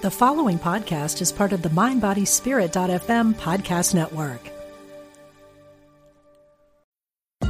The 0.00 0.12
following 0.12 0.60
podcast 0.60 1.20
is 1.20 1.32
part 1.32 1.52
of 1.52 1.62
the 1.62 1.70
MindBodySpirit.fm 1.70 3.34
podcast 3.34 3.96
network. 3.96 4.40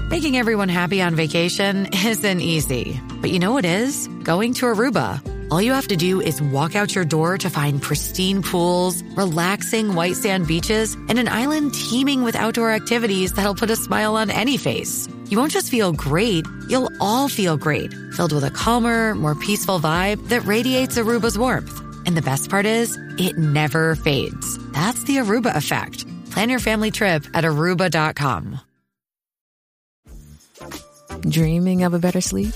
Making 0.08 0.38
everyone 0.38 0.70
happy 0.70 1.02
on 1.02 1.14
vacation 1.14 1.88
isn't 1.92 2.40
easy, 2.40 2.98
but 3.20 3.30
you 3.30 3.38
know 3.38 3.52
what 3.52 3.66
is? 3.66 4.08
Going 4.22 4.54
to 4.54 4.64
Aruba. 4.64 5.20
All 5.50 5.60
you 5.60 5.72
have 5.72 5.88
to 5.88 5.96
do 5.96 6.22
is 6.22 6.40
walk 6.40 6.74
out 6.74 6.94
your 6.94 7.04
door 7.04 7.36
to 7.36 7.50
find 7.50 7.82
pristine 7.82 8.42
pools, 8.42 9.02
relaxing 9.14 9.94
white 9.94 10.16
sand 10.16 10.46
beaches, 10.46 10.94
and 10.94 11.18
an 11.18 11.28
island 11.28 11.74
teeming 11.74 12.22
with 12.22 12.34
outdoor 12.34 12.70
activities 12.70 13.34
that'll 13.34 13.56
put 13.56 13.68
a 13.68 13.76
smile 13.76 14.16
on 14.16 14.30
any 14.30 14.56
face. 14.56 15.06
You 15.26 15.36
won't 15.36 15.52
just 15.52 15.70
feel 15.70 15.92
great, 15.92 16.46
you'll 16.66 16.90
all 16.98 17.28
feel 17.28 17.58
great, 17.58 17.92
filled 18.14 18.32
with 18.32 18.44
a 18.44 18.50
calmer, 18.50 19.14
more 19.14 19.34
peaceful 19.34 19.78
vibe 19.78 20.28
that 20.28 20.46
radiates 20.46 20.96
Aruba's 20.96 21.38
warmth. 21.38 21.84
And 22.06 22.16
the 22.16 22.22
best 22.22 22.50
part 22.50 22.66
is, 22.66 22.98
it 23.18 23.38
never 23.38 23.94
fades. 23.94 24.58
That's 24.72 25.04
the 25.04 25.16
Aruba 25.16 25.54
effect. 25.56 26.06
Plan 26.30 26.50
your 26.50 26.58
family 26.58 26.90
trip 26.90 27.24
at 27.34 27.44
aruba.com. 27.44 28.60
Dreaming 31.28 31.82
of 31.82 31.94
a 31.94 31.98
better 31.98 32.20
sleep? 32.20 32.54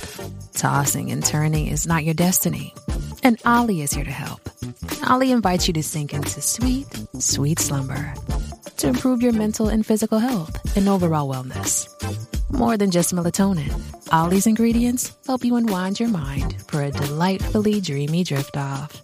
Tossing 0.54 1.10
and 1.10 1.24
turning 1.24 1.66
is 1.66 1.86
not 1.86 2.04
your 2.04 2.14
destiny. 2.14 2.74
And 3.22 3.40
OLLY 3.44 3.82
is 3.82 3.92
here 3.92 4.04
to 4.04 4.10
help. 4.10 4.48
OLLY 5.08 5.32
invites 5.32 5.66
you 5.66 5.74
to 5.74 5.82
sink 5.82 6.12
into 6.12 6.40
sweet, 6.40 6.86
sweet 7.18 7.58
slumber 7.58 8.14
to 8.82 8.88
improve 8.88 9.22
your 9.22 9.32
mental 9.32 9.68
and 9.68 9.86
physical 9.86 10.18
health 10.18 10.76
and 10.76 10.88
overall 10.88 11.32
wellness. 11.32 11.88
More 12.50 12.76
than 12.76 12.90
just 12.90 13.14
melatonin, 13.14 13.72
OLLY's 14.12 14.46
ingredients 14.46 15.16
help 15.24 15.44
you 15.44 15.56
unwind 15.56 16.00
your 16.00 16.08
mind 16.08 16.60
for 16.66 16.82
a 16.82 16.90
delightfully 16.90 17.80
dreamy 17.80 18.24
drift 18.24 18.56
off. 18.56 19.02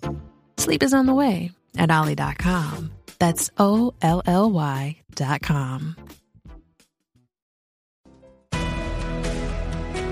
Sleep 0.59 0.83
is 0.83 0.93
on 0.93 1.07
the 1.07 1.15
way 1.15 1.53
at 1.77 1.91
OLLY.com. 1.91 2.91
That's 3.19 3.51
O 3.59 3.95
L 4.03 4.23
L 4.27 4.51
Y.com. 4.51 5.97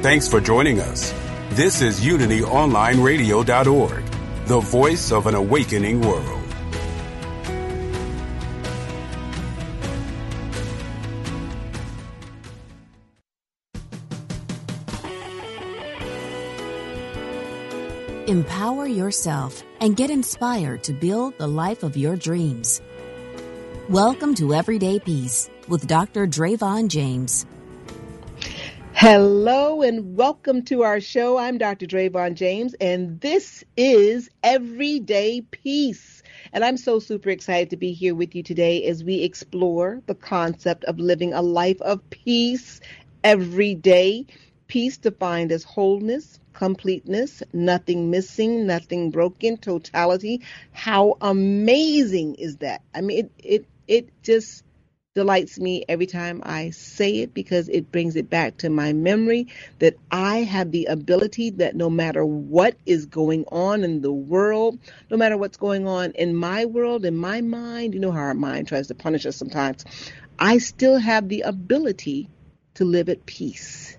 Thanks 0.02 0.28
for 0.28 0.40
joining 0.40 0.80
us. 0.80 1.12
This 1.50 1.82
is 1.82 2.00
UnityOnlineRadio.org, 2.00 4.04
the 4.46 4.60
voice 4.60 5.10
of 5.10 5.26
an 5.26 5.34
awakening 5.34 6.00
world. 6.00 6.45
Empower 18.26 18.88
yourself 18.88 19.62
and 19.80 19.96
get 19.96 20.10
inspired 20.10 20.82
to 20.82 20.92
build 20.92 21.38
the 21.38 21.46
life 21.46 21.84
of 21.84 21.96
your 21.96 22.16
dreams. 22.16 22.82
Welcome 23.88 24.34
to 24.34 24.52
Everyday 24.52 24.98
Peace 24.98 25.48
with 25.68 25.86
Dr. 25.86 26.26
Drayvon 26.26 26.88
James. 26.88 27.46
Hello 28.94 29.80
and 29.82 30.16
welcome 30.16 30.64
to 30.64 30.82
our 30.82 31.00
show. 31.00 31.38
I'm 31.38 31.56
Dr. 31.56 31.86
Drayvon 31.86 32.34
James, 32.34 32.74
and 32.80 33.20
this 33.20 33.62
is 33.76 34.28
Everyday 34.42 35.42
Peace. 35.42 36.24
And 36.52 36.64
I'm 36.64 36.78
so 36.78 36.98
super 36.98 37.30
excited 37.30 37.70
to 37.70 37.76
be 37.76 37.92
here 37.92 38.16
with 38.16 38.34
you 38.34 38.42
today 38.42 38.86
as 38.86 39.04
we 39.04 39.22
explore 39.22 40.02
the 40.06 40.16
concept 40.16 40.82
of 40.86 40.98
living 40.98 41.32
a 41.32 41.42
life 41.42 41.80
of 41.80 42.10
peace 42.10 42.80
every 43.22 43.76
day. 43.76 44.26
Peace 44.66 44.96
defined 44.96 45.52
as 45.52 45.62
wholeness, 45.62 46.40
completeness, 46.56 47.42
nothing 47.52 48.10
missing, 48.10 48.66
nothing 48.66 49.10
broken, 49.10 49.58
totality. 49.58 50.40
How 50.72 51.18
amazing 51.20 52.36
is 52.36 52.56
that? 52.56 52.80
I 52.94 53.02
mean, 53.02 53.18
it 53.18 53.30
it 53.38 53.66
it 53.86 54.22
just 54.22 54.64
delights 55.14 55.58
me 55.58 55.84
every 55.88 56.06
time 56.06 56.42
I 56.44 56.70
say 56.70 57.18
it 57.18 57.34
because 57.34 57.68
it 57.68 57.92
brings 57.92 58.16
it 58.16 58.28
back 58.30 58.56
to 58.58 58.70
my 58.70 58.92
memory 58.94 59.48
that 59.78 59.96
I 60.10 60.38
have 60.38 60.70
the 60.70 60.86
ability 60.86 61.50
that 61.50 61.76
no 61.76 61.90
matter 61.90 62.24
what 62.24 62.76
is 62.86 63.06
going 63.06 63.44
on 63.52 63.84
in 63.84 64.00
the 64.00 64.12
world, 64.12 64.78
no 65.10 65.16
matter 65.16 65.36
what's 65.36 65.56
going 65.58 65.86
on 65.86 66.12
in 66.12 66.34
my 66.34 66.64
world, 66.64 67.04
in 67.04 67.16
my 67.16 67.42
mind, 67.42 67.94
you 67.94 68.00
know 68.00 68.12
how 68.12 68.20
our 68.20 68.34
mind 68.34 68.68
tries 68.68 68.88
to 68.88 68.94
punish 68.94 69.26
us 69.26 69.36
sometimes, 69.36 69.84
I 70.38 70.58
still 70.58 70.98
have 70.98 71.28
the 71.28 71.42
ability 71.42 72.28
to 72.74 72.84
live 72.84 73.08
at 73.08 73.24
peace. 73.26 73.96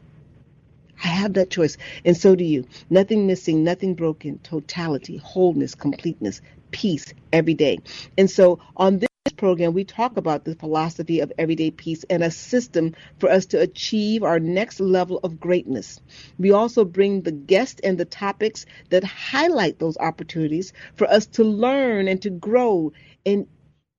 I 1.04 1.08
have 1.08 1.34
that 1.34 1.50
choice, 1.50 1.78
and 2.06 2.18
so 2.18 2.36
do 2.36 2.44
you. 2.44 2.66
Nothing 2.90 3.28
missing, 3.28 3.64
nothing 3.64 3.96
broken, 3.96 4.40
totality, 4.40 5.18
wholeness, 5.18 5.76
completeness, 5.76 6.42
peace 6.72 7.14
every 7.32 7.54
day. 7.54 7.80
And 8.18 8.30
so 8.30 8.60
on 8.76 9.00
this 9.00 9.08
program, 9.36 9.74
we 9.74 9.84
talk 9.84 10.18
about 10.18 10.46
the 10.46 10.56
philosophy 10.56 11.20
of 11.20 11.32
everyday 11.38 11.72
peace 11.72 12.04
and 12.10 12.24
a 12.24 12.32
system 12.32 12.96
for 13.20 13.30
us 13.30 13.46
to 13.48 13.60
achieve 13.60 14.24
our 14.24 14.40
next 14.40 14.80
level 14.80 15.20
of 15.24 15.40
greatness. 15.40 16.00
We 16.40 16.52
also 16.52 16.86
bring 16.86 17.22
the 17.22 17.32
guests 17.32 17.80
and 17.84 17.98
the 17.98 18.06
topics 18.06 18.66
that 18.90 19.04
highlight 19.04 19.80
those 19.80 19.98
opportunities 19.98 20.74
for 20.96 21.08
us 21.08 21.28
to 21.28 21.44
learn 21.44 22.08
and 22.08 22.22
to 22.24 22.30
grow 22.30 22.94
and 23.26 23.48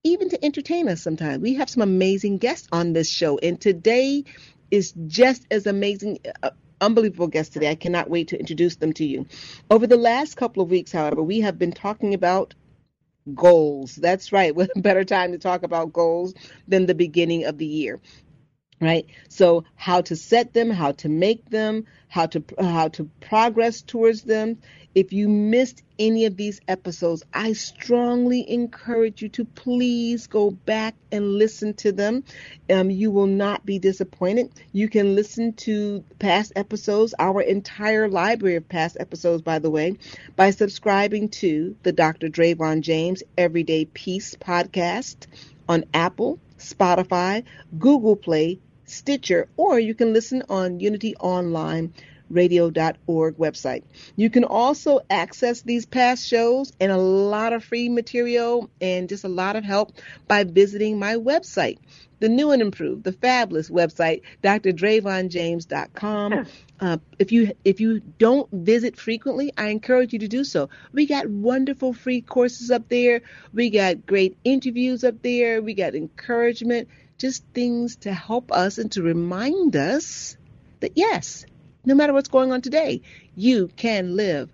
even 0.03 0.29
to 0.29 0.43
entertain 0.45 0.87
us 0.89 1.01
sometimes. 1.01 1.41
We 1.41 1.55
have 1.55 1.69
some 1.69 1.83
amazing 1.83 2.37
guests 2.37 2.67
on 2.71 2.93
this 2.93 3.09
show, 3.09 3.37
and 3.37 3.59
today 3.59 4.23
is 4.71 4.93
just 5.07 5.45
as 5.51 5.67
amazing. 5.67 6.19
Uh, 6.41 6.51
Unbelievable 6.81 7.27
guests 7.27 7.53
today. 7.53 7.69
I 7.69 7.75
cannot 7.75 8.09
wait 8.09 8.29
to 8.29 8.39
introduce 8.39 8.77
them 8.77 8.93
to 8.93 9.05
you. 9.05 9.25
Over 9.69 9.87
the 9.87 9.97
last 9.97 10.35
couple 10.35 10.63
of 10.63 10.69
weeks, 10.69 10.91
however, 10.91 11.21
we 11.21 11.41
have 11.41 11.59
been 11.59 11.71
talking 11.71 12.13
about 12.13 12.53
goals. 13.33 13.95
That's 13.95 14.31
right. 14.31 14.55
What 14.59 14.69
better 14.75 15.03
time 15.03 15.31
to 15.33 15.37
talk 15.37 15.63
about 15.63 15.93
goals 15.93 16.33
than 16.67 16.85
the 16.85 16.95
beginning 16.95 17.45
of 17.45 17.57
the 17.57 17.65
year. 17.65 17.99
Right? 18.81 19.07
So 19.27 19.65
how 19.75 20.01
to 20.01 20.15
set 20.15 20.53
them, 20.53 20.69
how 20.69 20.93
to 20.93 21.09
make 21.09 21.49
them, 21.49 21.85
how 22.09 22.25
to 22.25 22.43
how 22.59 22.89
to 22.89 23.09
progress 23.21 23.81
towards 23.81 24.23
them. 24.23 24.57
If 24.95 25.13
you 25.13 25.29
missed 25.29 25.83
any 25.99 26.25
of 26.25 26.35
these 26.35 26.59
episodes, 26.67 27.23
I 27.31 27.53
strongly 27.53 28.49
encourage 28.49 29.21
you 29.21 29.29
to 29.29 29.45
please 29.45 30.25
go 30.25 30.49
back 30.49 30.95
and 31.11 31.35
listen 31.35 31.75
to 31.75 31.91
them. 31.91 32.23
Um, 32.69 32.89
you 32.89 33.11
will 33.11 33.27
not 33.27 33.63
be 33.63 33.77
disappointed. 33.77 34.51
You 34.73 34.89
can 34.89 35.15
listen 35.15 35.53
to 35.53 36.03
past 36.17 36.53
episodes, 36.55 37.13
our 37.19 37.41
entire 37.41 38.09
library 38.09 38.55
of 38.55 38.67
past 38.67 38.97
episodes, 38.99 39.43
by 39.43 39.59
the 39.59 39.69
way, 39.69 39.97
by 40.35 40.49
subscribing 40.49 41.29
to 41.29 41.75
the 41.83 41.91
Dr. 41.91 42.27
Drayvon 42.27 42.81
James 42.81 43.21
Everyday 43.37 43.85
Peace 43.85 44.33
podcast 44.33 45.27
on 45.69 45.85
Apple, 45.93 46.39
Spotify, 46.57 47.43
Google 47.77 48.15
Play, 48.15 48.59
Stitcher, 48.89 49.47
or 49.57 49.79
you 49.79 49.93
can 49.93 50.13
listen 50.13 50.43
on 50.49 50.79
Unity 50.79 51.15
Online 51.17 51.93
radio.org 52.29 53.37
website. 53.37 53.83
You 54.15 54.29
can 54.29 54.43
also 54.43 55.01
access 55.09 55.61
these 55.61 55.85
past 55.85 56.27
shows 56.27 56.71
and 56.79 56.91
a 56.91 56.97
lot 56.97 57.53
of 57.53 57.63
free 57.63 57.89
material 57.89 58.69
and 58.79 59.09
just 59.09 59.23
a 59.23 59.29
lot 59.29 59.55
of 59.55 59.63
help 59.63 59.93
by 60.27 60.43
visiting 60.43 60.99
my 60.99 61.15
website, 61.15 61.79
the 62.19 62.29
new 62.29 62.51
and 62.51 62.61
improved, 62.61 63.03
the 63.03 63.11
fabulous 63.11 63.69
website, 63.69 64.21
drdravonjames.com. 64.43 66.45
Uh, 66.81 66.97
if 67.17 67.33
you 67.33 67.51
if 67.65 67.81
you 67.81 67.99
don't 67.99 68.49
visit 68.53 68.97
frequently, 68.97 69.51
I 69.57 69.67
encourage 69.67 70.13
you 70.13 70.19
to 70.19 70.29
do 70.29 70.45
so. 70.45 70.69
We 70.93 71.07
got 71.07 71.27
wonderful 71.27 71.91
free 71.91 72.21
courses 72.21 72.71
up 72.71 72.87
there. 72.87 73.19
We 73.53 73.69
got 73.69 74.05
great 74.05 74.37
interviews 74.45 75.03
up 75.03 75.21
there. 75.21 75.61
We 75.61 75.73
got 75.73 75.93
encouragement, 75.93 76.87
just 77.19 77.43
things 77.53 77.97
to 77.97 78.13
help 78.13 78.51
us 78.51 78.77
and 78.77 78.91
to 78.93 79.03
remind 79.03 79.75
us 79.75 80.37
that 80.79 80.93
yes, 80.95 81.45
no 81.85 81.93
matter 81.93 82.13
what's 82.13 82.29
going 82.29 82.51
on 82.51 82.61
today, 82.61 83.01
you 83.35 83.67
can 83.75 84.15
live 84.15 84.49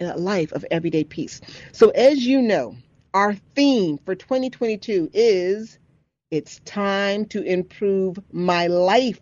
a 0.00 0.16
life 0.16 0.52
of 0.52 0.64
everyday 0.70 1.04
peace. 1.04 1.40
So, 1.72 1.90
as 1.90 2.24
you 2.24 2.40
know, 2.40 2.76
our 3.12 3.34
theme 3.54 3.98
for 3.98 4.14
2022 4.14 5.10
is 5.12 5.78
it's 6.30 6.60
time 6.64 7.26
to 7.26 7.42
improve 7.42 8.18
my 8.32 8.66
life. 8.66 9.20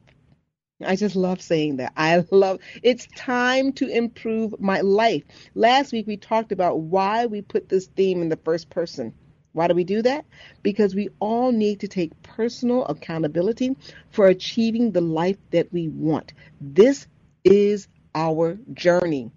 I 0.84 0.96
just 0.96 1.14
love 1.14 1.40
saying 1.40 1.76
that. 1.76 1.92
I 1.96 2.24
love 2.30 2.58
it's 2.82 3.06
time 3.14 3.72
to 3.74 3.86
improve 3.86 4.58
my 4.60 4.80
life. 4.80 5.22
Last 5.54 5.92
week 5.92 6.06
we 6.06 6.16
talked 6.16 6.52
about 6.52 6.80
why 6.80 7.26
we 7.26 7.42
put 7.42 7.68
this 7.68 7.86
theme 7.86 8.22
in 8.22 8.28
the 8.28 8.36
first 8.36 8.70
person. 8.70 9.14
Why 9.52 9.68
do 9.68 9.74
we 9.74 9.84
do 9.84 10.02
that? 10.02 10.24
Because 10.62 10.94
we 10.94 11.10
all 11.20 11.52
need 11.52 11.80
to 11.80 11.88
take 11.88 12.22
personal 12.22 12.84
accountability 12.86 13.76
for 14.10 14.26
achieving 14.26 14.92
the 14.92 15.00
life 15.00 15.36
that 15.50 15.72
we 15.72 15.88
want. 15.88 16.32
This 16.60 17.06
is 17.44 17.88
our 18.14 18.58
journey, 18.72 19.30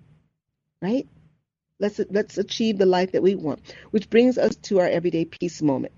right? 0.81 1.07
Let's 1.79 2.00
let's 2.09 2.38
achieve 2.38 2.77
the 2.77 2.85
life 2.85 3.12
that 3.12 3.23
we 3.23 3.35
want, 3.35 3.59
which 3.91 4.09
brings 4.09 4.38
us 4.38 4.56
to 4.63 4.79
our 4.79 4.88
everyday 4.88 5.25
peace 5.25 5.62
moment. 5.62 5.94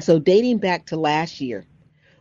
So 0.00 0.18
dating 0.18 0.58
back 0.58 0.86
to 0.86 0.96
last 0.96 1.40
year, 1.40 1.64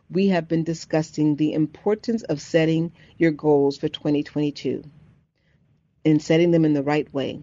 we 0.09 0.27
have 0.27 0.47
been 0.47 0.63
discussing 0.63 1.35
the 1.35 1.53
importance 1.53 2.23
of 2.23 2.41
setting 2.41 2.91
your 3.17 3.31
goals 3.31 3.77
for 3.77 3.87
2022 3.87 4.83
and 6.05 6.21
setting 6.21 6.51
them 6.51 6.65
in 6.65 6.73
the 6.73 6.83
right 6.83 7.11
way. 7.13 7.41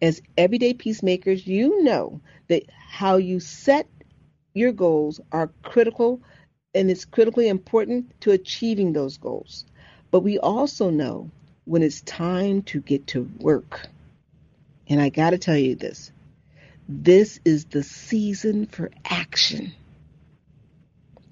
As 0.00 0.20
everyday 0.36 0.74
peacemakers, 0.74 1.46
you 1.46 1.84
know 1.84 2.20
that 2.52 2.64
how 2.68 3.16
you 3.16 3.40
set 3.40 3.86
your 4.52 4.72
goals 4.72 5.20
are 5.32 5.50
critical 5.62 6.20
and 6.74 6.90
it's 6.90 7.06
critically 7.06 7.48
important 7.48 8.20
to 8.20 8.30
achieving 8.30 8.92
those 8.92 9.16
goals. 9.16 9.64
But 10.10 10.20
we 10.20 10.38
also 10.38 10.90
know 10.90 11.30
when 11.64 11.82
it's 11.82 12.02
time 12.02 12.60
to 12.64 12.80
get 12.82 13.06
to 13.08 13.30
work. 13.38 13.86
And 14.86 15.00
I 15.00 15.08
got 15.08 15.30
to 15.30 15.38
tell 15.38 15.56
you 15.56 15.76
this 15.76 16.12
this 16.86 17.40
is 17.42 17.64
the 17.64 17.82
season 17.82 18.66
for 18.66 18.90
action. 19.06 19.72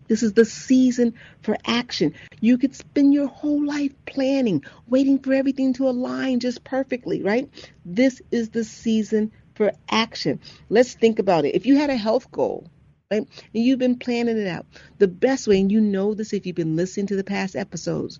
This 0.08 0.22
is 0.22 0.32
the 0.32 0.46
season 0.46 1.14
for 1.42 1.58
action. 1.66 2.14
You 2.40 2.56
could 2.56 2.74
spend 2.74 3.12
your 3.12 3.26
whole 3.26 3.64
life 3.64 3.92
planning, 4.06 4.64
waiting 4.88 5.18
for 5.18 5.34
everything 5.34 5.74
to 5.74 5.88
align 5.88 6.40
just 6.40 6.64
perfectly, 6.64 7.22
right? 7.22 7.48
This 7.84 8.22
is 8.30 8.48
the 8.48 8.64
season 8.64 9.32
for 9.60 9.72
action. 9.90 10.40
Let's 10.70 10.94
think 10.94 11.18
about 11.18 11.44
it. 11.44 11.54
If 11.54 11.66
you 11.66 11.76
had 11.76 11.90
a 11.90 11.96
health 11.96 12.32
goal, 12.32 12.66
right, 13.10 13.20
and 13.20 13.62
you've 13.64 13.78
been 13.78 13.98
planning 13.98 14.38
it 14.38 14.46
out, 14.46 14.64
the 14.96 15.06
best 15.06 15.46
way, 15.46 15.60
and 15.60 15.70
you 15.70 15.82
know 15.82 16.14
this 16.14 16.32
if 16.32 16.46
you've 16.46 16.56
been 16.56 16.76
listening 16.76 17.08
to 17.08 17.16
the 17.16 17.24
past 17.24 17.54
episodes, 17.54 18.18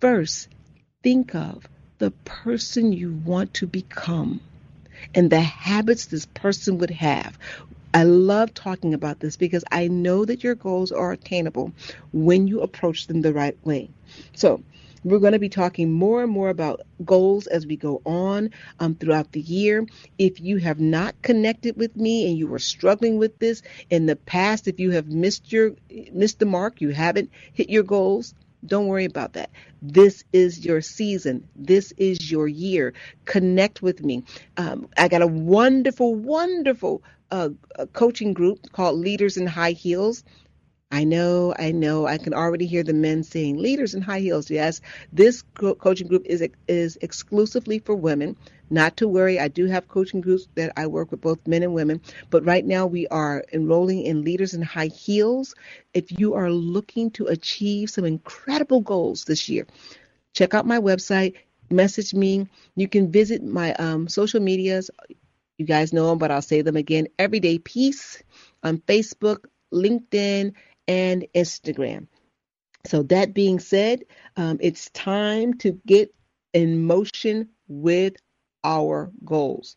first 0.00 0.48
think 1.04 1.36
of 1.36 1.68
the 1.98 2.10
person 2.24 2.92
you 2.92 3.12
want 3.24 3.54
to 3.54 3.68
become 3.68 4.40
and 5.14 5.30
the 5.30 5.40
habits 5.40 6.06
this 6.06 6.26
person 6.26 6.78
would 6.78 6.90
have. 6.90 7.38
I 7.94 8.02
love 8.02 8.52
talking 8.52 8.94
about 8.94 9.20
this 9.20 9.36
because 9.36 9.62
I 9.70 9.86
know 9.86 10.24
that 10.24 10.42
your 10.42 10.56
goals 10.56 10.90
are 10.90 11.12
attainable 11.12 11.70
when 12.12 12.48
you 12.48 12.62
approach 12.62 13.06
them 13.06 13.22
the 13.22 13.32
right 13.32 13.56
way. 13.64 13.90
So, 14.34 14.60
we're 15.04 15.18
going 15.18 15.32
to 15.32 15.38
be 15.38 15.48
talking 15.48 15.90
more 15.92 16.22
and 16.22 16.30
more 16.30 16.48
about 16.48 16.82
goals 17.04 17.46
as 17.46 17.66
we 17.66 17.76
go 17.76 18.00
on 18.04 18.50
um, 18.80 18.94
throughout 18.94 19.32
the 19.32 19.40
year. 19.40 19.86
If 20.18 20.40
you 20.40 20.58
have 20.58 20.80
not 20.80 21.20
connected 21.22 21.76
with 21.76 21.96
me 21.96 22.28
and 22.28 22.38
you 22.38 22.46
were 22.46 22.58
struggling 22.58 23.18
with 23.18 23.38
this 23.38 23.62
in 23.90 24.06
the 24.06 24.16
past, 24.16 24.68
if 24.68 24.78
you 24.78 24.92
have 24.92 25.08
missed 25.08 25.52
your 25.52 25.72
missed 26.12 26.38
the 26.38 26.46
mark, 26.46 26.80
you 26.80 26.90
haven't 26.90 27.30
hit 27.52 27.70
your 27.70 27.82
goals, 27.82 28.34
don't 28.64 28.86
worry 28.86 29.04
about 29.04 29.32
that. 29.32 29.50
This 29.80 30.24
is 30.32 30.64
your 30.64 30.80
season. 30.80 31.48
This 31.56 31.92
is 31.96 32.30
your 32.30 32.46
year. 32.46 32.94
Connect 33.24 33.82
with 33.82 34.04
me. 34.04 34.22
Um, 34.56 34.88
I 34.96 35.08
got 35.08 35.22
a 35.22 35.26
wonderful, 35.26 36.14
wonderful 36.14 37.02
uh, 37.30 37.50
coaching 37.92 38.32
group 38.32 38.70
called 38.72 38.98
Leaders 38.98 39.36
in 39.36 39.46
High 39.46 39.72
Heels. 39.72 40.22
I 40.92 41.04
know, 41.04 41.54
I 41.58 41.72
know. 41.72 42.06
I 42.06 42.18
can 42.18 42.34
already 42.34 42.66
hear 42.66 42.84
the 42.84 42.92
men 42.94 43.24
saying, 43.24 43.58
"Leaders 43.58 43.94
in 43.94 44.02
high 44.02 44.20
heels." 44.20 44.50
Yes, 44.50 44.80
this 45.12 45.42
co- 45.54 45.74
coaching 45.74 46.08
group 46.08 46.24
is 46.26 46.46
is 46.68 46.98
exclusively 47.02 47.80
for 47.80 47.96
women. 47.96 48.36
Not 48.70 48.98
to 48.98 49.08
worry, 49.08 49.40
I 49.40 49.48
do 49.48 49.66
have 49.66 49.88
coaching 49.88 50.20
groups 50.20 50.48
that 50.56 50.72
I 50.76 50.86
work 50.88 51.10
with 51.10 51.22
both 51.22 51.46
men 51.48 51.64
and 51.64 51.74
women. 51.74 52.02
But 52.30 52.46
right 52.46 52.64
now, 52.66 52.86
we 52.86 53.08
are 53.08 53.44
enrolling 53.52 54.02
in 54.04 54.22
Leaders 54.24 54.54
in 54.54 54.62
High 54.62 54.88
Heels. 54.88 55.54
If 55.94 56.18
you 56.20 56.34
are 56.34 56.50
looking 56.52 57.10
to 57.12 57.26
achieve 57.26 57.90
some 57.90 58.04
incredible 58.04 58.82
goals 58.82 59.24
this 59.24 59.48
year, 59.48 59.66
check 60.34 60.54
out 60.54 60.66
my 60.66 60.78
website. 60.80 61.34
Message 61.70 62.14
me. 62.14 62.48
You 62.76 62.88
can 62.88 63.12
visit 63.12 63.42
my 63.42 63.74
um, 63.74 64.08
social 64.08 64.40
medias. 64.40 64.90
You 65.58 65.66
guys 65.66 65.92
know 65.92 66.08
them, 66.08 66.18
but 66.18 66.30
I'll 66.30 66.42
say 66.42 66.62
them 66.62 66.76
again. 66.76 67.08
Everyday 67.18 67.58
Peace 67.58 68.22
on 68.62 68.78
Facebook, 68.78 69.46
LinkedIn 69.72 70.54
and 70.88 71.26
Instagram. 71.34 72.06
So, 72.84 73.02
that 73.04 73.34
being 73.34 73.60
said, 73.60 74.04
um, 74.36 74.58
it's 74.60 74.90
time 74.90 75.54
to 75.58 75.80
get 75.86 76.14
in 76.52 76.84
motion 76.86 77.48
with 77.68 78.16
our 78.64 79.10
goals. 79.24 79.76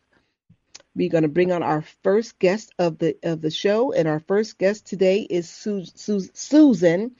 We're 0.96 1.10
going 1.10 1.22
to 1.22 1.28
bring 1.28 1.52
on 1.52 1.62
our 1.62 1.82
first 2.02 2.38
guest 2.38 2.72
of 2.78 2.98
the 2.98 3.16
of 3.22 3.42
the 3.42 3.50
show, 3.50 3.92
and 3.92 4.08
our 4.08 4.20
first 4.20 4.56
guest 4.56 4.86
today 4.86 5.20
is 5.28 5.48
Su- 5.48 5.84
Su- 5.84 6.30
Susan 6.32 7.14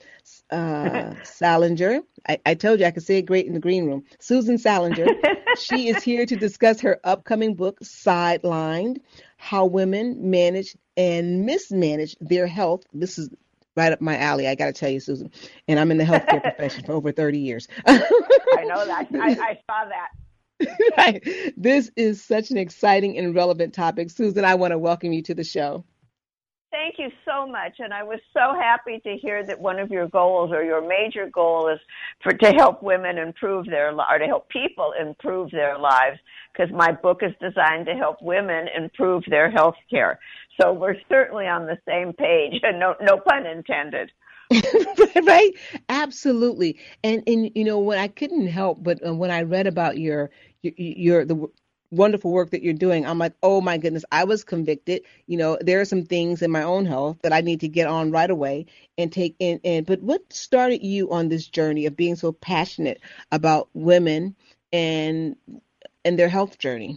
uh, 0.49 1.13
Salinger. 1.23 2.01
I, 2.27 2.39
I, 2.45 2.53
told 2.55 2.79
you 2.79 2.87
I 2.87 2.91
could 2.91 3.03
say 3.03 3.19
it 3.19 3.27
great 3.27 3.45
in 3.45 3.53
the 3.53 3.59
green 3.59 3.85
room. 3.85 4.03
Susan 4.19 4.57
Salinger. 4.57 5.05
she 5.59 5.89
is 5.89 6.03
here 6.03 6.25
to 6.25 6.35
discuss 6.35 6.81
her 6.81 6.99
upcoming 7.03 7.53
book, 7.53 7.79
Sidelined: 7.81 8.97
How 9.37 9.65
Women 9.65 10.31
Manage 10.31 10.75
and 10.97 11.45
Mismanage 11.45 12.15
Their 12.19 12.47
Health. 12.47 12.83
This 12.93 13.19
is 13.19 13.29
right 13.77 13.93
up 13.93 14.01
my 14.01 14.17
alley. 14.17 14.47
I 14.47 14.55
got 14.55 14.65
to 14.65 14.73
tell 14.73 14.89
you, 14.89 14.99
Susan. 14.99 15.31
And 15.67 15.79
I'm 15.79 15.91
in 15.91 15.97
the 15.97 16.03
healthcare 16.11 16.41
profession 16.41 16.83
for 16.83 16.93
over 16.93 17.11
30 17.11 17.39
years. 17.39 17.67
I 17.85 17.97
know 18.65 18.85
that. 18.85 19.07
I, 19.13 19.29
I 19.29 19.59
saw 19.69 19.85
that. 19.87 20.09
right. 20.97 21.53
This 21.55 21.91
is 21.95 22.23
such 22.23 22.49
an 22.49 22.57
exciting 22.57 23.17
and 23.17 23.35
relevant 23.35 23.73
topic. 23.75 24.09
Susan, 24.09 24.43
I 24.43 24.55
want 24.55 24.71
to 24.71 24.79
welcome 24.79 25.13
you 25.13 25.21
to 25.23 25.35
the 25.35 25.43
show. 25.43 25.85
Thank 26.69 26.95
you 26.99 27.09
so 27.23 27.47
much. 27.47 27.75
And 27.79 27.93
I 27.93 28.03
was 28.03 28.19
so 28.33 28.53
happy 28.59 28.99
to 28.99 29.17
hear 29.17 29.45
that 29.45 29.59
one 29.59 29.79
of 29.79 29.89
your 29.89 30.07
goals 30.09 30.51
or 30.51 30.63
your 30.63 30.85
major 30.85 31.29
goal 31.29 31.69
is 31.69 31.79
for 32.21 32.33
to 32.33 32.51
help 32.51 32.83
women 32.83 33.17
improve 33.17 33.65
their 33.67 33.93
or 33.93 34.17
to 34.19 34.25
help 34.25 34.49
people 34.49 34.93
improve 34.99 35.49
their 35.51 35.77
lives 35.77 36.19
because 36.51 36.69
my 36.73 36.91
book 36.91 37.21
is 37.21 37.31
designed 37.39 37.85
to 37.85 37.93
help 37.93 38.17
women 38.21 38.67
improve 38.75 39.23
their 39.29 39.49
health 39.49 39.75
care. 39.89 40.19
So 40.59 40.73
we're 40.73 40.97
certainly 41.07 41.47
on 41.47 41.67
the 41.67 41.77
same 41.87 42.11
page, 42.13 42.59
and 42.63 42.79
no, 42.79 42.95
no 43.01 43.17
pun 43.17 43.45
intended. 43.45 44.11
right 45.23 45.51
absolutely 45.89 46.79
and 47.03 47.21
and 47.27 47.51
you 47.53 47.65
know 47.65 47.79
what 47.79 47.97
i 47.97 48.07
couldn't 48.07 48.47
help 48.47 48.81
but 48.81 49.05
uh, 49.05 49.13
when 49.13 49.29
i 49.29 49.41
read 49.41 49.67
about 49.67 49.97
your 49.97 50.29
your, 50.61 50.73
your 50.77 51.25
the 51.25 51.49
wonderful 51.91 52.31
work 52.31 52.51
that 52.51 52.63
you're 52.63 52.73
doing. 52.73 53.05
I'm 53.05 53.19
like 53.19 53.33
oh 53.43 53.61
my 53.61 53.77
goodness 53.77 54.05
i 54.11 54.23
was 54.23 54.43
convicted. 54.43 55.03
You 55.25 55.37
know 55.37 55.57
there 55.61 55.81
are 55.81 55.85
some 55.85 56.03
things 56.03 56.41
in 56.41 56.51
my 56.51 56.63
own 56.63 56.85
health 56.85 57.17
that 57.23 57.33
i 57.33 57.41
need 57.41 57.61
to 57.61 57.67
get 57.67 57.87
on 57.87 58.11
right 58.11 58.29
away 58.29 58.65
and 58.97 59.11
take 59.11 59.35
in 59.39 59.59
and 59.63 59.85
but 59.85 60.01
what 60.01 60.31
started 60.31 60.83
you 60.83 61.11
on 61.11 61.29
this 61.29 61.47
journey 61.47 61.85
of 61.85 61.95
being 61.95 62.15
so 62.15 62.31
passionate 62.31 63.01
about 63.31 63.69
women 63.73 64.35
and 64.73 65.35
and 66.07 66.17
their 66.17 66.29
health 66.29 66.57
journey? 66.57 66.95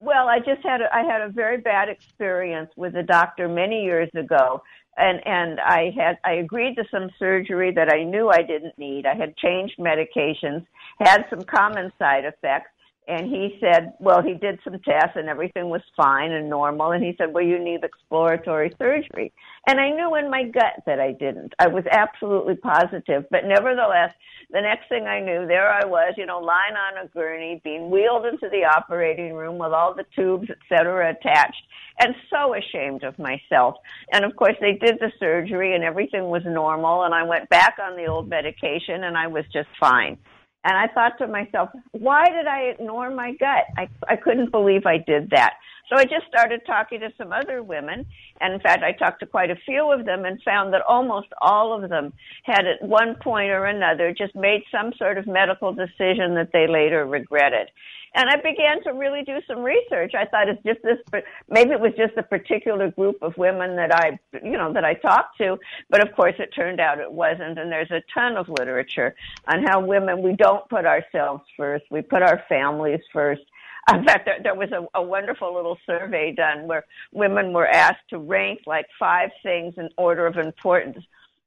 Well, 0.00 0.28
I 0.28 0.38
just 0.38 0.62
had 0.62 0.80
a, 0.80 0.94
I 0.94 1.02
had 1.02 1.22
a 1.22 1.28
very 1.28 1.58
bad 1.58 1.88
experience 1.88 2.70
with 2.76 2.94
a 2.96 3.02
doctor 3.02 3.48
many 3.48 3.82
years 3.82 4.10
ago, 4.14 4.62
and 4.96 5.20
and 5.26 5.60
I 5.60 5.92
had 5.96 6.18
I 6.24 6.34
agreed 6.34 6.76
to 6.76 6.84
some 6.90 7.10
surgery 7.18 7.72
that 7.72 7.92
I 7.92 8.04
knew 8.04 8.30
I 8.30 8.42
didn't 8.42 8.78
need. 8.78 9.06
I 9.06 9.14
had 9.14 9.36
changed 9.36 9.78
medications, 9.78 10.66
had 10.98 11.24
some 11.30 11.42
common 11.42 11.92
side 11.98 12.24
effects, 12.24 12.70
and 13.08 13.26
he 13.28 13.56
said, 13.60 13.92
well, 14.00 14.20
he 14.20 14.34
did 14.34 14.58
some 14.64 14.78
tests 14.80 15.14
and 15.14 15.28
everything 15.28 15.68
was 15.68 15.82
fine 15.96 16.32
and 16.32 16.50
normal. 16.50 16.90
And 16.90 17.04
he 17.04 17.14
said, 17.16 17.32
well, 17.32 17.44
you 17.44 17.62
need 17.62 17.84
exploratory 17.84 18.74
surgery. 18.78 19.32
And 19.68 19.78
I 19.78 19.90
knew 19.90 20.16
in 20.16 20.28
my 20.28 20.44
gut 20.44 20.82
that 20.86 20.98
I 20.98 21.12
didn't. 21.12 21.54
I 21.60 21.68
was 21.68 21.84
absolutely 21.90 22.56
positive. 22.56 23.24
But 23.30 23.44
nevertheless, 23.44 24.12
the 24.50 24.60
next 24.60 24.88
thing 24.88 25.06
I 25.06 25.20
knew, 25.20 25.46
there 25.46 25.72
I 25.72 25.84
was, 25.86 26.14
you 26.16 26.26
know, 26.26 26.40
lying 26.40 26.74
on 26.74 27.04
a 27.04 27.08
gurney, 27.08 27.60
being 27.62 27.90
wheeled 27.90 28.26
into 28.26 28.48
the 28.50 28.64
operating 28.64 29.34
room 29.34 29.58
with 29.58 29.72
all 29.72 29.94
the 29.94 30.04
tubes, 30.16 30.48
et 30.50 30.58
cetera, 30.68 31.10
attached, 31.10 31.62
and 32.00 32.14
so 32.28 32.54
ashamed 32.54 33.04
of 33.04 33.16
myself. 33.20 33.76
And 34.12 34.24
of 34.24 34.34
course, 34.34 34.56
they 34.60 34.72
did 34.72 34.98
the 34.98 35.12
surgery 35.20 35.76
and 35.76 35.84
everything 35.84 36.28
was 36.28 36.42
normal. 36.44 37.04
And 37.04 37.14
I 37.14 37.22
went 37.22 37.48
back 37.50 37.76
on 37.80 37.96
the 37.96 38.06
old 38.06 38.28
medication 38.28 39.04
and 39.04 39.16
I 39.16 39.28
was 39.28 39.44
just 39.52 39.68
fine. 39.78 40.18
And 40.66 40.76
I 40.76 40.92
thought 40.92 41.16
to 41.18 41.28
myself, 41.28 41.70
why 41.92 42.24
did 42.26 42.48
I 42.48 42.62
ignore 42.62 43.08
my 43.10 43.34
gut? 43.38 43.66
I, 43.76 43.88
I 44.08 44.16
couldn't 44.16 44.50
believe 44.50 44.84
I 44.84 44.98
did 44.98 45.30
that. 45.30 45.54
So 45.88 45.96
I 45.96 46.04
just 46.04 46.26
started 46.28 46.62
talking 46.66 47.00
to 47.00 47.12
some 47.16 47.32
other 47.32 47.62
women. 47.62 48.06
And 48.40 48.54
in 48.54 48.60
fact, 48.60 48.82
I 48.82 48.92
talked 48.92 49.20
to 49.20 49.26
quite 49.26 49.50
a 49.50 49.56
few 49.64 49.92
of 49.92 50.04
them 50.04 50.24
and 50.24 50.42
found 50.42 50.72
that 50.74 50.82
almost 50.88 51.28
all 51.40 51.72
of 51.72 51.88
them 51.88 52.12
had 52.42 52.66
at 52.66 52.82
one 52.82 53.14
point 53.16 53.50
or 53.50 53.66
another 53.66 54.12
just 54.12 54.34
made 54.34 54.62
some 54.70 54.92
sort 54.98 55.16
of 55.16 55.26
medical 55.26 55.72
decision 55.72 56.34
that 56.34 56.50
they 56.52 56.66
later 56.66 57.06
regretted. 57.06 57.68
And 58.14 58.30
I 58.30 58.36
began 58.36 58.82
to 58.84 58.94
really 58.94 59.22
do 59.24 59.40
some 59.46 59.58
research. 59.58 60.14
I 60.14 60.24
thought 60.24 60.48
it's 60.48 60.62
just 60.62 60.80
this, 60.82 61.22
maybe 61.50 61.72
it 61.72 61.80
was 61.80 61.92
just 61.98 62.16
a 62.16 62.22
particular 62.22 62.90
group 62.90 63.16
of 63.20 63.36
women 63.36 63.76
that 63.76 63.94
I, 63.94 64.18
you 64.42 64.52
know, 64.52 64.72
that 64.72 64.84
I 64.84 64.94
talked 64.94 65.36
to. 65.38 65.58
But 65.90 66.06
of 66.06 66.16
course, 66.16 66.34
it 66.38 66.48
turned 66.56 66.80
out 66.80 66.98
it 66.98 67.12
wasn't. 67.12 67.58
And 67.58 67.70
there's 67.70 67.90
a 67.90 68.02
ton 68.14 68.38
of 68.38 68.48
literature 68.48 69.14
on 69.46 69.64
how 69.64 69.84
women, 69.84 70.22
we 70.22 70.32
don't 70.32 70.66
put 70.70 70.86
ourselves 70.86 71.42
first. 71.58 71.84
We 71.90 72.00
put 72.00 72.22
our 72.22 72.42
families 72.48 73.00
first. 73.12 73.42
In 73.94 74.04
fact, 74.04 74.26
there, 74.26 74.38
there 74.42 74.54
was 74.54 74.70
a, 74.72 74.98
a 74.98 75.02
wonderful 75.02 75.54
little 75.54 75.78
survey 75.86 76.32
done 76.32 76.66
where 76.66 76.84
women 77.12 77.52
were 77.52 77.68
asked 77.68 78.08
to 78.10 78.18
rank 78.18 78.60
like 78.66 78.86
five 78.98 79.30
things 79.42 79.74
in 79.76 79.88
order 79.96 80.26
of 80.26 80.36
importance. 80.36 80.98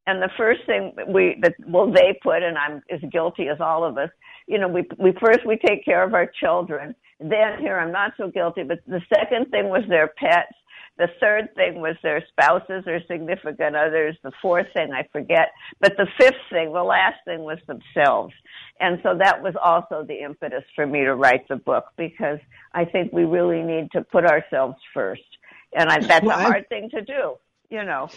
And 0.08 0.22
the 0.22 0.30
first 0.38 0.62
thing 0.66 0.94
we 1.08 1.38
that 1.42 1.54
well 1.68 1.92
they 1.92 2.18
put, 2.24 2.42
and 2.42 2.58
I'm 2.58 2.82
as 2.90 3.02
guilty 3.12 3.48
as 3.50 3.60
all 3.60 3.84
of 3.84 3.98
us, 3.98 4.10
you 4.48 4.58
know, 4.58 4.68
we 4.68 4.88
we 4.98 5.14
first 5.22 5.46
we 5.46 5.58
take 5.58 5.86
care 5.86 6.04
of 6.04 6.14
our 6.14 6.32
children. 6.40 6.96
Then 7.20 7.60
here 7.60 7.78
I'm 7.78 7.92
not 7.92 8.14
so 8.18 8.30
guilty, 8.30 8.64
but 8.64 8.80
the 8.88 9.02
second 9.14 9.52
thing 9.52 9.70
was 9.70 9.84
their 9.88 10.08
pets. 10.08 10.54
The 11.00 11.08
third 11.22 11.56
thing 11.56 11.80
was 11.80 11.96
their 12.04 12.22
spouses 12.28 12.84
or 12.86 13.00
significant 13.08 13.76
others. 13.78 14.18
The 14.22 14.34
fourth 14.42 14.68
thing, 14.74 14.92
I 14.92 15.08
forget. 15.14 15.54
But 15.80 15.96
the 15.96 16.08
fifth 16.20 16.36
thing, 16.52 16.74
the 16.74 16.84
last 16.84 17.16
thing 17.24 17.40
was 17.40 17.58
themselves. 17.68 18.34
And 18.82 19.00
so 19.02 19.18
that 19.18 19.42
was 19.42 19.56
also 19.64 20.04
the 20.06 20.22
impetus 20.22 20.66
for 20.76 20.86
me 20.86 21.06
to 21.06 21.16
write 21.16 21.48
the 21.48 21.56
book 21.56 21.86
because 21.98 22.40
I 22.74 22.84
think 22.84 23.14
we 23.14 23.24
really 23.24 23.62
need 23.62 23.92
to 23.94 24.02
put 24.02 24.26
ourselves 24.26 24.76
first. 24.94 25.22
And 25.74 25.90
I, 25.90 26.00
that's 26.00 26.26
well, 26.26 26.38
a 26.38 26.44
hard 26.44 26.66
I, 26.66 26.68
thing 26.68 26.90
to 26.90 27.02
do, 27.02 27.36
you 27.70 27.86
know. 27.86 28.10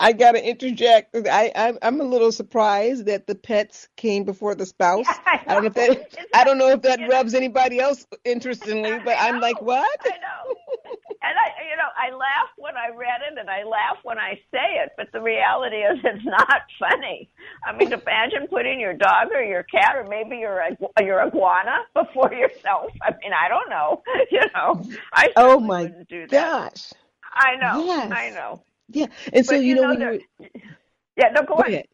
I 0.00 0.12
got 0.12 0.32
to 0.32 0.44
interject. 0.44 1.14
I, 1.14 1.52
I 1.54 1.74
I'm 1.82 2.00
a 2.00 2.04
little 2.04 2.32
surprised 2.32 3.04
that 3.06 3.26
the 3.26 3.34
pets 3.34 3.86
came 3.96 4.24
before 4.24 4.54
the 4.54 4.64
spouse. 4.64 5.04
Yeah, 5.06 5.18
I, 5.26 5.40
I, 5.46 5.54
don't 5.60 5.62
know 5.62 5.68
if 5.68 5.74
that 5.74 6.26
I 6.34 6.44
don't 6.44 6.58
know 6.58 6.68
if 6.70 6.82
that 6.82 7.00
rubs 7.08 7.34
know, 7.34 7.38
anybody 7.38 7.80
else 7.80 8.06
interestingly, 8.24 8.98
but 9.04 9.16
I'm 9.18 9.40
like, 9.40 9.60
what? 9.62 10.00
I 10.04 10.08
know. 10.08 10.54
And 11.22 11.36
I, 11.36 11.68
you 11.68 11.76
know, 11.76 11.90
I 11.96 12.16
laugh 12.16 12.48
when 12.56 12.76
I 12.76 12.88
read 12.96 13.20
it, 13.30 13.38
and 13.38 13.50
I 13.50 13.64
laugh 13.64 13.98
when 14.04 14.18
I 14.18 14.40
say 14.50 14.80
it. 14.82 14.92
But 14.96 15.08
the 15.12 15.20
reality 15.20 15.76
is, 15.76 15.98
it's 16.04 16.24
not 16.24 16.62
funny. 16.78 17.28
I 17.64 17.76
mean, 17.76 17.92
imagine 17.92 18.46
putting 18.48 18.80
your 18.80 18.94
dog 18.94 19.28
or 19.34 19.42
your 19.42 19.64
cat 19.64 19.96
or 19.96 20.04
maybe 20.08 20.36
your 20.38 20.62
your 21.00 21.26
iguana 21.26 21.84
before 21.94 22.32
yourself. 22.32 22.92
I 23.02 23.10
mean, 23.22 23.32
I 23.32 23.48
don't 23.48 23.68
know. 23.68 24.02
You 24.30 24.40
know, 24.54 24.84
I 25.12 25.30
oh 25.36 25.58
my 25.58 25.86
do 26.08 26.26
that. 26.28 26.30
gosh. 26.30 26.92
I 27.32 27.56
know. 27.56 27.84
Yes. 27.84 28.12
I 28.12 28.30
know. 28.30 28.62
Yeah, 28.92 29.06
and 29.32 29.46
so 29.46 29.56
but, 29.56 29.64
you, 29.64 29.74
know, 29.74 29.92
know 29.92 30.10
you, 30.12 30.20
yeah, 31.16 31.28
no, 31.34 31.42
go, 31.42 31.56
go 31.56 31.62
ahead. 31.62 31.86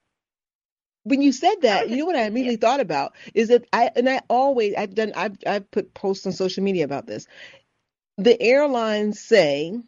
When 1.04 1.22
you 1.22 1.32
said 1.32 1.56
that, 1.62 1.88
you 1.88 1.98
know 1.98 2.06
what 2.06 2.16
I 2.16 2.24
immediately 2.24 2.58
yeah. 2.60 2.68
thought 2.68 2.80
about 2.80 3.14
is 3.34 3.48
that 3.48 3.64
I 3.72 3.90
and 3.94 4.08
I 4.08 4.22
always 4.28 4.74
I've 4.76 4.94
done 4.94 5.12
I've 5.14 5.36
I've 5.46 5.70
put 5.70 5.94
posts 5.94 6.26
on 6.26 6.32
social 6.32 6.64
media 6.64 6.84
about 6.84 7.06
this. 7.06 7.26
The 8.18 8.40
airlines 8.40 9.20
say 9.20 9.78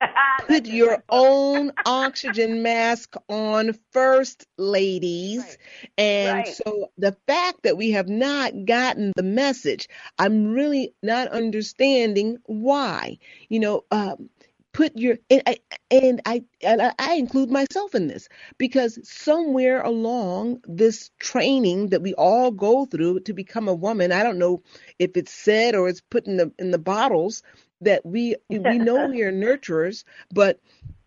put 0.46 0.66
your 0.66 1.02
own 1.08 1.72
oxygen 1.86 2.62
mask 2.62 3.14
on 3.28 3.78
first, 3.92 4.46
ladies. 4.58 5.40
Right. 5.40 5.56
And 5.98 6.38
right. 6.38 6.48
so 6.48 6.90
the 6.98 7.16
fact 7.26 7.62
that 7.62 7.76
we 7.76 7.92
have 7.92 8.08
not 8.08 8.64
gotten 8.64 9.12
the 9.16 9.22
message, 9.22 9.88
I'm 10.18 10.52
really 10.52 10.94
not 11.02 11.28
understanding 11.28 12.38
why. 12.46 13.18
You 13.48 13.60
know, 13.60 13.84
um, 13.90 14.30
put 14.72 14.96
your 14.96 15.18
and 15.30 15.42
I 15.46 15.58
and 15.90 16.20
I 16.24 16.44
and 16.62 16.94
I 16.98 17.14
include 17.14 17.50
myself 17.50 17.94
in 17.94 18.06
this 18.06 18.28
because 18.58 18.98
somewhere 19.08 19.82
along 19.82 20.62
this 20.64 21.10
training 21.18 21.88
that 21.88 22.02
we 22.02 22.14
all 22.14 22.50
go 22.50 22.86
through 22.86 23.20
to 23.20 23.32
become 23.32 23.68
a 23.68 23.74
woman, 23.74 24.12
I 24.12 24.22
don't 24.22 24.38
know 24.38 24.62
if 24.98 25.16
it's 25.16 25.32
said 25.32 25.74
or 25.74 25.88
it's 25.88 26.00
put 26.00 26.26
in 26.26 26.36
the 26.36 26.52
in 26.58 26.70
the 26.70 26.78
bottles 26.78 27.42
that 27.82 28.04
we 28.04 28.36
we 28.48 28.78
know 28.78 29.08
we 29.08 29.22
are 29.22 29.32
nurturers, 29.32 30.04
but 30.32 30.60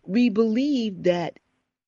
we 0.04 0.30
believe 0.30 1.04
that 1.04 1.38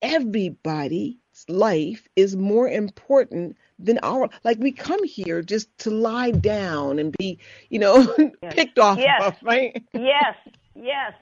everybody's 0.01 1.15
life 1.47 2.07
is 2.15 2.35
more 2.35 2.67
important 2.67 3.57
than 3.77 3.99
our 4.03 4.29
like 4.43 4.57
we 4.59 4.71
come 4.71 5.03
here 5.05 5.41
just 5.41 5.69
to 5.77 5.89
lie 5.89 6.31
down 6.31 6.99
and 6.99 7.15
be 7.17 7.39
you 7.69 7.79
know 7.79 8.13
yes. 8.43 8.53
picked 8.53 8.79
off 8.79 8.97
yes. 8.97 9.21
of 9.25 9.35
right 9.41 9.83
yes 9.93 10.35
yes 10.75 11.13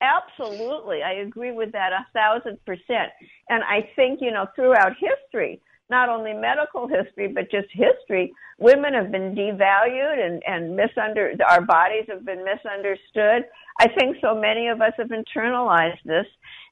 Absolutely. 0.00 1.02
I 1.02 1.14
agree 1.14 1.52
with 1.52 1.72
that 1.72 1.92
a 1.92 2.06
thousand 2.12 2.58
percent. 2.66 3.12
And 3.48 3.62
I 3.64 3.88
think, 3.96 4.20
you 4.20 4.30
know, 4.30 4.46
throughout 4.54 4.92
history, 4.98 5.60
not 5.88 6.08
only 6.08 6.32
medical 6.32 6.88
history, 6.88 7.28
but 7.28 7.50
just 7.50 7.68
history, 7.72 8.32
women 8.58 8.92
have 8.92 9.12
been 9.12 9.34
devalued 9.34 10.18
and, 10.18 10.42
and 10.46 10.78
misunder, 10.78 11.32
our 11.48 11.62
bodies 11.62 12.04
have 12.08 12.24
been 12.24 12.44
misunderstood. 12.44 13.48
I 13.78 13.88
think 13.98 14.16
so 14.20 14.34
many 14.34 14.68
of 14.68 14.80
us 14.80 14.92
have 14.98 15.08
internalized 15.08 16.02
this 16.04 16.26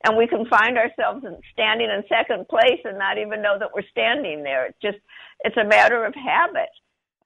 and 0.05 0.17
we 0.17 0.27
can 0.27 0.47
find 0.47 0.77
ourselves 0.77 1.25
standing 1.53 1.89
in 1.89 2.03
second 2.09 2.49
place 2.49 2.81
and 2.85 2.99
not 2.99 3.19
even 3.19 3.41
know 3.41 3.59
that 3.59 3.71
we're 3.75 3.89
standing 3.91 4.43
there. 4.43 4.67
It's 4.67 4.79
just, 4.83 4.99
it's 5.45 5.57
a 5.57 5.65
matter 5.65 6.05
of 6.05 6.15
habit. 6.15 6.69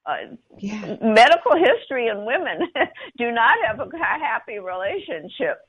Uh, 0.05 0.35
yeah. 0.57 0.95
Medical 1.01 1.57
history 1.57 2.07
and 2.07 2.25
women 2.25 2.59
do 3.17 3.31
not 3.31 3.57
have 3.65 3.79
a 3.79 3.89
happy 3.97 4.59
relationship. 4.59 5.59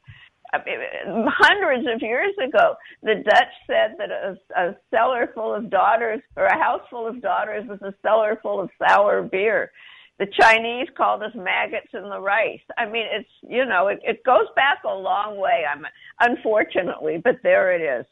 Hundreds 0.52 1.87
of 1.92 2.02
years 2.02 2.35
ago, 2.42 2.75
the 3.02 3.23
Dutch 3.25 3.52
said 3.66 3.95
that 3.99 4.11
a, 4.11 4.37
a 4.57 4.76
cellar 4.90 5.30
full 5.35 5.54
of 5.54 5.71
daughters 5.71 6.21
or 6.37 6.47
a 6.47 6.59
house 6.59 6.83
full 6.90 7.07
of 7.07 7.23
daughters 7.23 7.69
was 7.69 7.80
a 7.83 7.95
cellar 8.02 8.38
full 8.42 8.61
of 8.61 8.71
sour 8.78 9.23
beer. 9.23 9.71
The 10.19 10.26
Chinese 10.38 10.88
called 10.97 11.23
us 11.23 11.33
maggots 11.35 11.88
in 11.95 12.02
the 12.02 12.21
rice. 12.21 12.61
I 12.76 12.85
mean, 12.85 13.07
it's 13.11 13.28
you 13.42 13.64
know, 13.64 13.88
it, 13.88 14.00
it 14.02 14.23
goes 14.25 14.47
back 14.54 14.78
a 14.85 14.95
long 14.95 15.38
way. 15.38 15.64
I'm 15.71 15.87
unfortunately, 16.21 17.21
but 17.23 17.37
there 17.42 17.73
it 17.73 18.00
is. 18.00 18.07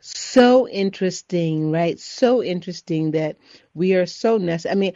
So 0.00 0.66
interesting, 0.68 1.70
right? 1.70 1.98
So 2.00 2.42
interesting 2.42 3.10
that 3.12 3.36
we 3.74 3.94
are 3.94 4.06
so 4.06 4.38
necessary. 4.38 4.72
I 4.72 4.74
mean, 4.76 4.92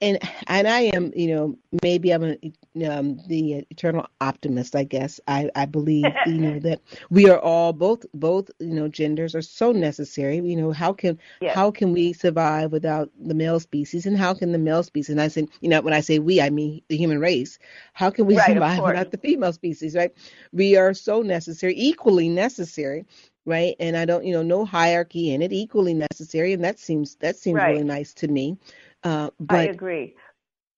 and 0.00 0.18
and 0.46 0.68
I 0.68 0.80
am, 0.94 1.12
you 1.14 1.28
know, 1.34 1.58
maybe 1.82 2.12
I'm 2.12 2.24
a, 2.24 2.88
um, 2.88 3.20
the 3.26 3.64
eternal 3.70 4.06
optimist. 4.20 4.76
I 4.76 4.84
guess 4.84 5.20
I 5.26 5.50
I 5.54 5.66
believe, 5.66 6.06
you 6.26 6.38
know, 6.38 6.58
that 6.60 6.80
we 7.10 7.28
are 7.30 7.38
all 7.38 7.72
both 7.72 8.04
both 8.14 8.50
you 8.58 8.74
know 8.74 8.88
genders 8.88 9.34
are 9.34 9.42
so 9.42 9.72
necessary. 9.72 10.36
You 10.36 10.56
know, 10.56 10.72
how 10.72 10.92
can 10.92 11.18
yes. 11.40 11.54
how 11.54 11.70
can 11.70 11.92
we 11.92 12.12
survive 12.12 12.72
without 12.72 13.10
the 13.18 13.34
male 13.34 13.60
species, 13.60 14.06
and 14.06 14.16
how 14.16 14.34
can 14.34 14.52
the 14.52 14.58
male 14.58 14.82
species? 14.82 15.10
And 15.10 15.20
I 15.20 15.28
say, 15.28 15.48
you 15.60 15.68
know, 15.68 15.80
when 15.80 15.94
I 15.94 16.00
say 16.00 16.18
we, 16.18 16.40
I 16.40 16.50
mean 16.50 16.82
the 16.88 16.96
human 16.96 17.20
race. 17.20 17.58
How 17.92 18.10
can 18.10 18.26
we 18.26 18.36
right, 18.36 18.48
survive 18.48 18.82
without 18.82 19.10
the 19.10 19.18
female 19.18 19.52
species? 19.52 19.94
Right? 19.96 20.12
We 20.52 20.76
are 20.76 20.94
so 20.94 21.22
necessary, 21.22 21.74
equally 21.76 22.28
necessary 22.28 23.04
right? 23.44 23.74
And 23.80 23.96
I 23.96 24.04
don't, 24.04 24.24
you 24.24 24.32
know, 24.32 24.42
no 24.42 24.64
hierarchy 24.64 25.32
in 25.32 25.42
it, 25.42 25.52
equally 25.52 25.94
necessary, 25.94 26.52
and 26.52 26.64
that 26.64 26.78
seems 26.78 27.16
that 27.16 27.36
seems 27.36 27.56
right. 27.56 27.70
really 27.70 27.84
nice 27.84 28.14
to 28.14 28.28
me. 28.28 28.58
Uh, 29.02 29.30
but, 29.40 29.56
I 29.56 29.62
agree. 29.64 30.14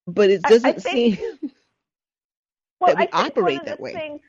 But 0.07 0.31
it 0.31 0.43
doesn't 0.43 0.67
I, 0.67 0.71
I 0.71 0.75
think, 0.75 1.19
seem 1.19 1.38
well, 2.81 2.95
that 2.95 2.99
we 2.99 3.09
operate 3.12 3.64
that 3.64 3.81
way. 3.81 3.93
Things, 3.93 4.21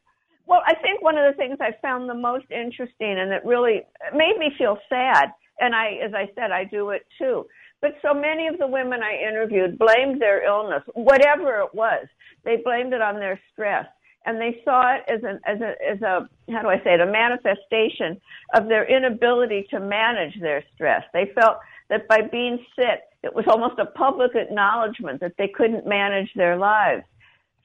well, 0.45 0.61
I 0.65 0.75
think 0.75 1.01
one 1.01 1.17
of 1.17 1.31
the 1.31 1.38
things 1.38 1.57
I 1.61 1.71
found 1.81 2.09
the 2.09 2.15
most 2.15 2.45
interesting, 2.51 3.19
and 3.19 3.31
it 3.31 3.43
really 3.45 3.83
made 4.13 4.38
me 4.38 4.51
feel 4.57 4.77
sad, 4.89 5.29
and 5.59 5.75
I, 5.75 5.93
as 6.03 6.13
I 6.13 6.29
said, 6.35 6.51
I 6.51 6.65
do 6.65 6.89
it 6.89 7.05
too. 7.17 7.45
But 7.81 7.95
so 8.01 8.13
many 8.13 8.47
of 8.47 8.59
the 8.59 8.67
women 8.67 9.01
I 9.01 9.27
interviewed 9.27 9.79
blamed 9.79 10.21
their 10.21 10.45
illness, 10.45 10.83
whatever 10.93 11.61
it 11.61 11.73
was. 11.73 12.05
They 12.43 12.57
blamed 12.57 12.93
it 12.93 13.01
on 13.01 13.15
their 13.15 13.39
stress 13.51 13.88
and 14.25 14.39
they 14.39 14.61
saw 14.63 14.95
it 14.95 15.03
as 15.07 15.23
an 15.23 15.39
as 15.45 15.61
a 15.61 15.75
as 15.87 16.01
a 16.01 16.29
how 16.51 16.61
do 16.61 16.69
I 16.69 16.77
say 16.83 16.93
it 16.93 17.01
a 17.01 17.05
manifestation 17.05 18.19
of 18.53 18.67
their 18.67 18.85
inability 18.85 19.67
to 19.71 19.79
manage 19.79 20.39
their 20.39 20.63
stress. 20.73 21.03
They 21.13 21.31
felt 21.33 21.57
that 21.89 22.07
by 22.07 22.21
being 22.21 22.63
sick, 22.75 23.01
it 23.23 23.33
was 23.33 23.45
almost 23.47 23.79
a 23.79 23.85
public 23.85 24.35
acknowledgement 24.35 25.19
that 25.21 25.33
they 25.37 25.47
couldn't 25.47 25.87
manage 25.87 26.31
their 26.35 26.57
lives. 26.57 27.03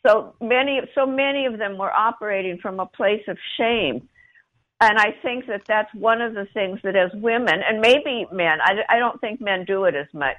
So 0.07 0.35
many 0.41 0.81
so 0.95 1.07
many 1.07 1.47
of 1.47 1.59
them 1.59 1.77
were 1.77 1.93
operating 1.93 2.59
from 2.59 2.81
a 2.81 2.87
place 2.87 3.25
of 3.29 3.37
shame. 3.59 4.09
And 4.81 4.99
I 4.99 5.15
think 5.23 5.47
that 5.47 5.63
that's 5.67 5.93
one 5.95 6.21
of 6.21 6.35
the 6.35 6.47
things 6.53 6.81
that 6.85 6.97
as 6.97 7.11
women, 7.15 7.63
and 7.67 7.81
maybe 7.81 8.27
men, 8.31 8.59
I, 8.63 8.75
I 8.91 8.99
don't 8.99 9.19
think 9.23 9.41
men 9.41 9.65
do 9.65 9.85
it 9.85 9.95
as 9.95 10.07
much, 10.13 10.37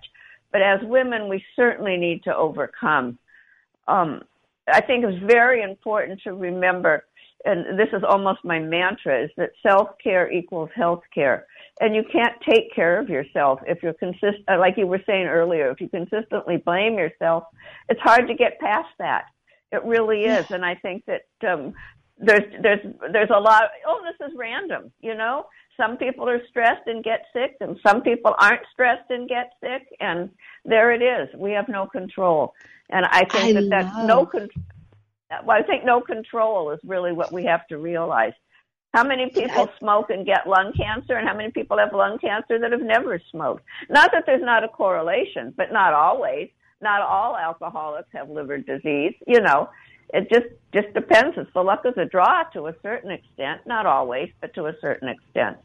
but 0.52 0.62
as 0.62 0.80
women, 0.84 1.28
we 1.28 1.44
certainly 1.56 1.98
need 1.98 2.24
to 2.26 2.36
overcome. 2.36 3.18
Um, 3.88 4.22
I 4.68 4.82
think 4.82 5.06
it's 5.06 5.24
very 5.24 5.62
important 5.62 6.22
to 6.24 6.34
remember, 6.34 7.06
and 7.46 7.80
this 7.80 7.90
is 7.94 8.04
almost 8.08 8.40
my 8.44 8.60
mantra, 8.60 9.24
is 9.24 9.32
that 9.38 9.52
self 9.66 9.90
care 10.04 10.32
equals 10.32 10.70
health 10.76 11.04
care. 11.14 11.46
And 11.80 11.96
you 11.96 12.04
can't 12.12 12.34
take 12.48 12.74
care 12.74 13.00
of 13.00 13.08
yourself 13.08 13.60
if 13.68 13.84
you're 13.84 13.94
consistent, 13.94 14.44
uh, 14.48 14.58
like 14.60 14.78
you 14.78 14.88
were 14.88 15.02
saying 15.06 15.28
earlier, 15.28 15.70
if 15.70 15.80
you 15.80 15.88
consistently 15.90 16.58
blame 16.58 16.98
yourself, 16.98 17.44
it's 17.88 18.02
hard 18.02 18.28
to 18.28 18.34
get 18.34 18.60
past 18.60 18.90
that. 18.98 19.26
It 19.72 19.84
really 19.84 20.24
is. 20.26 20.50
And 20.50 20.66
I 20.66 20.76
think 20.76 21.04
that 21.06 21.24
um, 21.48 21.74
there's 22.18 22.44
there's 22.62 22.80
there's 23.12 23.30
a 23.30 23.40
lot. 23.40 23.64
Oh, 23.86 24.02
this 24.04 24.28
is 24.28 24.36
random. 24.36 24.92
You 25.02 25.16
know, 25.16 25.46
some 25.78 25.98
people 25.98 26.28
are 26.28 26.42
stressed 26.50 26.88
and 26.88 27.04
get 27.04 27.26
sick, 27.32 27.56
and 27.62 27.80
some 27.86 28.02
people 28.02 28.34
aren't 28.40 28.62
stressed 28.74 29.10
and 29.10 29.30
get 29.30 29.54
sick. 29.62 29.88
And 30.00 30.30
there 30.66 30.92
it 30.92 31.02
is. 31.02 31.30
We 31.40 31.52
have 31.52 31.70
no 31.70 31.86
control. 31.86 32.54
And 32.90 33.06
I 33.06 33.24
think 33.26 33.58
I 33.58 33.62
that 33.62 33.70
that's 33.70 34.08
no 34.08 34.26
con- 34.26 34.50
well, 35.46 35.58
I 35.58 35.62
think 35.62 35.86
no 35.86 36.02
control 36.02 36.72
is 36.72 36.80
really 36.86 37.12
what 37.12 37.32
we 37.32 37.46
have 37.46 37.68
to 37.68 37.78
realize. 37.78 38.34
How 38.94 39.04
many 39.04 39.30
people 39.30 39.70
smoke 39.80 40.10
and 40.10 40.26
get 40.26 40.48
lung 40.48 40.74
cancer, 40.76 41.16
and 41.16 41.28
how 41.28 41.36
many 41.36 41.52
people 41.52 41.78
have 41.78 41.94
lung 41.94 42.18
cancer 42.20 42.58
that 42.60 42.72
have 42.72 42.82
never 42.82 43.22
smoked? 43.32 43.64
Not 43.90 44.12
that 44.14 44.24
there's 44.26 44.44
not 44.44 44.64
a 44.64 44.70
correlation, 44.70 45.54
but 45.56 45.72
not 45.72 45.94
always. 45.94 46.50
Not 46.82 47.02
all 47.02 47.36
alcoholics 47.36 48.10
have 48.14 48.30
liver 48.30 48.58
disease. 48.58 49.14
You 49.28 49.42
know, 49.42 49.70
it 50.14 50.30
just 50.32 50.48
just 50.74 50.94
depends. 50.94 51.38
It's 51.38 51.52
the 51.54 51.64
luck 51.64 51.86
of 51.86 51.96
the 51.96 52.06
draw 52.06 52.44
to 52.54 52.68
a 52.68 52.76
certain 52.82 53.12
extent, 53.12 53.62
not 53.66 53.86
always, 53.86 54.32
but 54.42 54.54
to 54.56 54.68
a 54.68 54.74
certain 54.80 55.10
extent. 55.10 55.58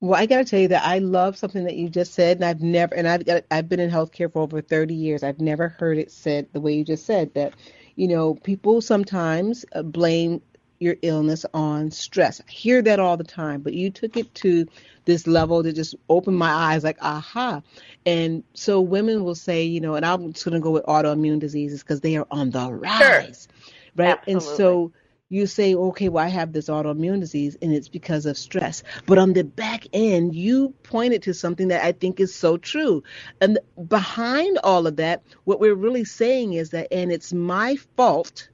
Well, 0.00 0.20
I 0.20 0.26
got 0.26 0.38
to 0.38 0.44
tell 0.44 0.60
you 0.60 0.68
that 0.68 0.84
I 0.84 0.98
love 0.98 1.36
something 1.36 1.64
that 1.64 1.74
you 1.74 1.88
just 1.88 2.14
said, 2.14 2.36
and 2.36 2.44
I've 2.44 2.60
never, 2.60 2.94
and 2.94 3.08
I've 3.08 3.26
got, 3.26 3.44
I've 3.50 3.68
been 3.68 3.80
in 3.80 3.90
healthcare 3.90 4.32
for 4.32 4.42
over 4.42 4.60
30 4.60 4.94
years. 4.94 5.24
I've 5.24 5.40
never 5.40 5.68
heard 5.68 5.98
it 5.98 6.12
said 6.12 6.46
the 6.52 6.60
way 6.60 6.74
you 6.74 6.84
just 6.84 7.04
said 7.04 7.34
that, 7.34 7.54
you 7.96 8.06
know, 8.06 8.34
people 8.34 8.80
sometimes 8.80 9.64
uh, 9.72 9.82
blame 9.82 10.40
your 10.78 10.96
illness 11.02 11.44
on 11.52 11.90
stress. 11.90 12.40
I 12.40 12.50
hear 12.50 12.82
that 12.82 13.00
all 13.00 13.16
the 13.16 13.24
time, 13.24 13.60
but 13.62 13.74
you 13.74 13.90
took 13.90 14.16
it 14.16 14.34
to 14.36 14.66
this 15.04 15.26
level 15.26 15.62
to 15.62 15.72
just 15.72 15.94
open 16.08 16.34
my 16.34 16.50
eyes 16.50 16.84
like, 16.84 16.98
aha. 17.00 17.62
And 18.06 18.44
so 18.54 18.80
women 18.80 19.24
will 19.24 19.34
say, 19.34 19.64
you 19.64 19.80
know, 19.80 19.94
and 19.94 20.04
I'm 20.04 20.32
just 20.32 20.44
going 20.44 20.54
to 20.54 20.60
go 20.60 20.70
with 20.70 20.84
autoimmune 20.84 21.40
diseases 21.40 21.82
because 21.82 22.00
they 22.00 22.16
are 22.16 22.26
on 22.30 22.50
the 22.50 22.72
rise. 22.72 23.48
Sure. 23.50 23.64
Right. 23.96 24.18
Absolutely. 24.18 24.32
And 24.32 24.42
so 24.42 24.92
you 25.30 25.46
say, 25.46 25.74
okay, 25.74 26.08
well, 26.08 26.24
I 26.24 26.28
have 26.28 26.52
this 26.52 26.68
autoimmune 26.68 27.20
disease 27.20 27.56
and 27.60 27.72
it's 27.72 27.88
because 27.88 28.24
of 28.24 28.38
stress. 28.38 28.82
But 29.06 29.18
on 29.18 29.34
the 29.34 29.44
back 29.44 29.86
end, 29.92 30.34
you 30.34 30.74
pointed 30.84 31.22
to 31.24 31.34
something 31.34 31.68
that 31.68 31.84
I 31.84 31.92
think 31.92 32.18
is 32.20 32.34
so 32.34 32.56
true. 32.56 33.02
And 33.40 33.58
behind 33.88 34.58
all 34.64 34.86
of 34.86 34.96
that, 34.96 35.22
what 35.44 35.60
we're 35.60 35.74
really 35.74 36.04
saying 36.04 36.54
is 36.54 36.70
that, 36.70 36.92
and 36.92 37.12
it's 37.12 37.32
my 37.32 37.76
fault 37.96 38.48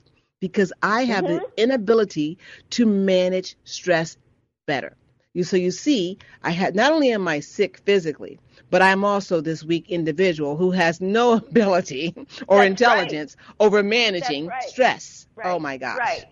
because 0.45 0.75
I 0.83 1.05
have 1.05 1.25
mm-hmm. 1.25 1.39
the 1.39 1.63
inability 1.63 2.37
to 2.69 2.85
manage 2.85 3.57
stress 3.65 4.19
better. 4.67 4.95
You 5.33 5.43
so 5.43 5.57
you 5.57 5.71
see, 5.71 6.19
I 6.43 6.51
had 6.51 6.75
not 6.77 6.93
only 6.93 7.13
am 7.13 7.27
I 7.27 7.41
sick 7.41 7.79
physically, 7.87 8.39
but 8.69 8.83
I'm 8.83 9.07
also 9.07 9.41
this 9.41 9.65
weak 9.65 9.91
individual 9.91 10.59
who 10.59 10.71
has 10.73 11.01
no 11.01 11.33
ability 11.49 12.15
or 12.47 12.59
That's 12.59 12.69
intelligence 12.69 13.37
right. 13.39 13.57
over 13.59 13.83
managing 13.83 14.49
right. 14.49 14.63
stress. 14.65 15.27
Right. 15.35 15.47
Oh 15.47 15.59
my 15.59 15.79
gosh. 15.79 15.97
Right. 15.97 16.27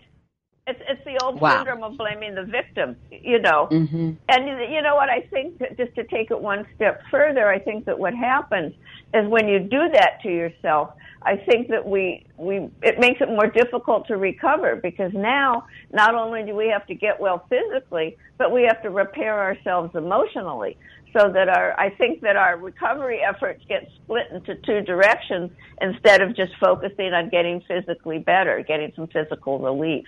It's 0.65 0.79
it's 0.87 1.03
the 1.03 1.21
old 1.21 1.41
wow. 1.41 1.57
syndrome 1.57 1.83
of 1.83 1.97
blaming 1.97 2.35
the 2.35 2.43
victim, 2.43 2.95
you 3.11 3.39
know. 3.39 3.67
Mm-hmm. 3.69 4.11
And 4.29 4.71
you 4.71 4.81
know 4.81 4.95
what 4.95 5.09
I 5.09 5.27
think 5.29 5.59
just 5.75 5.93
to 5.95 6.05
take 6.05 6.31
it 6.31 6.39
one 6.39 6.65
step 6.75 7.01
further, 7.11 7.49
I 7.49 7.59
think 7.59 7.83
that 7.85 7.99
what 7.99 8.13
happens 8.13 8.73
is 9.13 9.27
when 9.27 9.49
you 9.49 9.59
do 9.59 9.89
that 9.91 10.21
to 10.23 10.29
yourself, 10.29 10.93
I 11.21 11.35
think 11.35 11.67
that 11.67 11.85
we 11.85 12.25
we 12.37 12.69
it 12.81 12.97
makes 12.97 13.19
it 13.19 13.27
more 13.27 13.47
difficult 13.47 14.07
to 14.07 14.15
recover 14.15 14.77
because 14.77 15.11
now 15.13 15.65
not 15.91 16.15
only 16.15 16.45
do 16.45 16.55
we 16.55 16.69
have 16.69 16.87
to 16.87 16.95
get 16.95 17.19
well 17.19 17.45
physically, 17.49 18.15
but 18.37 18.53
we 18.53 18.63
have 18.63 18.81
to 18.83 18.89
repair 18.89 19.37
ourselves 19.37 19.93
emotionally. 19.95 20.77
So 21.11 21.29
that 21.29 21.49
our 21.49 21.77
I 21.77 21.89
think 21.89 22.21
that 22.21 22.37
our 22.37 22.57
recovery 22.57 23.19
efforts 23.21 23.65
get 23.67 23.89
split 24.01 24.27
into 24.31 24.55
two 24.55 24.79
directions 24.79 25.51
instead 25.81 26.21
of 26.21 26.37
just 26.37 26.53
focusing 26.57 27.13
on 27.13 27.27
getting 27.27 27.61
physically 27.67 28.19
better, 28.19 28.63
getting 28.65 28.93
some 28.95 29.07
physical 29.07 29.59
relief. 29.59 30.05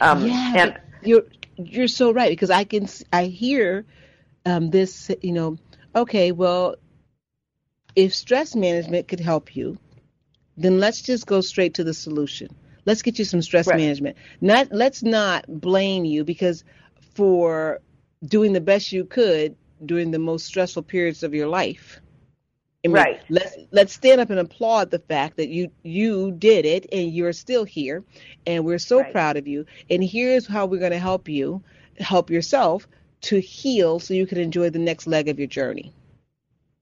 Um, 0.00 0.26
yeah, 0.26 0.52
and, 0.56 0.80
you're 1.02 1.24
you're 1.56 1.88
so 1.88 2.12
right 2.12 2.30
because 2.30 2.50
I 2.50 2.64
can 2.64 2.88
I 3.12 3.26
hear 3.26 3.84
um, 4.46 4.70
this 4.70 5.10
you 5.22 5.32
know 5.32 5.58
okay 5.94 6.32
well 6.32 6.76
if 7.96 8.14
stress 8.14 8.54
management 8.54 9.08
could 9.08 9.20
help 9.20 9.56
you 9.56 9.78
then 10.60 10.78
let's 10.78 11.00
just 11.00 11.26
go 11.26 11.40
straight 11.40 11.74
to 11.74 11.84
the 11.84 11.94
solution. 11.94 12.48
Let's 12.84 13.02
get 13.02 13.18
you 13.18 13.24
some 13.24 13.42
stress 13.42 13.66
right. 13.66 13.76
management. 13.76 14.16
Not 14.40 14.68
let's 14.72 15.02
not 15.02 15.44
blame 15.48 16.04
you 16.04 16.24
because 16.24 16.64
for 17.14 17.80
doing 18.24 18.52
the 18.52 18.60
best 18.60 18.92
you 18.92 19.04
could 19.04 19.56
during 19.84 20.10
the 20.10 20.18
most 20.18 20.46
stressful 20.46 20.82
periods 20.82 21.22
of 21.22 21.34
your 21.34 21.48
life. 21.48 22.00
I 22.84 22.88
mean, 22.88 22.96
right. 22.96 23.20
Let's 23.28 23.56
let's 23.72 23.92
stand 23.92 24.20
up 24.20 24.30
and 24.30 24.38
applaud 24.38 24.90
the 24.90 24.98
fact 24.98 25.36
that 25.36 25.48
you 25.48 25.70
you 25.82 26.32
did 26.32 26.64
it 26.64 26.86
and 26.90 27.12
you're 27.12 27.34
still 27.34 27.64
here, 27.64 28.02
and 28.46 28.64
we're 28.64 28.78
so 28.78 29.00
right. 29.00 29.12
proud 29.12 29.36
of 29.36 29.46
you. 29.46 29.66
And 29.90 30.02
here's 30.02 30.46
how 30.46 30.64
we're 30.64 30.80
going 30.80 30.92
to 30.92 30.98
help 30.98 31.28
you 31.28 31.62
help 31.98 32.30
yourself 32.30 32.88
to 33.22 33.38
heal 33.38 34.00
so 34.00 34.14
you 34.14 34.26
can 34.26 34.38
enjoy 34.38 34.70
the 34.70 34.78
next 34.78 35.06
leg 35.06 35.28
of 35.28 35.38
your 35.38 35.48
journey. 35.48 35.92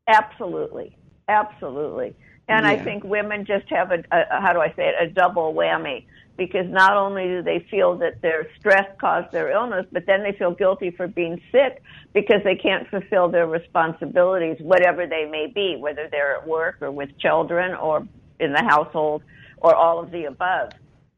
Absolutely, 0.07 0.97
absolutely. 1.27 2.15
And 2.49 2.65
yeah. 2.65 2.73
I 2.73 2.79
think 2.79 3.03
women 3.03 3.45
just 3.45 3.69
have 3.69 3.91
a, 3.91 4.05
a, 4.13 4.41
how 4.41 4.53
do 4.53 4.61
I 4.61 4.69
say 4.69 4.89
it, 4.89 4.95
a 5.01 5.11
double 5.11 5.53
whammy 5.53 6.05
because 6.39 6.67
not 6.69 6.97
only 6.97 7.25
do 7.25 7.43
they 7.43 7.67
feel 7.71 7.99
that 7.99 8.23
their 8.23 8.49
stress 8.59 8.87
caused 8.99 9.31
their 9.33 9.51
illness, 9.51 9.85
but 9.93 10.07
then 10.07 10.23
they 10.23 10.33
feel 10.39 10.53
guilty 10.53 10.91
for 10.91 11.09
being 11.09 11.43
sick 11.53 11.83
because 12.15 12.41
they 12.45 12.55
can't 12.55 12.89
fulfill 12.89 13.29
their 13.29 13.47
responsibilities, 13.47 14.57
whatever 14.61 15.07
they 15.07 15.27
may 15.27 15.49
be, 15.53 15.77
whether 15.77 16.09
they're 16.11 16.37
at 16.37 16.47
work 16.47 16.79
or 16.81 16.91
with 16.93 17.11
children 17.19 17.75
or 17.75 18.07
in 18.39 18.53
the 18.53 18.63
household 18.63 19.23
or 19.59 19.75
all 19.75 19.99
of 19.99 20.13
the 20.13 20.25
above. 20.25 20.71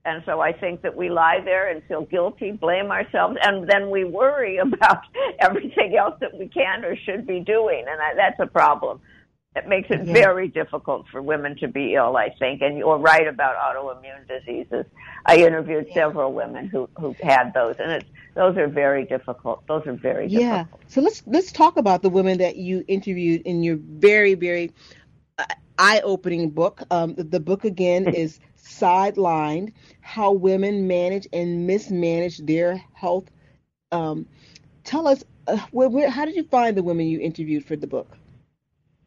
And 0.06 0.22
so 0.24 0.40
I 0.40 0.52
think 0.52 0.80
that 0.80 0.96
we 0.96 1.10
lie 1.10 1.40
there 1.44 1.70
and 1.70 1.82
feel 1.84 2.06
guilty, 2.06 2.52
blame 2.52 2.90
ourselves, 2.90 3.36
and 3.42 3.68
then 3.68 3.90
we 3.90 4.04
worry 4.04 4.56
about 4.62 5.02
everything 5.38 5.96
else 5.96 6.14
that 6.20 6.36
we 6.36 6.48
can 6.48 6.84
or 6.84 6.96
should 6.96 7.26
be 7.26 7.40
doing. 7.40 7.84
And 7.86 8.00
that's 8.16 8.40
a 8.40 8.46
problem. 8.46 9.00
It 9.56 9.66
makes 9.66 9.90
it 9.90 10.00
Mm-hmm. 10.00 10.12
very 10.12 10.48
difficult 10.48 11.06
for 11.10 11.20
women 11.20 11.56
to 11.56 11.66
be 11.66 11.94
ill, 11.94 12.16
I 12.16 12.30
think. 12.38 12.62
And 12.62 12.78
you're 12.78 12.98
right 12.98 13.26
about 13.26 13.56
autoimmune 13.56 14.28
diseases. 14.28 14.86
I 15.26 15.38
interviewed 15.38 15.88
several 15.92 16.32
women 16.32 16.68
who 16.68 16.88
who 16.96 17.16
had 17.20 17.52
those, 17.52 17.74
and 17.80 17.90
it's 17.90 18.08
those 18.36 18.56
are 18.56 18.68
very 18.68 19.04
difficult. 19.04 19.66
Those 19.66 19.84
are 19.86 19.94
very 19.94 20.28
yeah. 20.28 20.58
difficult. 20.58 20.82
So 20.86 21.00
let's 21.00 21.22
let's 21.26 21.50
talk 21.52 21.76
about 21.76 22.02
the 22.02 22.10
women 22.10 22.38
that 22.38 22.56
you 22.56 22.84
interviewed 22.86 23.42
in 23.42 23.64
your 23.64 23.76
very 23.76 24.34
very 24.34 24.72
uh, 25.36 25.44
eye-opening 25.78 26.50
book. 26.50 26.82
Um, 26.90 27.14
the, 27.14 27.24
the 27.24 27.40
book 27.40 27.64
again 27.64 28.06
is 28.14 28.38
Sidelined: 28.56 29.72
How 30.00 30.30
Women 30.30 30.86
Manage 30.86 31.26
and 31.32 31.66
Mismanage 31.66 32.38
Their 32.38 32.76
Health. 32.92 33.28
Um, 33.90 34.26
tell 34.84 35.08
us, 35.08 35.24
uh, 35.48 35.58
where, 35.72 35.88
where, 35.88 36.08
how 36.08 36.24
did 36.24 36.36
you 36.36 36.44
find 36.44 36.76
the 36.76 36.84
women 36.84 37.06
you 37.06 37.18
interviewed 37.20 37.64
for 37.64 37.74
the 37.74 37.88
book? 37.88 38.16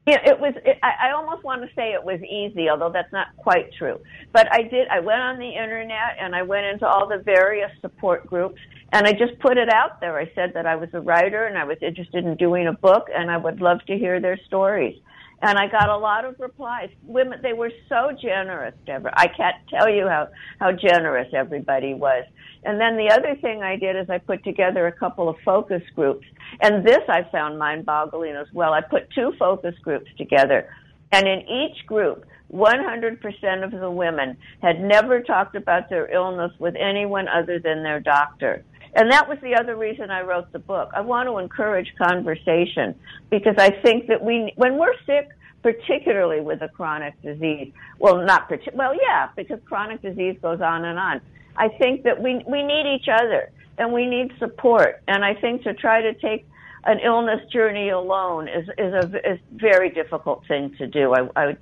Yeah, 0.06 0.20
it 0.26 0.38
was. 0.38 0.54
It, 0.66 0.80
I, 0.84 1.08
I 1.08 1.12
almost 1.14 1.46
want 1.46 1.62
to 1.62 1.70
say 1.76 1.94
it 1.94 2.04
was 2.04 2.20
easy, 2.24 2.70
although 2.70 2.92
that's 2.92 3.12
not 3.14 3.28
quite 3.38 3.72
true. 3.74 4.00
But 4.34 4.52
I 4.52 4.64
did. 4.64 4.88
I 4.90 5.00
went 5.00 5.22
on 5.22 5.40
the 5.40 5.48
internet 5.48 6.18
and 6.20 6.36
I 6.36 6.42
went 6.42 6.66
into 6.66 6.86
all 6.86 7.08
the 7.08 7.20
various 7.24 7.72
support 7.80 8.28
groups, 8.28 8.60
and 8.92 9.08
I 9.08 9.14
just 9.14 9.40
put 9.40 9.58
it 9.58 9.72
out 9.72 10.02
there. 10.02 10.18
I 10.18 10.30
said 10.36 10.52
that 10.56 10.66
I 10.66 10.76
was 10.76 10.90
a 10.94 11.00
writer 11.00 11.46
and 11.46 11.58
I 11.58 11.64
was 11.64 11.78
interested 11.82 12.26
in 12.26 12.36
doing 12.36 12.68
a 12.68 12.74
book, 12.74 13.08
and 13.16 13.32
I 13.32 13.38
would 13.38 13.62
love 13.62 13.80
to 13.88 13.98
hear 13.98 14.20
their 14.20 14.38
stories. 14.46 15.00
And 15.46 15.60
I 15.60 15.68
got 15.68 15.90
a 15.90 15.98
lot 15.98 16.24
of 16.24 16.40
replies. 16.40 16.90
Women, 17.04 17.40
they 17.44 17.52
were 17.52 17.72
so 17.90 18.12
generous, 18.20 18.74
Deborah. 18.86 19.14
I 19.18 19.28
can't 19.28 19.58
tell 19.70 19.90
you 19.90 20.08
how 20.08 20.30
how 20.58 20.72
generous 20.72 21.28
everybody 21.34 21.94
was. 21.94 22.24
And 22.64 22.80
then 22.80 22.96
the 22.96 23.12
other 23.14 23.36
thing 23.42 23.62
I 23.62 23.76
did 23.76 23.98
is 23.98 24.10
I 24.10 24.20
put 24.20 24.42
together 24.46 24.88
a 24.88 24.92
couple 24.94 25.28
of 25.28 25.36
focus 25.44 25.84
groups. 25.96 26.26
And 26.62 26.88
this 26.88 27.02
I 27.10 27.24
found 27.30 27.60
mind 27.60 27.86
boggling 27.86 28.38
as 28.38 28.48
well. 28.54 28.72
I 28.72 28.80
put 28.80 29.12
two 29.12 29.34
focus 29.38 29.76
groups 29.84 30.10
together. 30.18 30.70
And 31.12 31.28
in 31.28 31.42
each 31.42 31.86
group, 31.88 32.26
100% 32.54 33.64
of 33.66 33.72
the 33.72 33.92
women 33.92 34.38
had 34.62 34.80
never 34.80 35.22
talked 35.22 35.58
about 35.58 35.90
their 35.90 36.10
illness 36.10 36.54
with 36.58 36.76
anyone 36.76 37.28
other 37.28 37.60
than 37.60 37.84
their 37.84 38.00
doctor. 38.00 38.64
And 38.96 39.12
that 39.12 39.28
was 39.28 39.40
the 39.42 39.56
other 39.56 39.76
reason 39.76 40.12
I 40.12 40.22
wrote 40.22 40.52
the 40.52 40.60
book. 40.60 40.92
I 40.94 41.02
want 41.02 41.28
to 41.28 41.40
encourage 41.40 41.94
conversation 41.98 42.96
because 43.30 43.56
I 43.58 43.72
think 43.82 44.08
that 44.08 44.24
we, 44.24 44.54
when 44.56 44.78
we're 44.78 44.96
sick, 45.06 45.30
particularly 45.64 46.42
with 46.42 46.62
a 46.62 46.68
chronic 46.68 47.20
disease, 47.22 47.72
well, 47.98 48.22
not, 48.24 48.52
well, 48.74 48.94
yeah, 48.96 49.30
because 49.36 49.60
chronic 49.66 50.02
disease 50.02 50.38
goes 50.42 50.62
on 50.62 50.86
and 50.86 51.00
on. 51.00 51.22
I 51.56 51.70
think 51.70 52.04
that 52.04 52.22
we 52.22 52.44
we 52.48 52.64
need 52.64 52.96
each 52.96 53.08
other 53.08 53.52
and 53.78 53.94
we 53.94 54.08
need 54.08 54.32
support. 54.40 55.02
And 55.08 55.24
I 55.24 55.34
think 55.36 55.64
to 55.64 55.74
try 55.74 56.02
to 56.02 56.14
take 56.14 56.46
an 56.86 57.00
illness 57.00 57.42
journey 57.52 57.90
alone 57.90 58.48
is 58.48 58.68
is 58.78 58.94
a 58.94 59.32
is 59.32 59.40
very 59.54 59.90
difficult 59.90 60.46
thing 60.48 60.76
to 60.78 60.88
do. 60.88 61.14
I 61.14 61.30
I, 61.36 61.58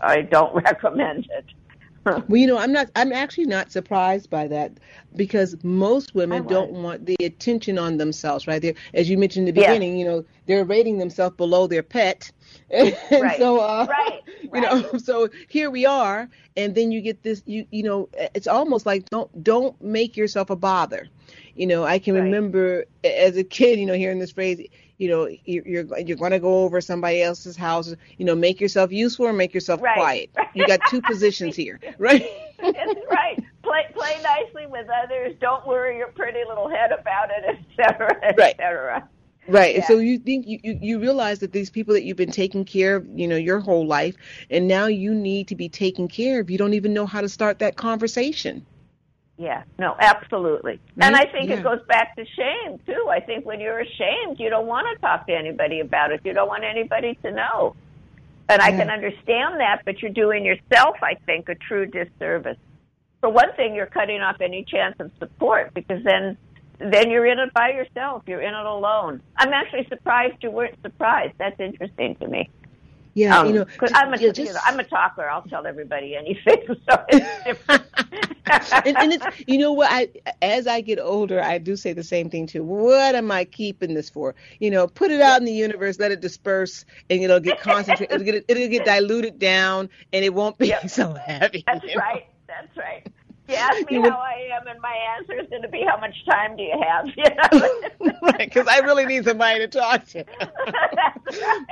I 0.00 0.22
don't 0.22 0.54
recommend 0.64 1.28
it. 1.36 1.44
well, 2.28 2.36
you 2.36 2.46
know, 2.46 2.58
I'm 2.58 2.72
not. 2.72 2.90
I'm 2.96 3.12
actually 3.12 3.46
not 3.46 3.70
surprised 3.70 4.30
by 4.30 4.48
that 4.48 4.72
because 5.16 5.56
most 5.62 6.14
women 6.14 6.46
don't 6.46 6.72
want 6.72 7.06
the 7.06 7.16
attention 7.20 7.78
on 7.78 7.96
themselves, 7.96 8.46
right? 8.46 8.60
There, 8.60 8.74
as 8.94 9.08
you 9.08 9.18
mentioned 9.18 9.48
in 9.48 9.54
the 9.54 9.60
beginning, 9.60 9.92
yeah. 9.92 9.98
you 9.98 10.04
know, 10.04 10.24
they're 10.48 10.64
rating 10.64 10.98
themselves 10.98 11.36
below 11.36 11.68
their 11.68 11.84
pet, 11.84 12.32
and 12.70 12.96
right. 13.12 13.38
so, 13.38 13.60
uh, 13.60 13.86
right. 13.88 14.22
you 14.54 14.60
know, 14.60 14.98
so 14.98 15.28
here 15.48 15.70
we 15.70 15.86
are, 15.86 16.28
and 16.56 16.74
then 16.74 16.90
you 16.90 17.00
get 17.00 17.22
this. 17.22 17.42
You 17.46 17.66
you 17.70 17.84
know, 17.84 18.08
it's 18.34 18.48
almost 18.48 18.86
like 18.86 19.08
don't 19.10 19.44
don't 19.44 19.80
make 19.80 20.16
yourself 20.16 20.50
a 20.50 20.56
bother. 20.56 21.06
You 21.54 21.66
know, 21.66 21.84
I 21.84 21.98
can 21.98 22.14
right. 22.14 22.22
remember 22.22 22.84
as 23.04 23.36
a 23.36 23.44
kid, 23.44 23.78
you 23.78 23.86
know, 23.86 23.94
hearing 23.94 24.18
this 24.18 24.32
phrase, 24.32 24.66
you 24.96 25.08
know, 25.08 25.28
you're 25.44 25.66
you're 25.66 26.16
going 26.16 26.30
to 26.30 26.38
go 26.38 26.64
over 26.64 26.80
somebody 26.80 27.22
else's 27.22 27.56
house. 27.56 27.94
You 28.16 28.24
know, 28.24 28.34
make 28.34 28.60
yourself 28.60 28.90
useful 28.90 29.26
or 29.26 29.32
make 29.32 29.52
yourself 29.54 29.82
right. 29.82 29.94
quiet. 29.94 30.30
You 30.54 30.66
got 30.66 30.80
two 30.88 31.00
positions 31.02 31.54
here, 31.54 31.78
right? 31.98 32.26
Right. 32.60 33.38
Play 33.62 33.86
play 33.92 34.18
nicely 34.24 34.66
with 34.66 34.88
others. 35.04 35.36
Don't 35.40 35.64
worry 35.66 35.98
your 35.98 36.08
pretty 36.08 36.40
little 36.48 36.68
head 36.68 36.90
about 36.90 37.28
it, 37.30 37.58
etc., 37.78 38.18
right. 38.36 38.54
etc. 38.58 39.08
Right. 39.48 39.76
Yeah. 39.76 39.86
So 39.86 39.98
you 39.98 40.18
think 40.18 40.46
you, 40.46 40.60
you, 40.62 40.78
you 40.80 40.98
realize 41.00 41.38
that 41.38 41.52
these 41.52 41.70
people 41.70 41.94
that 41.94 42.04
you've 42.04 42.18
been 42.18 42.30
taking 42.30 42.66
care 42.66 42.96
of, 42.96 43.08
you 43.18 43.26
know, 43.26 43.36
your 43.36 43.60
whole 43.60 43.86
life, 43.86 44.14
and 44.50 44.68
now 44.68 44.86
you 44.86 45.14
need 45.14 45.48
to 45.48 45.56
be 45.56 45.70
taken 45.70 46.06
care 46.06 46.40
of. 46.40 46.50
You 46.50 46.58
don't 46.58 46.74
even 46.74 46.92
know 46.92 47.06
how 47.06 47.22
to 47.22 47.28
start 47.28 47.58
that 47.60 47.76
conversation. 47.76 48.66
Yeah, 49.38 49.62
no, 49.78 49.96
absolutely. 50.00 50.80
Right? 50.96 51.06
And 51.06 51.16
I 51.16 51.24
think 51.24 51.48
yeah. 51.48 51.56
it 51.56 51.62
goes 51.62 51.80
back 51.88 52.14
to 52.16 52.26
shame, 52.26 52.78
too. 52.84 53.06
I 53.08 53.20
think 53.20 53.46
when 53.46 53.60
you're 53.60 53.78
ashamed, 53.78 54.38
you 54.38 54.50
don't 54.50 54.66
want 54.66 54.86
to 54.92 55.00
talk 55.00 55.26
to 55.28 55.32
anybody 55.32 55.80
about 55.80 56.12
it. 56.12 56.20
You 56.24 56.34
don't 56.34 56.48
want 56.48 56.64
anybody 56.64 57.16
to 57.22 57.30
know. 57.30 57.76
And 58.48 58.60
yeah. 58.60 58.66
I 58.66 58.70
can 58.72 58.90
understand 58.90 59.60
that, 59.60 59.82
but 59.84 60.02
you're 60.02 60.10
doing 60.10 60.44
yourself, 60.44 60.96
I 61.02 61.14
think, 61.24 61.48
a 61.48 61.54
true 61.54 61.86
disservice. 61.86 62.58
for 63.20 63.30
one 63.30 63.52
thing, 63.54 63.74
you're 63.74 63.86
cutting 63.86 64.20
off 64.20 64.40
any 64.40 64.64
chance 64.64 64.96
of 65.00 65.10
support 65.18 65.74
because 65.74 66.02
then 66.04 66.36
then 66.78 67.10
you're 67.10 67.26
in 67.26 67.38
it 67.38 67.52
by 67.52 67.70
yourself. 67.70 68.22
You're 68.26 68.40
in 68.40 68.54
it 68.54 68.66
alone. 68.66 69.20
I'm 69.36 69.52
actually 69.52 69.86
surprised 69.88 70.36
you 70.42 70.50
weren't 70.50 70.80
surprised. 70.82 71.34
That's 71.38 71.58
interesting 71.58 72.16
to 72.16 72.28
me. 72.28 72.48
Yeah, 73.14 73.40
um, 73.40 73.48
you 73.48 73.52
know, 73.54 73.64
because 73.64 73.90
I'm 73.94 74.14
a 74.14 74.16
yeah, 74.16 74.30
just, 74.30 74.48
you 74.48 74.54
know, 74.54 74.60
I'm 74.64 74.78
a 74.78 74.84
talker. 74.84 75.28
I'll 75.28 75.42
tell 75.42 75.66
everybody 75.66 76.14
anything, 76.14 76.62
so 76.68 77.04
it's 77.08 77.44
different. 77.44 77.82
and, 78.86 78.96
and, 78.96 79.12
it's 79.12 79.26
you 79.48 79.58
know 79.58 79.72
what 79.72 79.90
I 79.90 80.08
as 80.40 80.68
I 80.68 80.82
get 80.82 81.00
older, 81.00 81.42
I 81.42 81.58
do 81.58 81.74
say 81.74 81.92
the 81.92 82.04
same 82.04 82.30
thing 82.30 82.46
too. 82.46 82.62
What 82.62 83.16
am 83.16 83.32
I 83.32 83.44
keeping 83.44 83.94
this 83.94 84.08
for? 84.08 84.36
You 84.60 84.70
know, 84.70 84.86
put 84.86 85.10
it 85.10 85.20
out 85.20 85.40
in 85.40 85.46
the 85.46 85.52
universe, 85.52 85.98
let 85.98 86.12
it 86.12 86.20
disperse, 86.20 86.84
and 87.10 87.20
it'll 87.20 87.40
get 87.40 87.60
concentrated. 87.60 88.12
it'll 88.14 88.24
get 88.24 88.44
it'll 88.46 88.68
get 88.68 88.84
diluted 88.84 89.40
down, 89.40 89.90
and 90.12 90.24
it 90.24 90.32
won't 90.32 90.56
be 90.56 90.68
yep. 90.68 90.88
so 90.90 91.14
heavy. 91.14 91.64
That's 91.66 91.84
right. 91.96 92.26
Know? 92.28 92.34
That's 92.46 92.76
right 92.76 93.04
you 93.48 93.54
ask 93.54 93.90
me 93.90 94.00
how 94.00 94.18
I 94.18 94.48
am, 94.58 94.66
and 94.66 94.80
my 94.80 94.94
answer 95.18 95.40
is 95.40 95.48
going 95.48 95.62
to 95.62 95.68
be, 95.68 95.82
"How 95.86 95.98
much 95.98 96.14
time 96.28 96.56
do 96.56 96.62
you 96.62 96.78
have?" 96.80 97.06
You 97.16 97.24
know? 97.34 98.12
right, 98.22 98.38
because 98.38 98.66
I 98.68 98.78
really 98.78 99.06
need 99.06 99.24
somebody 99.24 99.60
to 99.60 99.68
talk 99.68 100.06
to. 100.08 100.20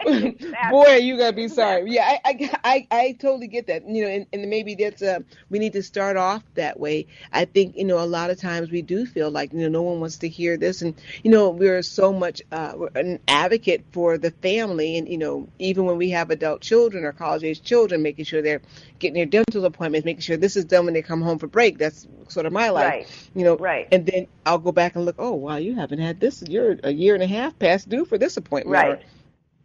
exactly. 0.07 0.53
Boy, 0.71 0.97
you 0.97 1.17
gotta 1.17 1.35
be 1.35 1.49
sorry. 1.49 1.91
Yeah, 1.91 2.19
I, 2.25 2.31
I, 2.31 2.51
I, 2.65 2.87
I 2.91 3.13
totally 3.13 3.47
get 3.47 3.67
that. 3.69 3.89
You 3.89 4.05
know, 4.05 4.11
and, 4.11 4.27
and 4.33 4.51
maybe 4.51 4.75
that's 4.75 5.03
uh, 5.03 5.21
we 5.51 5.59
need 5.59 5.73
to 5.75 5.83
start 5.83 6.17
off 6.17 6.43
that 6.55 6.81
way. 6.81 7.07
I 7.33 7.45
think 7.45 7.77
you 7.77 7.85
know 7.85 7.99
a 8.03 8.07
lot 8.07 8.31
of 8.31 8.41
times 8.41 8.71
we 8.71 8.83
do 8.83 9.07
feel 9.07 9.31
like 9.31 9.53
you 9.53 9.61
know 9.61 9.69
no 9.69 9.83
one 9.83 10.01
wants 10.01 10.19
to 10.19 10.29
hear 10.29 10.57
this, 10.57 10.83
and 10.83 10.95
you 11.23 11.31
know 11.31 11.51
we're 11.51 11.83
so 11.83 12.13
much 12.13 12.43
uh, 12.53 12.75
an 12.95 13.21
advocate 13.29 13.85
for 13.93 14.19
the 14.19 14.31
family, 14.31 14.97
and 14.99 15.09
you 15.09 15.19
know 15.19 15.49
even 15.59 15.85
when 15.85 15.97
we 15.97 16.11
have 16.11 16.31
adult 16.31 16.61
children 16.61 17.05
or 17.05 17.13
college 17.13 17.45
age 17.45 17.63
children, 17.63 18.03
making 18.03 18.25
sure 18.25 18.43
they're 18.43 18.63
getting 18.99 19.15
their 19.15 19.27
dental 19.27 19.65
appointments, 19.65 20.05
making 20.05 20.23
sure 20.23 20.37
this 20.37 20.57
is 20.57 20.65
done 20.65 20.85
when 20.85 20.95
they 20.95 21.03
come 21.03 21.23
home 21.23 21.39
for 21.39 21.47
break. 21.47 21.66
That's 21.71 22.07
sort 22.29 22.47
of 22.47 22.53
my 22.53 22.71
life, 22.71 22.91
right. 22.91 23.29
you 23.35 23.45
know. 23.45 23.57
Right. 23.57 23.89
And 23.93 24.07
then 24.07 24.27
I'll 24.45 24.59
go 24.59 24.73
back 24.73 24.97
and 24.97 25.05
look. 25.05 25.17
Oh, 25.19 25.35
wow, 25.35 25.57
you 25.57 25.75
haven't 25.75 25.99
had 25.99 26.21
this. 26.21 26.43
You're 26.49 26.77
a 26.85 26.93
year 26.93 27.15
and 27.15 27.23
a 27.23 27.27
half 27.27 27.59
past 27.59 27.89
due 27.89 28.05
for 28.05 28.19
this 28.19 28.37
appointment. 28.37 28.73
Right. 28.73 28.99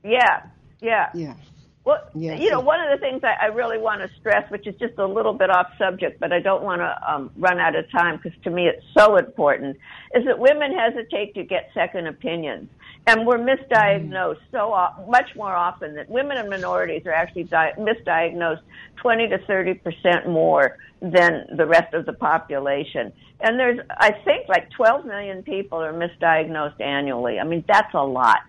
Or, 0.04 0.10
yeah. 0.10 0.44
Yeah. 0.82 1.10
Yeah. 1.14 1.36
Well, 1.84 2.00
yes. 2.14 2.40
you 2.40 2.52
know, 2.52 2.60
one 2.60 2.80
of 2.80 2.92
the 2.92 2.98
things 2.98 3.24
I, 3.24 3.46
I 3.46 3.46
really 3.48 3.80
want 3.80 4.02
to 4.02 4.10
stress, 4.20 4.50
which 4.52 4.68
is 4.68 4.76
just 4.76 5.00
a 5.00 5.08
little 5.08 5.34
bit 5.34 5.50
off 5.50 5.68
subject, 5.80 6.20
but 6.20 6.32
I 6.32 6.40
don't 6.40 6.64
want 6.64 6.82
to 6.82 7.12
um, 7.12 7.32
run 7.38 7.60
out 7.60 7.76
of 7.76 7.90
time 7.92 8.18
because 8.18 8.38
to 8.44 8.52
me 8.52 8.68
it's 8.68 8.86
so 8.96 9.18
important, 9.18 9.78
is 10.14 10.24
that 10.26 10.38
women 10.38 10.78
hesitate 10.78 11.34
to 11.36 11.44
get 11.44 11.72
second 11.74 12.06
opinions. 12.06 12.70
And 13.08 13.26
we're 13.26 13.40
misdiagnosed 13.40 14.38
mm. 14.38 14.52
so 14.52 15.06
much 15.10 15.36
more 15.36 15.56
often 15.56 15.96
that 15.96 16.08
women 16.08 16.38
and 16.38 16.50
minorities 16.52 17.08
are 17.08 17.14
actually 17.14 17.46
di- 17.46 17.74
misdiagnosed 17.80 18.62
20 18.98 19.30
to 19.30 19.40
30 19.40 19.74
percent 19.76 20.30
more 20.30 20.78
than 21.02 21.48
the 21.58 21.66
rest 21.66 21.96
of 21.96 22.06
the 22.06 22.14
population. 22.14 23.12
And 23.40 23.60
there's, 23.60 23.80
I 23.90 24.12
think, 24.24 24.48
like 24.48 24.70
12 24.70 25.06
million 25.06 25.42
people 25.42 25.80
are 25.80 25.94
misdiagnosed 25.94 26.80
annually. 26.80 27.40
I 27.40 27.44
mean, 27.44 27.64
that's 27.68 27.92
a 27.96 28.04
lot. 28.04 28.42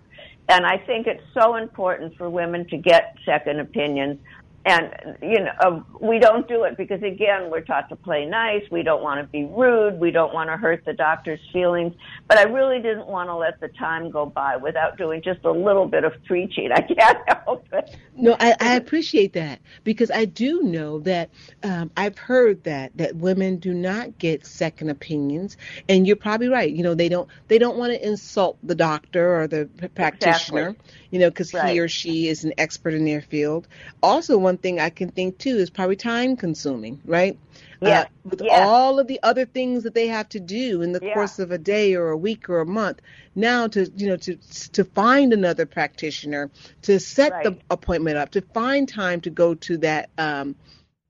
And 0.49 0.65
I 0.65 0.77
think 0.77 1.07
it's 1.07 1.23
so 1.33 1.55
important 1.55 2.17
for 2.17 2.29
women 2.29 2.67
to 2.69 2.77
get 2.77 3.15
second 3.25 3.59
opinions 3.59 4.19
and 4.65 5.17
you 5.21 5.39
know 5.39 5.51
uh, 5.59 5.79
we 5.99 6.19
don't 6.19 6.47
do 6.47 6.63
it 6.63 6.77
because 6.77 7.01
again 7.03 7.49
we're 7.51 7.61
taught 7.61 7.89
to 7.89 7.95
play 7.95 8.25
nice. 8.25 8.63
We 8.71 8.83
don't 8.83 9.03
want 9.03 9.19
to 9.19 9.27
be 9.27 9.45
rude. 9.45 9.99
We 9.99 10.11
don't 10.11 10.33
want 10.33 10.49
to 10.49 10.57
hurt 10.57 10.85
the 10.85 10.93
doctor's 10.93 11.39
feelings. 11.51 11.93
But 12.27 12.37
i 12.37 12.43
really 12.43 12.81
didn't 12.81 13.07
want 13.07 13.29
to 13.29 13.35
let 13.35 13.59
the 13.59 13.67
time 13.67 14.09
go 14.09 14.25
by 14.25 14.55
without 14.55 14.97
doing 14.97 15.21
just 15.21 15.43
a 15.43 15.51
little 15.51 15.87
bit 15.87 16.03
of 16.03 16.13
preaching. 16.25 16.71
I 16.71 16.81
can't 16.81 17.17
help 17.45 17.67
it. 17.73 17.95
No 18.15 18.35
i, 18.39 18.55
I 18.59 18.75
appreciate 18.75 19.33
that 19.33 19.59
because 19.83 20.11
i 20.11 20.25
do 20.25 20.63
know 20.63 20.99
that 20.99 21.29
um, 21.63 21.91
i've 21.97 22.17
heard 22.17 22.63
that 22.63 22.95
that 22.95 23.15
women 23.15 23.57
do 23.57 23.73
not 23.73 24.17
get 24.17 24.45
second 24.45 24.89
opinions. 24.89 25.57
And 25.89 26.07
you're 26.07 26.15
probably 26.15 26.47
right. 26.47 26.71
You 26.71 26.83
know 26.83 26.95
they 26.95 27.09
don't 27.09 27.29
they 27.47 27.57
don't 27.57 27.77
want 27.77 27.93
to 27.93 28.05
insult 28.05 28.57
the 28.63 28.75
doctor 28.75 29.41
or 29.41 29.47
the 29.47 29.69
practitioner 29.95 30.69
exactly. 30.69 30.93
you 31.11 31.19
know 31.19 31.29
because 31.29 31.53
right. 31.53 31.73
he 31.73 31.79
or 31.79 31.87
she 31.87 32.27
is 32.27 32.43
an 32.43 32.53
expert 32.57 32.93
in 32.93 33.05
their 33.05 33.21
field. 33.21 33.67
Also 34.01 34.37
one 34.37 34.52
one 34.53 34.59
thing 34.59 34.79
I 34.79 34.91
can 34.91 35.09
think 35.09 35.39
too 35.39 35.57
is 35.57 35.71
probably 35.71 35.95
time 35.95 36.35
consuming, 36.35 37.01
right? 37.05 37.39
Yeah. 37.81 38.01
Uh, 38.01 38.05
with 38.23 38.41
yeah. 38.41 38.65
all 38.65 38.99
of 38.99 39.07
the 39.07 39.19
other 39.23 39.45
things 39.45 39.83
that 39.83 39.95
they 39.95 40.07
have 40.07 40.29
to 40.29 40.39
do 40.39 40.83
in 40.83 40.91
the 40.91 40.99
yeah. 41.01 41.13
course 41.13 41.39
of 41.39 41.51
a 41.51 41.57
day 41.57 41.95
or 41.95 42.09
a 42.09 42.17
week 42.17 42.49
or 42.49 42.61
a 42.61 42.65
month, 42.65 43.01
now 43.35 43.67
to 43.67 43.91
you 43.97 44.07
know 44.07 44.17
to 44.17 44.35
to 44.73 44.83
find 44.83 45.33
another 45.33 45.65
practitioner, 45.65 46.51
to 46.83 46.99
set 46.99 47.31
right. 47.31 47.43
the 47.45 47.57
appointment 47.71 48.17
up, 48.17 48.29
to 48.31 48.41
find 48.41 48.87
time 48.87 49.21
to 49.21 49.31
go 49.31 49.55
to 49.55 49.77
that 49.77 50.09
um 50.19 50.55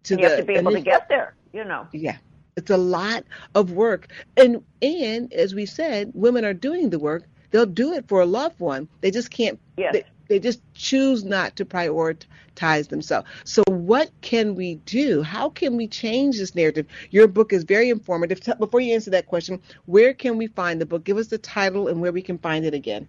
to 0.04 0.16
you 0.16 0.22
the 0.22 0.30
have 0.30 0.40
to 0.40 0.46
be 0.46 0.56
able 0.56 0.72
to 0.72 0.82
get 0.82 1.10
there, 1.10 1.36
you 1.52 1.66
know. 1.66 1.86
Yeah. 1.92 2.18
It's 2.56 2.70
a 2.70 2.78
lot 2.78 3.26
of 3.56 3.72
work. 3.72 4.08
And 4.38 4.64
and 4.82 5.34
as 5.34 5.54
we 5.54 5.66
said, 5.66 6.12
women 6.14 6.46
are 6.46 6.54
doing 6.54 6.92
the 6.92 7.00
work. 7.00 7.24
They'll 7.52 7.66
do 7.66 7.94
it 7.94 8.08
for 8.08 8.22
a 8.22 8.26
loved 8.26 8.60
one. 8.60 8.88
They 9.02 9.12
just 9.12 9.30
can't 9.30 9.60
yes. 9.78 9.94
they, 9.94 10.04
they 10.28 10.40
just 10.40 10.62
choose 10.74 11.24
not 11.24 11.56
to 11.58 11.66
prioritize 11.66 12.90
themselves. 12.90 13.28
So, 13.44 13.64
what 13.68 14.12
can 14.22 14.56
we 14.56 14.76
do? 14.86 15.22
How 15.22 15.50
can 15.50 15.78
we 15.78 15.88
change 15.88 16.38
this 16.38 16.56
narrative? 16.56 16.88
Your 17.12 17.28
book 17.28 17.54
is 17.54 17.64
very 17.64 17.90
informative. 17.90 18.40
Before 18.60 18.80
you 18.80 18.94
answer 18.94 19.12
that 19.12 19.28
question, 19.28 19.62
where 19.86 20.14
can 20.14 20.38
we 20.38 20.48
find 20.48 20.80
the 20.80 20.86
book? 20.86 21.04
Give 21.04 21.18
us 21.18 21.28
the 21.28 21.38
title 21.38 21.88
and 21.88 22.02
where 22.02 22.12
we 22.12 22.22
can 22.22 22.38
find 22.38 22.66
it 22.66 22.74
again. 22.74 23.08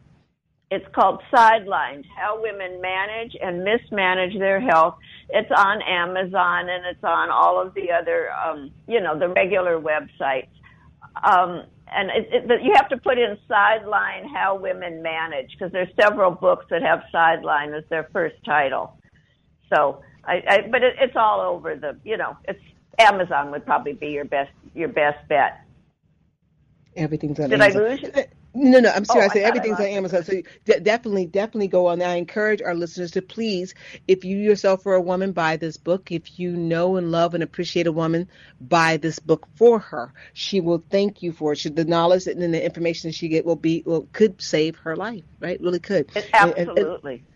It's 0.70 0.87
called 0.92 1.22
Sidelined 1.33 2.05
How 2.16 2.40
Women 2.40 2.81
Manage 2.81 3.37
and 3.40 3.62
Mismanage 3.62 4.37
Their 4.38 4.61
Health. 4.61 4.96
It's 5.29 5.50
on 5.57 5.83
Amazon 5.83 6.68
and 6.68 6.85
it's 6.87 7.05
on 7.05 7.31
all 7.31 7.61
of 7.64 7.74
the 7.74 7.92
other, 7.92 8.33
um, 8.33 8.72
you 8.88 9.00
know, 9.00 9.16
the 9.16 9.29
regular 9.29 9.79
websites. 9.79 10.48
Um, 11.22 11.64
and 11.87 12.11
it, 12.11 12.29
it, 12.50 12.62
you 12.62 12.72
have 12.74 12.88
to 12.88 12.96
put 12.96 13.18
in 13.18 13.38
sideline 13.46 14.29
how 14.29 14.57
women 14.57 15.03
manage 15.03 15.50
because 15.53 15.70
there's 15.72 15.88
several 16.00 16.31
books 16.31 16.66
that 16.70 16.83
have 16.83 17.03
sideline 17.12 17.72
as 17.72 17.85
their 17.88 18.09
first 18.12 18.37
title. 18.44 18.98
So 19.72 20.03
I, 20.24 20.42
I 20.48 20.68
but 20.70 20.83
it, 20.83 20.96
it's 21.00 21.16
all 21.16 21.40
over 21.40 21.77
the 21.77 21.96
you 22.05 22.16
know 22.16 22.37
it's 22.48 22.61
Amazon 22.98 23.50
would 23.50 23.64
probably 23.64 23.92
be 23.92 24.09
your 24.09 24.24
best 24.24 24.50
your 24.74 24.88
best 24.88 25.27
bet. 25.29 25.61
Everything's 26.96 27.38
on 27.38 27.50
Did 27.50 27.61
Amazon. 27.61 27.83
I 27.83 27.88
lose 27.88 28.03
you? 28.03 28.12
No, 28.55 28.79
no, 28.79 28.90
I'm 28.90 29.05
oh, 29.09 29.12
serious. 29.12 29.14
Oh, 29.14 29.21
I 29.21 29.29
said 29.29 29.43
everything's 29.43 29.81
on 29.81 29.87
Amazon. 29.87 30.25
So 30.25 30.43
de- 30.64 30.81
definitely, 30.81 31.27
definitely 31.27 31.69
go 31.69 31.88
on. 31.88 32.01
I 32.01 32.14
encourage 32.14 32.62
our 32.62 32.75
listeners 32.75 33.11
to 33.12 33.23
please, 33.23 33.75
if 34.07 34.25
you 34.25 34.37
yourself 34.37 34.87
are 34.87 34.95
a 34.95 35.01
woman, 35.01 35.33
buy 35.33 35.57
this 35.57 35.77
book. 35.77 36.12
If 36.12 36.38
you 36.38 36.53
know 36.53 36.97
and 36.97 37.11
love 37.11 37.35
and 37.35 37.43
appreciate 37.43 37.88
a 37.88 37.93
woman, 37.93 38.29
buy 38.61 38.97
this 38.97 39.19
book 39.19 39.49
for 39.57 39.81
her. 39.81 40.12
She 40.35 40.61
will 40.61 40.85
thank 40.88 41.23
you 41.23 41.33
for 41.33 41.53
it. 41.53 41.59
She, 41.59 41.69
the 41.69 41.85
knowledge 41.85 42.29
and 42.29 42.55
the 42.55 42.64
information 42.64 43.11
she 43.11 43.29
get 43.29 43.45
will 43.45 43.57
be 43.57 43.83
will 43.85 44.09
could 44.12 44.40
save 44.40 44.77
her 44.79 44.95
life. 44.95 45.25
Right? 45.40 45.61
Really 45.61 45.81
could. 45.81 46.11
It, 46.14 46.31
absolutely. 46.33 47.12
And, 47.14 47.21
and, 47.21 47.27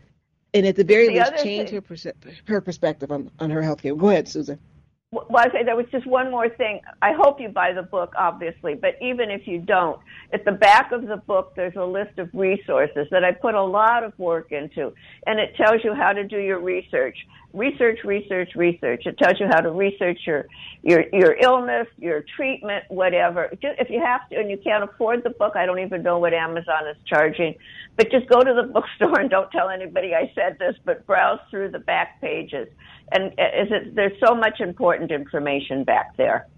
and, 0.54 0.66
at 0.66 0.76
the 0.76 0.84
very 0.84 1.08
the 1.08 1.14
least, 1.14 1.42
change 1.42 1.70
thing, 1.70 1.82
her 1.82 2.14
her 2.46 2.60
perspective 2.60 3.10
on 3.10 3.30
on 3.40 3.50
her 3.50 3.62
health 3.62 3.82
care. 3.82 3.96
Go 3.96 4.08
ahead, 4.08 4.28
Susan. 4.28 4.60
Well, 5.10 5.26
I 5.38 5.50
say 5.50 5.64
there 5.64 5.74
was 5.74 5.86
just 5.90 6.06
one 6.06 6.30
more 6.30 6.50
thing. 6.50 6.82
I 7.00 7.12
hope 7.16 7.40
you 7.40 7.48
buy 7.48 7.72
the 7.72 7.80
book, 7.80 8.12
obviously, 8.18 8.74
but 8.74 8.90
even 9.00 9.30
if 9.30 9.46
you 9.46 9.58
don't, 9.58 9.98
at 10.34 10.44
the 10.44 10.52
back 10.52 10.92
of 10.92 11.06
the 11.06 11.16
book, 11.16 11.54
there's 11.56 11.76
a 11.76 11.84
list 11.84 12.18
of 12.18 12.28
resources 12.34 13.06
that 13.10 13.24
I 13.24 13.32
put 13.32 13.54
a 13.54 13.62
lot 13.62 14.04
of 14.04 14.12
work 14.18 14.52
into, 14.52 14.92
and 15.24 15.40
it 15.40 15.56
tells 15.56 15.82
you 15.82 15.94
how 15.94 16.12
to 16.12 16.28
do 16.28 16.36
your 16.36 16.60
research. 16.60 17.16
Research, 17.54 18.00
research, 18.04 18.50
research. 18.54 19.06
It 19.06 19.16
tells 19.16 19.40
you 19.40 19.46
how 19.48 19.62
to 19.62 19.70
research 19.70 20.18
your 20.26 20.44
your 20.82 21.06
your 21.14 21.34
illness, 21.42 21.86
your 21.96 22.22
treatment, 22.36 22.84
whatever. 22.88 23.48
If 23.62 23.88
you 23.88 24.02
have 24.04 24.28
to, 24.28 24.36
and 24.36 24.50
you 24.50 24.58
can't 24.58 24.84
afford 24.84 25.24
the 25.24 25.30
book, 25.30 25.56
I 25.56 25.64
don't 25.64 25.78
even 25.78 26.02
know 26.02 26.18
what 26.18 26.34
Amazon 26.34 26.86
is 26.86 26.98
charging, 27.06 27.54
but 27.96 28.10
just 28.10 28.28
go 28.28 28.42
to 28.42 28.52
the 28.52 28.64
bookstore 28.74 29.18
and 29.18 29.30
don't 29.30 29.50
tell 29.52 29.70
anybody 29.70 30.14
I 30.14 30.30
said 30.34 30.58
this, 30.58 30.74
but 30.84 31.06
browse 31.06 31.40
through 31.50 31.70
the 31.70 31.78
back 31.78 32.20
pages 32.20 32.68
and 33.12 33.32
is 33.32 33.68
it, 33.70 33.94
there's 33.94 34.18
so 34.24 34.34
much 34.34 34.60
important 34.60 35.10
information 35.10 35.84
back 35.84 36.16
there. 36.16 36.48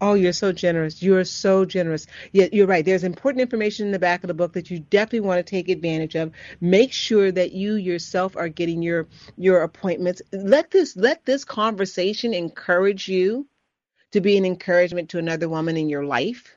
Oh, 0.00 0.14
you're 0.14 0.32
so 0.32 0.50
generous. 0.50 1.00
You're 1.00 1.22
so 1.22 1.64
generous. 1.64 2.08
Yeah, 2.32 2.48
you're 2.52 2.66
right. 2.66 2.84
There's 2.84 3.04
important 3.04 3.40
information 3.40 3.86
in 3.86 3.92
the 3.92 4.00
back 4.00 4.24
of 4.24 4.28
the 4.28 4.34
book 4.34 4.54
that 4.54 4.68
you 4.68 4.80
definitely 4.80 5.20
want 5.20 5.38
to 5.38 5.48
take 5.48 5.68
advantage 5.68 6.16
of. 6.16 6.32
Make 6.60 6.92
sure 6.92 7.30
that 7.30 7.52
you 7.52 7.76
yourself 7.76 8.36
are 8.36 8.48
getting 8.48 8.82
your 8.82 9.06
your 9.36 9.62
appointments. 9.62 10.20
Let 10.32 10.72
this 10.72 10.96
let 10.96 11.24
this 11.24 11.44
conversation 11.44 12.34
encourage 12.34 13.06
you 13.06 13.46
to 14.10 14.20
be 14.20 14.36
an 14.36 14.44
encouragement 14.44 15.10
to 15.10 15.18
another 15.18 15.48
woman 15.48 15.76
in 15.76 15.88
your 15.88 16.04
life 16.04 16.56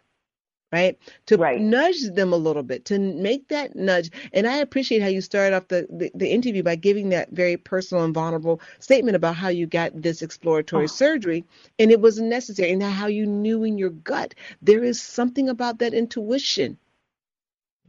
right? 0.75 0.99
To 1.27 1.37
right. 1.37 1.61
nudge 1.61 2.01
them 2.13 2.33
a 2.33 2.35
little 2.35 2.61
bit, 2.61 2.83
to 2.85 2.99
make 2.99 3.47
that 3.47 3.77
nudge. 3.77 4.11
And 4.33 4.45
I 4.45 4.57
appreciate 4.57 5.01
how 5.01 5.07
you 5.07 5.21
started 5.21 5.55
off 5.55 5.69
the, 5.69 5.87
the, 5.89 6.11
the, 6.13 6.29
interview 6.29 6.63
by 6.63 6.75
giving 6.75 7.09
that 7.09 7.31
very 7.31 7.55
personal 7.55 8.03
and 8.03 8.13
vulnerable 8.13 8.59
statement 8.79 9.15
about 9.15 9.37
how 9.37 9.47
you 9.47 9.67
got 9.67 10.01
this 10.01 10.21
exploratory 10.21 10.83
oh. 10.83 10.87
surgery 10.87 11.45
and 11.79 11.91
it 11.91 12.01
was 12.01 12.19
necessary, 12.19 12.71
and 12.71 12.83
how 12.83 13.07
you 13.07 13.25
knew 13.25 13.63
in 13.63 13.77
your 13.77 13.91
gut 13.91 14.35
there 14.61 14.83
is 14.83 15.01
something 15.01 15.47
about 15.47 15.79
that 15.79 15.93
intuition. 15.93 16.77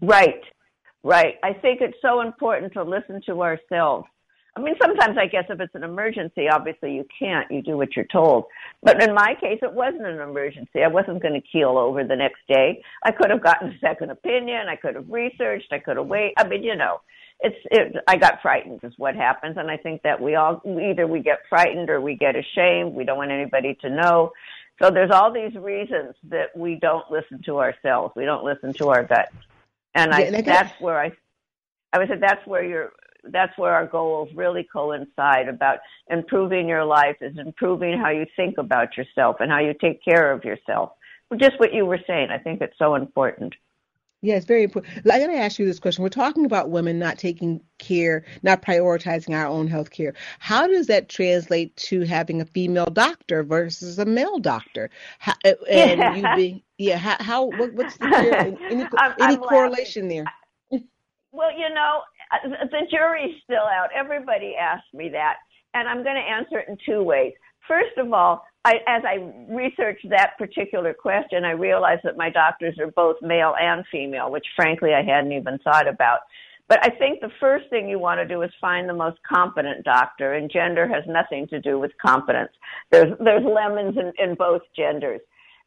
Right, 0.01 0.43
right. 1.03 1.35
I 1.43 1.55
think 1.55 1.81
it's 1.81 1.99
so 2.01 2.21
important 2.21 2.73
to 2.75 2.85
listen 2.85 3.21
to 3.27 3.43
ourselves. 3.43 4.07
I 4.57 4.61
mean, 4.61 4.75
sometimes 4.81 5.19
I 5.19 5.27
guess 5.27 5.45
if 5.51 5.61
it's 5.61 5.75
an 5.75 5.85
emergency, 5.85 6.49
obviously 6.51 6.95
you 6.95 7.05
can't. 7.19 7.51
You 7.51 7.61
do 7.63 7.77
what 7.77 7.95
you're 7.95 8.07
told. 8.11 8.47
But 8.83 9.03
in 9.03 9.15
my 9.15 9.35
case, 9.39 9.59
it 9.61 9.73
wasn't 9.73 10.07
an 10.07 10.19
emergency. 10.19 10.83
I 10.83 10.89
wasn't 10.89 11.21
going 11.21 11.35
to 11.35 11.47
keel 11.47 11.77
over 11.77 12.03
the 12.05 12.17
next 12.17 12.41
day. 12.49 12.83
I 13.05 13.13
could 13.13 13.31
have 13.31 13.43
gotten 13.43 13.69
a 13.69 13.79
second 13.81 14.11
opinion. 14.11 14.69
I 14.69 14.77
could 14.77 14.95
have 14.95 15.11
researched. 15.11 15.73
I 15.73 15.79
could 15.79 15.99
have 15.99 16.07
waited. 16.07 16.35
I 16.39 16.49
mean, 16.49 16.63
you 16.63 16.75
know, 16.75 17.01
it's 17.41 17.57
it. 17.71 17.97
I 18.09 18.17
got 18.17 18.41
frightened 18.41 18.81
is 18.83 18.95
what 18.97 19.15
happens, 19.15 19.57
and 19.59 19.71
I 19.71 19.77
think 19.77 20.03
that 20.03 20.23
we 20.23 20.37
all 20.37 20.63
either 20.65 21.07
we 21.07 21.21
get 21.21 21.41
frightened 21.51 21.91
or 21.91 22.01
we 22.01 22.17
get 22.17 22.35
ashamed. 22.35 22.95
We 22.95 23.05
don't 23.05 23.19
want 23.19 23.31
anybody 23.31 23.77
to 23.83 23.91
know. 23.91 24.33
So 24.81 24.91
there's 24.91 25.11
all 25.11 25.33
these 25.33 25.55
reasons 25.55 26.15
that 26.31 26.57
we 26.57 26.77
don't 26.77 27.11
listen 27.11 27.43
to 27.45 27.59
ourselves. 27.59 28.15
We 28.17 28.25
don't 28.25 28.45
listen 28.45 28.73
to 28.75 28.89
our 28.89 29.05
gut, 29.05 29.31
and 29.95 30.15
I, 30.15 30.21
yeah, 30.21 30.27
and 30.29 30.37
I 30.37 30.41
that's 30.41 30.81
where 30.81 30.99
I, 30.99 31.13
I 31.93 31.99
would 31.99 32.09
say 32.09 32.17
that's 32.19 32.47
where 32.47 32.65
you're 32.65 32.93
that's 33.33 33.57
where 33.59 33.73
our 33.73 33.87
goals 33.87 34.29
really 34.35 34.67
coincide 34.73 35.49
about 35.49 35.79
improving 36.11 36.69
your 36.69 36.85
life 36.85 37.17
is 37.21 37.37
improving 37.39 37.99
how 37.99 38.11
you 38.11 38.27
think 38.37 38.59
about 38.59 38.97
yourself 38.97 39.37
and 39.41 39.51
how 39.51 39.61
you 39.61 39.75
take 39.81 40.05
care 40.05 40.33
of 40.33 40.45
yourself. 40.45 40.93
Just 41.37 41.59
what 41.59 41.73
you 41.73 41.85
were 41.87 42.01
saying, 42.07 42.29
I 42.31 42.39
think 42.39 42.61
it's 42.61 42.79
so 42.79 42.95
important. 42.95 43.55
Yeah, 44.23 44.37
it's 44.37 44.47
very 44.47 44.65
important. 44.65 44.97
I'm 45.11 45.21
going 45.21 45.31
to 45.31 45.37
ask 45.37 45.59
you 45.59 45.67
this 45.67 45.79
question. 45.79 46.03
We're 46.03 46.09
talking 46.09 46.47
about 46.47 46.71
women 46.71 46.99
not 46.99 47.19
taking 47.19 47.61
care, 47.79 48.25
not 48.43 48.63
prioritizing 48.63 49.37
our 49.37 49.47
own 49.47 49.69
health 49.69 49.91
care. 49.91 50.15
How 50.39 50.67
does 50.67 50.87
that 50.87 51.09
translate 51.09 51.77
to 51.77 52.01
having 52.03 52.41
a 52.41 52.47
female 52.47 52.87
doctor 52.87 53.45
versus 53.45 53.99
a 53.99 54.07
male 54.07 54.39
doctor? 54.39 54.91
How, 55.19 55.35
and 55.45 56.01
yeah. 56.01 56.15
you 56.15 56.25
being, 56.37 56.63
yeah, 56.79 56.97
how, 56.97 57.17
how 57.21 57.45
what, 57.45 57.75
what's 57.75 57.97
the 57.99 58.07
any, 58.71 58.85
I'm, 58.97 59.15
any 59.21 59.37
I'm 59.37 59.37
correlation 59.37 60.09
laughing. 60.09 60.25
there? 60.71 60.81
Well, 61.33 61.53
you 61.53 61.69
know, 61.69 62.01
Uh, 62.33 62.67
the 62.71 62.87
jury's 62.91 63.37
still 63.45 63.59
out. 63.59 63.89
Everybody 63.95 64.55
asks 64.61 64.93
me 64.93 65.09
that, 65.11 65.37
and 65.75 65.89
I'm 65.89 66.03
going 66.03 66.17
to 66.17 66.21
answer 66.21 66.59
it 66.59 66.69
in 66.69 66.77
two 66.85 67.03
ways. 67.03 67.33
First 67.69 67.97
of 67.99 68.13
all, 68.13 68.45
I, 68.65 68.75
as 68.89 69.03
I 69.05 69.33
researched 69.49 70.09
that 70.11 70.39
particular 70.39 70.93
question, 70.93 71.45
I 71.45 71.53
realized 71.53 72.03
that 72.05 72.17
my 72.17 72.31
doctors 72.31 72.77
are 72.81 72.91
both 72.91 73.17
male 73.23 73.55
and 73.61 73.85
female, 73.93 74.31
which 74.31 74.47
frankly 74.57 74.93
I 74.93 75.03
hadn't 75.03 75.33
even 75.33 75.59
thought 75.59 75.87
about. 75.87 76.21
But 76.69 76.85
I 76.85 76.91
think 76.91 77.21
the 77.21 77.31
first 77.39 77.71
thing 77.71 77.89
you 77.89 78.01
want 78.01 78.19
to 78.19 78.27
do 78.27 78.43
is 78.43 78.51
find 78.61 78.89
the 78.89 78.95
most 78.95 79.19
competent 79.23 79.85
doctor, 79.85 80.35
and 80.35 80.51
gender 80.51 80.89
has 80.89 81.05
nothing 81.07 81.47
to 81.49 81.61
do 81.61 81.79
with 81.79 81.93
competence. 82.05 82.51
There's 82.91 83.13
there's 83.21 83.45
lemons 83.45 83.97
in, 83.97 84.13
in 84.19 84.35
both 84.35 84.63
genders. 84.75 85.21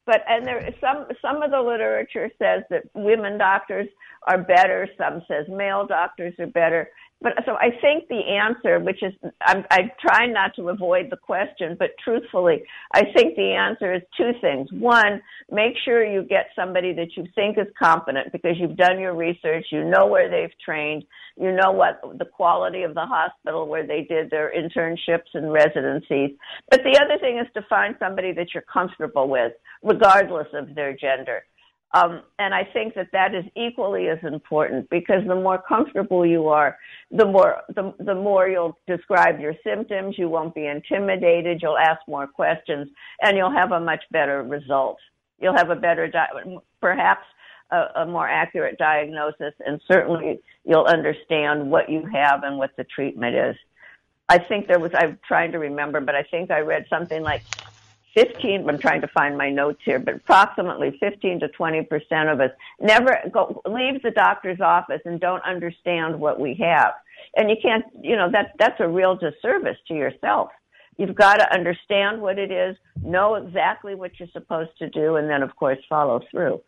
But 0.09 0.23
and 0.27 0.43
there 0.43 0.67
some 0.81 1.05
some 1.21 1.43
of 1.43 1.51
the 1.51 1.61
literature 1.61 2.31
says 2.39 2.63
that 2.71 2.81
women 2.95 3.37
doctors 3.37 3.87
are 4.23 4.39
better. 4.39 4.89
Some 4.97 5.21
says 5.27 5.45
male 5.47 5.85
doctors 5.85 6.33
are 6.39 6.47
better. 6.47 6.89
But 7.21 7.34
so 7.45 7.55
I 7.55 7.69
think 7.82 8.08
the 8.08 8.21
answer, 8.39 8.79
which 8.79 9.03
is 9.03 9.13
I'm, 9.41 9.65
I 9.69 9.91
try 9.99 10.25
not 10.25 10.55
to 10.55 10.69
avoid 10.69 11.08
the 11.10 11.17
question, 11.17 11.75
but 11.77 11.89
truthfully, 12.03 12.63
I 12.93 13.01
think 13.15 13.36
the 13.36 13.51
answer 13.51 13.93
is 13.93 14.01
two 14.15 14.32
things. 14.39 14.69
One, 14.71 15.21
make 15.51 15.73
sure 15.84 16.05
you 16.05 16.23
get 16.23 16.47
somebody 16.55 16.93
that 16.93 17.17
you 17.17 17.25
think 17.36 17.58
is 17.58 17.67
competent 17.77 18.32
because 18.32 18.55
you've 18.58 18.77
done 18.77 18.99
your 18.99 19.15
research, 19.15 19.65
you 19.69 19.84
know 19.84 20.08
where 20.08 20.29
they've 20.29 20.58
trained, 20.63 21.03
you 21.38 21.51
know 21.51 21.71
what 21.71 21.99
the 22.17 22.25
quality 22.25 22.84
of 22.84 22.93
the 22.93 23.05
hospital 23.05 23.67
where 23.67 23.86
they 23.86 24.05
did 24.08 24.29
their 24.29 24.53
internships 24.55 25.34
and 25.34 25.51
residencies. 25.51 26.32
But 26.69 26.82
the 26.84 26.97
other 27.03 27.19
thing 27.19 27.38
is 27.38 27.47
to 27.53 27.65
find 27.69 27.95
somebody 27.99 28.32
that 28.34 28.53
you're 28.53 28.63
comfortable 28.63 29.27
with, 29.27 29.51
regardless 29.84 30.47
of 30.53 30.73
their 30.73 30.95
gender. 30.95 31.43
Um, 31.93 32.21
and 32.38 32.54
I 32.54 32.63
think 32.65 32.93
that 32.95 33.12
that 33.13 33.34
is 33.34 33.45
equally 33.56 34.10
as 34.10 34.19
important 34.23 34.89
because 34.91 35.25
the 35.28 35.36
more 35.36 35.62
comfortable 35.67 36.23
you 36.23 36.47
are, 36.47 36.78
the 37.10 37.25
more 37.25 37.62
the, 37.69 37.93
the 37.97 38.13
more 38.13 38.47
you'll 38.47 38.78
describe 38.86 39.39
your 39.39 39.56
symptoms. 39.63 40.15
You 40.17 40.30
won't 40.30 40.54
be 40.54 40.67
intimidated. 40.67 41.62
You'll 41.62 41.80
ask 41.80 41.99
more 42.08 42.28
questions, 42.28 42.89
and 43.21 43.36
you'll 43.38 43.52
have 43.52 43.71
a 43.71 43.80
much 43.80 44.04
better 44.12 44.43
result. 44.43 44.99
You'll 45.39 45.58
have 45.58 45.71
a 45.71 45.75
better, 45.75 46.08
di- 46.08 46.58
perhaps 46.80 47.25
a, 47.71 48.02
a 48.02 48.06
more 48.06 48.28
accurate 48.28 48.78
diagnosis, 48.78 49.54
and 49.65 49.82
certainly 49.88 50.41
you'll 50.65 50.86
understand 50.86 51.71
what 51.71 51.89
you 51.89 52.06
have 52.13 52.43
and 52.43 52.58
what 52.58 52.75
the 52.78 52.84
treatment 52.84 53.36
is. 53.36 53.56
I 54.28 54.38
think 54.38 54.67
there 54.67 54.80
was. 54.80 54.91
I'm 54.93 55.17
trying 55.28 55.54
to 55.54 55.60
remember, 55.60 56.02
but 56.02 56.13
I 56.13 56.21
think 56.21 56.52
I 56.52 56.60
read 56.60 56.86
something 56.88 57.23
like 57.23 57.41
15, 58.13 58.67
I'm 58.67 58.79
trying 58.79 59.01
to 59.01 59.07
find 59.07 59.37
my 59.37 59.49
notes 59.49 59.81
here, 59.85 59.99
but 59.99 60.15
approximately 60.15 60.97
15 60.99 61.41
to 61.41 61.47
20 61.49 61.83
percent 61.83 62.29
of 62.29 62.39
us 62.39 62.51
never 62.79 63.19
go, 63.31 63.61
leave 63.65 64.01
the 64.01 64.11
doctor's 64.11 64.61
office 64.61 65.01
and 65.05 65.19
don't 65.19 65.43
understand 65.43 66.19
what 66.19 66.39
we 66.39 66.53
have. 66.55 66.93
And 67.35 67.49
you 67.49 67.55
can't, 67.61 67.85
you 68.01 68.15
know, 68.15 68.29
that, 68.31 68.53
that's 68.57 68.79
a 68.79 68.87
real 68.87 69.15
disservice 69.15 69.77
to 69.87 69.93
yourself. 69.93 70.49
You've 70.97 71.15
got 71.15 71.35
to 71.37 71.53
understand 71.53 72.21
what 72.21 72.37
it 72.37 72.51
is, 72.51 72.75
know 73.01 73.35
exactly 73.35 73.95
what 73.95 74.19
you're 74.19 74.29
supposed 74.33 74.77
to 74.79 74.89
do, 74.89 75.15
and 75.15 75.29
then, 75.29 75.43
of 75.43 75.55
course, 75.55 75.79
follow 75.87 76.21
through. 76.29 76.61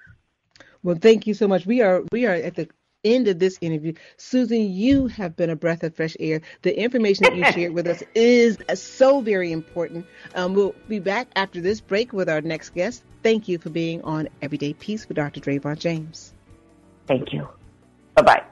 Well, 0.84 0.95
thank 0.95 1.27
you 1.27 1.34
so 1.34 1.47
much. 1.47 1.65
We 1.65 1.82
are 1.82 2.04
we 2.12 2.25
are 2.25 2.34
at 2.34 2.56
the 2.56 2.69
end 3.04 3.28
of 3.28 3.40
this 3.40 3.58
interview. 3.62 3.94
Susan, 4.18 4.72
you 4.72 5.08
have 5.08 5.36
been 5.36 5.50
a 5.50 5.56
breath 5.56 5.84
of 5.84 5.96
fresh 5.96 6.16
air. 6.20 6.42
The 6.62 6.78
information 6.78 7.26
that 7.26 7.36
you 7.36 7.46
shared 7.46 7.74
with 7.74 7.88
us 7.88 8.04
is 8.16 8.58
so 8.76 9.22
very 9.22 9.52
important. 9.52 10.06
Um, 10.36 10.54
we'll 10.54 10.76
be 10.88 11.00
back 11.00 11.28
after 11.36 11.62
this 11.62 11.82
break 11.82 12.14
with 12.14 12.30
our 12.30 12.42
next 12.42 12.72
guest. 12.72 13.04
Thank 13.24 13.48
you 13.48 13.58
for 13.60 13.70
being 13.70 14.02
on 14.04 14.30
Everyday 14.42 14.74
Peace 14.74 15.08
with 15.08 15.18
Dr. 15.18 15.40
Drayvon 15.40 15.80
James. 15.80 16.34
Thank 17.08 17.34
you. 17.34 17.48
Bye 18.16 18.24
bye. 18.24 18.44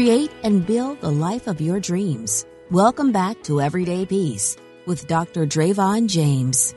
Create 0.00 0.30
and 0.44 0.66
build 0.66 0.98
the 1.02 1.10
life 1.10 1.46
of 1.46 1.60
your 1.60 1.78
dreams. 1.78 2.46
Welcome 2.70 3.12
back 3.12 3.42
to 3.42 3.60
Everyday 3.60 4.06
Peace 4.06 4.56
with 4.86 5.06
Dr. 5.06 5.44
Drayvon 5.44 6.08
James. 6.08 6.74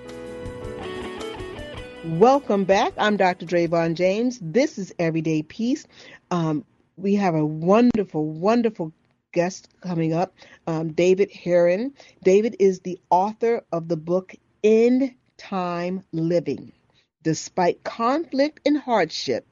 Welcome 2.03 2.65
back. 2.65 2.91
I'm 2.97 3.15
Dr. 3.15 3.45
Drayvon 3.45 3.93
James. 3.93 4.39
This 4.41 4.77
is 4.77 4.93
Everyday 4.99 5.41
Peace. 5.41 5.87
Um, 6.31 6.65
we 6.97 7.15
have 7.15 7.33
a 7.33 7.45
wonderful, 7.45 8.25
wonderful 8.25 8.91
guest 9.31 9.69
coming 9.79 10.11
up, 10.11 10.35
um, 10.67 10.91
David 10.91 11.31
Herron. 11.31 11.93
David 12.25 12.57
is 12.59 12.81
the 12.81 12.99
author 13.09 13.63
of 13.71 13.87
the 13.87 13.95
book 13.95 14.35
End 14.65 15.15
Time 15.37 16.03
Living. 16.11 16.73
Despite 17.23 17.85
conflict 17.85 18.59
and 18.65 18.77
hardship, 18.77 19.47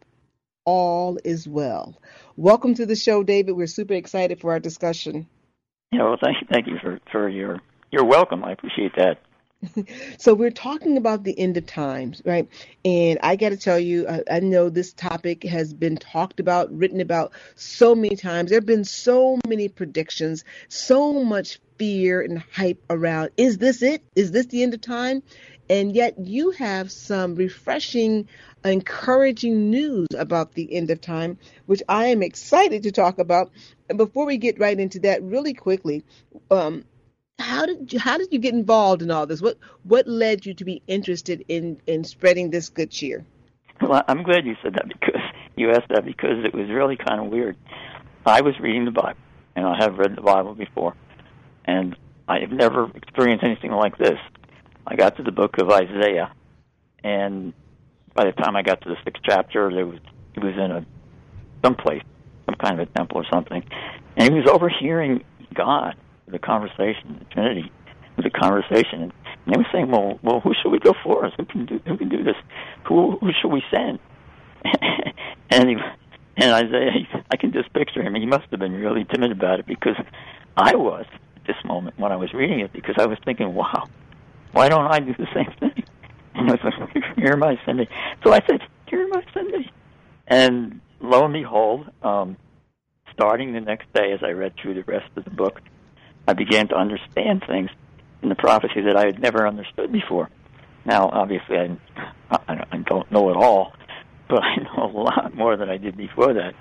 all 0.66 1.18
is 1.24 1.48
well. 1.48 1.98
Welcome 2.36 2.76
to 2.76 2.86
the 2.86 2.96
show, 2.96 3.24
David. 3.24 3.54
We're 3.54 3.68
super 3.68 3.94
excited 3.94 4.40
for 4.40 4.52
our 4.52 4.60
discussion. 4.60 5.28
Yeah, 5.92 6.04
well, 6.04 6.18
thank 6.22 6.38
you, 6.42 6.48
thank 6.52 6.68
you 6.68 6.78
for, 6.82 7.00
for 7.12 7.30
your 7.30 7.60
your 7.92 8.06
welcome. 8.06 8.44
I 8.44 8.54
appreciate 8.54 8.94
that. 8.96 9.20
so 10.18 10.34
we're 10.34 10.50
talking 10.50 10.98
about 10.98 11.24
the 11.24 11.38
end 11.38 11.58
of 11.58 11.66
times, 11.66 12.22
right? 12.26 12.48
And 12.84 13.20
I 13.22 13.36
got 13.36 13.50
to 13.50 13.58
tell 13.58 13.80
you, 13.80 14.08
I, 14.08 14.24
I, 14.32 14.40
know 14.40 14.70
this 14.70 14.94
topic 14.94 15.44
has 15.44 15.74
been 15.74 15.98
talked 15.98 16.40
about, 16.40 16.76
written 16.76 17.00
about 17.00 17.32
so 17.56 17.94
many 17.94 18.16
times. 18.16 18.50
There 18.50 18.58
have 18.58 18.66
been 18.66 18.86
so 18.86 19.40
many 19.48 19.68
predictions, 19.68 20.44
so 20.68 21.24
much 21.24 21.60
fear 21.78 22.22
and 22.22 22.40
hype 22.40 22.84
around. 22.90 23.32
Is 23.38 23.58
this 23.58 23.82
it? 23.82 24.02
Is 24.16 24.32
this 24.32 24.48
the 24.48 24.64
end 24.64 24.74
of 24.74 24.82
time? 24.82 25.22
And 25.70 25.94
yet 25.94 26.20
you 26.20 26.52
have 26.52 26.92
some 26.92 27.36
refreshing 27.36 28.28
encouraging 28.64 29.70
news 29.70 30.08
about 30.18 30.54
the 30.54 30.74
end 30.74 30.90
of 30.92 31.02
time, 31.02 31.38
which 31.66 31.82
I 31.90 32.08
am 32.08 32.22
excited 32.22 32.84
to 32.84 32.92
talk 32.92 33.20
about. 33.20 33.52
And 33.90 33.98
before 33.98 34.26
we 34.26 34.38
get 34.38 34.60
right 34.60 34.80
into 34.80 35.00
that, 35.00 35.24
really 35.24 35.54
quickly, 35.54 36.04
um, 36.50 36.86
how 37.40 37.66
did 37.66 37.92
you, 37.92 38.00
how 38.00 38.18
did 38.18 38.32
you 38.32 38.40
get 38.40 38.54
involved 38.54 39.02
in 39.02 39.12
all 39.12 39.26
this? 39.26 39.42
What 39.42 39.58
what 39.84 40.08
led 40.08 40.46
you 40.46 40.54
to 40.56 40.66
be 40.66 40.82
interested 40.88 41.44
in 41.48 41.82
in 41.88 42.04
spreading 42.04 42.52
this 42.52 42.70
good 42.70 42.92
cheer? 42.92 43.26
Well, 43.82 44.04
I'm 44.08 44.24
glad 44.24 44.46
you 44.46 44.56
said 44.62 44.76
that 44.76 44.88
because 44.88 45.22
you 45.56 45.72
asked 45.72 45.90
that 45.90 46.06
because 46.06 46.46
it 46.46 46.54
was 46.54 46.70
really 46.70 46.98
kind 46.98 47.20
of 47.20 47.32
weird. 47.32 47.58
I 48.26 48.42
was 48.42 48.54
reading 48.60 48.86
the 48.86 48.92
Bible, 48.92 49.20
and 49.56 49.66
I 49.66 49.78
have 49.80 49.98
read 49.98 50.16
the 50.16 50.22
Bible 50.22 50.54
before, 50.54 50.94
and 51.66 51.96
I 52.28 52.40
have 52.40 52.52
never 52.52 52.92
experienced 52.96 53.44
anything 53.44 53.72
like 53.72 53.98
this. 53.98 54.20
I 54.86 54.96
got 54.96 55.18
to 55.18 55.24
the 55.24 55.32
book 55.32 55.58
of 55.58 55.70
Isaiah, 55.72 56.32
and 57.04 57.54
by 58.14 58.26
the 58.26 58.32
time 58.32 58.56
I 58.56 58.62
got 58.62 58.82
to 58.82 58.90
the 58.90 58.98
sixth 59.04 59.24
chapter, 59.26 59.72
there 59.72 59.86
was 59.86 60.00
he 60.34 60.40
was 60.40 60.54
in 60.54 60.72
a 60.72 60.86
some 61.64 61.76
place, 61.76 62.04
some 62.46 62.56
kind 62.56 62.80
of 62.80 62.88
a 62.88 62.92
temple 62.92 63.18
or 63.18 63.26
something, 63.32 63.64
and 64.18 64.34
he 64.34 64.40
was 64.40 64.50
overhearing 64.50 65.24
God, 65.54 65.96
the 66.28 66.40
conversation, 66.40 67.20
the 67.20 67.26
Trinity, 67.26 67.72
the 68.18 68.30
conversation, 68.30 69.12
and 69.46 69.54
they 69.54 69.58
were 69.58 69.68
saying, 69.72 69.92
"Well, 69.92 70.20
well, 70.24 70.40
who 70.40 70.54
should 70.62 70.72
we 70.72 70.80
go 70.80 70.94
for 71.04 71.26
us? 71.26 71.34
Who 71.38 71.46
can 71.46 71.66
do 71.66 71.80
who 71.86 71.98
can 71.98 72.10
do 72.10 72.24
this? 72.24 72.36
Who 72.88 73.18
who 73.18 73.32
should 73.42 73.50
we 73.52 73.64
send?" 73.72 74.00
and 75.50 75.70
he, 75.70 75.76
and 76.38 76.52
Isaiah, 76.52 77.24
I 77.32 77.38
can 77.38 77.52
just 77.52 77.74
picture 77.74 78.02
him. 78.02 78.16
He 78.16 78.26
must 78.26 78.46
have 78.52 78.60
been 78.60 78.74
really 78.74 79.06
timid 79.06 79.32
about 79.32 79.60
it 79.60 79.66
because 79.66 79.96
I 80.56 80.76
was 80.76 81.06
at 81.36 81.48
this 81.48 81.56
moment 81.66 81.98
when 81.98 82.12
I 82.12 82.16
was 82.16 82.34
reading 82.34 82.60
it 82.60 82.74
because 82.74 82.96
I 82.98 83.06
was 83.06 83.18
thinking, 83.26 83.54
wow, 83.54 83.88
why 84.52 84.70
don't 84.70 84.88
I 84.88 85.00
do 85.00 85.14
the 85.18 85.28
same 85.34 85.54
thing? 85.60 85.81
And 86.36 86.50
I 86.50 86.54
was 86.54 86.60
like, 86.64 87.04
I 87.44 87.66
Cindy. 87.66 87.88
So 88.24 88.34
I 88.34 88.40
said, 88.50 88.62
I 88.92 89.24
Cindy. 89.34 89.72
And 90.28 90.82
lo 91.00 91.26
and 91.26 91.34
behold, 91.34 91.90
um, 92.04 92.38
starting 93.14 93.54
the 93.54 93.62
next 93.62 93.92
day 93.94 94.12
as 94.14 94.24
I 94.24 94.32
read 94.32 94.54
through 94.62 94.76
the 94.76 94.84
rest 94.84 95.10
of 95.16 95.24
the 95.26 95.32
book, 95.32 95.62
I 96.28 96.34
began 96.34 96.68
to 96.70 96.76
understand 96.76 97.44
things 97.46 97.70
in 98.22 98.30
the 98.30 98.36
prophecy 98.36 98.82
that 98.82 98.96
I 98.96 99.06
had 99.06 99.20
never 99.20 99.48
understood 99.48 99.92
before. 99.92 100.30
Now, 100.86 101.10
obviously, 101.12 101.58
I, 102.30 102.66
I 102.72 102.78
don't 102.78 103.12
know 103.12 103.30
it 103.30 103.36
all, 103.36 103.74
but 104.30 104.44
I 104.44 104.56
know 104.58 104.86
a 104.86 104.98
lot 104.98 105.36
more 105.36 105.58
than 105.58 105.70
I 105.70 105.78
did 105.78 105.98
before 105.98 106.34
that. 106.34 106.56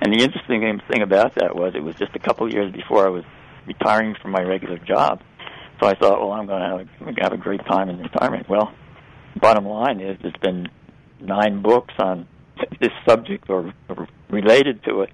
And 0.00 0.12
the 0.12 0.22
interesting 0.22 0.80
thing 0.90 1.02
about 1.02 1.36
that 1.36 1.54
was 1.54 1.74
it 1.74 1.82
was 1.82 1.94
just 1.96 2.16
a 2.16 2.18
couple 2.18 2.46
of 2.46 2.52
years 2.52 2.72
before 2.72 3.06
I 3.06 3.10
was 3.10 3.24
retiring 3.66 4.16
from 4.20 4.32
my 4.32 4.42
regular 4.42 4.78
job. 4.78 5.22
So 5.80 5.86
I 5.86 5.94
thought, 5.94 6.20
well, 6.20 6.32
I'm 6.32 6.46
going 6.46 6.88
to 6.88 7.22
have 7.22 7.32
a 7.32 7.36
great 7.36 7.64
time 7.66 7.88
in 7.88 7.98
retirement. 7.98 8.48
Well, 8.48 8.72
bottom 9.40 9.66
line 9.66 10.00
is 10.00 10.18
there's 10.22 10.34
been 10.42 10.68
nine 11.20 11.62
books 11.62 11.94
on 11.98 12.26
this 12.80 12.92
subject 13.06 13.48
or, 13.48 13.72
or 13.88 14.08
related 14.30 14.82
to 14.84 15.02
it 15.02 15.10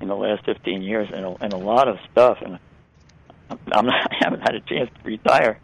in 0.00 0.08
the 0.08 0.14
last 0.14 0.44
15 0.44 0.82
years, 0.82 1.08
and 1.12 1.24
a, 1.24 1.36
and 1.40 1.52
a 1.52 1.56
lot 1.56 1.88
of 1.88 1.96
stuff. 2.12 2.38
And 2.42 2.58
I'm 3.72 3.86
not, 3.86 3.94
I 4.10 4.16
haven't 4.20 4.40
had 4.40 4.54
a 4.54 4.60
chance 4.60 4.90
to 4.90 5.08
retire, 5.08 5.58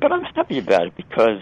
but 0.00 0.12
I'm 0.12 0.22
happy 0.22 0.58
about 0.58 0.86
it 0.88 0.96
because 0.96 1.40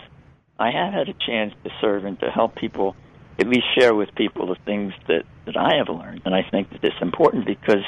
I 0.58 0.70
have 0.70 0.92
had 0.92 1.08
a 1.08 1.14
chance 1.14 1.54
to 1.64 1.70
serve 1.80 2.04
and 2.04 2.18
to 2.20 2.30
help 2.30 2.56
people, 2.56 2.96
at 3.38 3.46
least 3.46 3.66
share 3.78 3.94
with 3.94 4.14
people 4.14 4.46
the 4.46 4.56
things 4.64 4.92
that 5.08 5.24
that 5.46 5.56
I 5.56 5.76
have 5.76 5.88
learned, 5.88 6.22
and 6.24 6.34
I 6.34 6.42
think 6.50 6.70
that 6.70 6.82
it's 6.82 7.00
important 7.00 7.46
because 7.46 7.84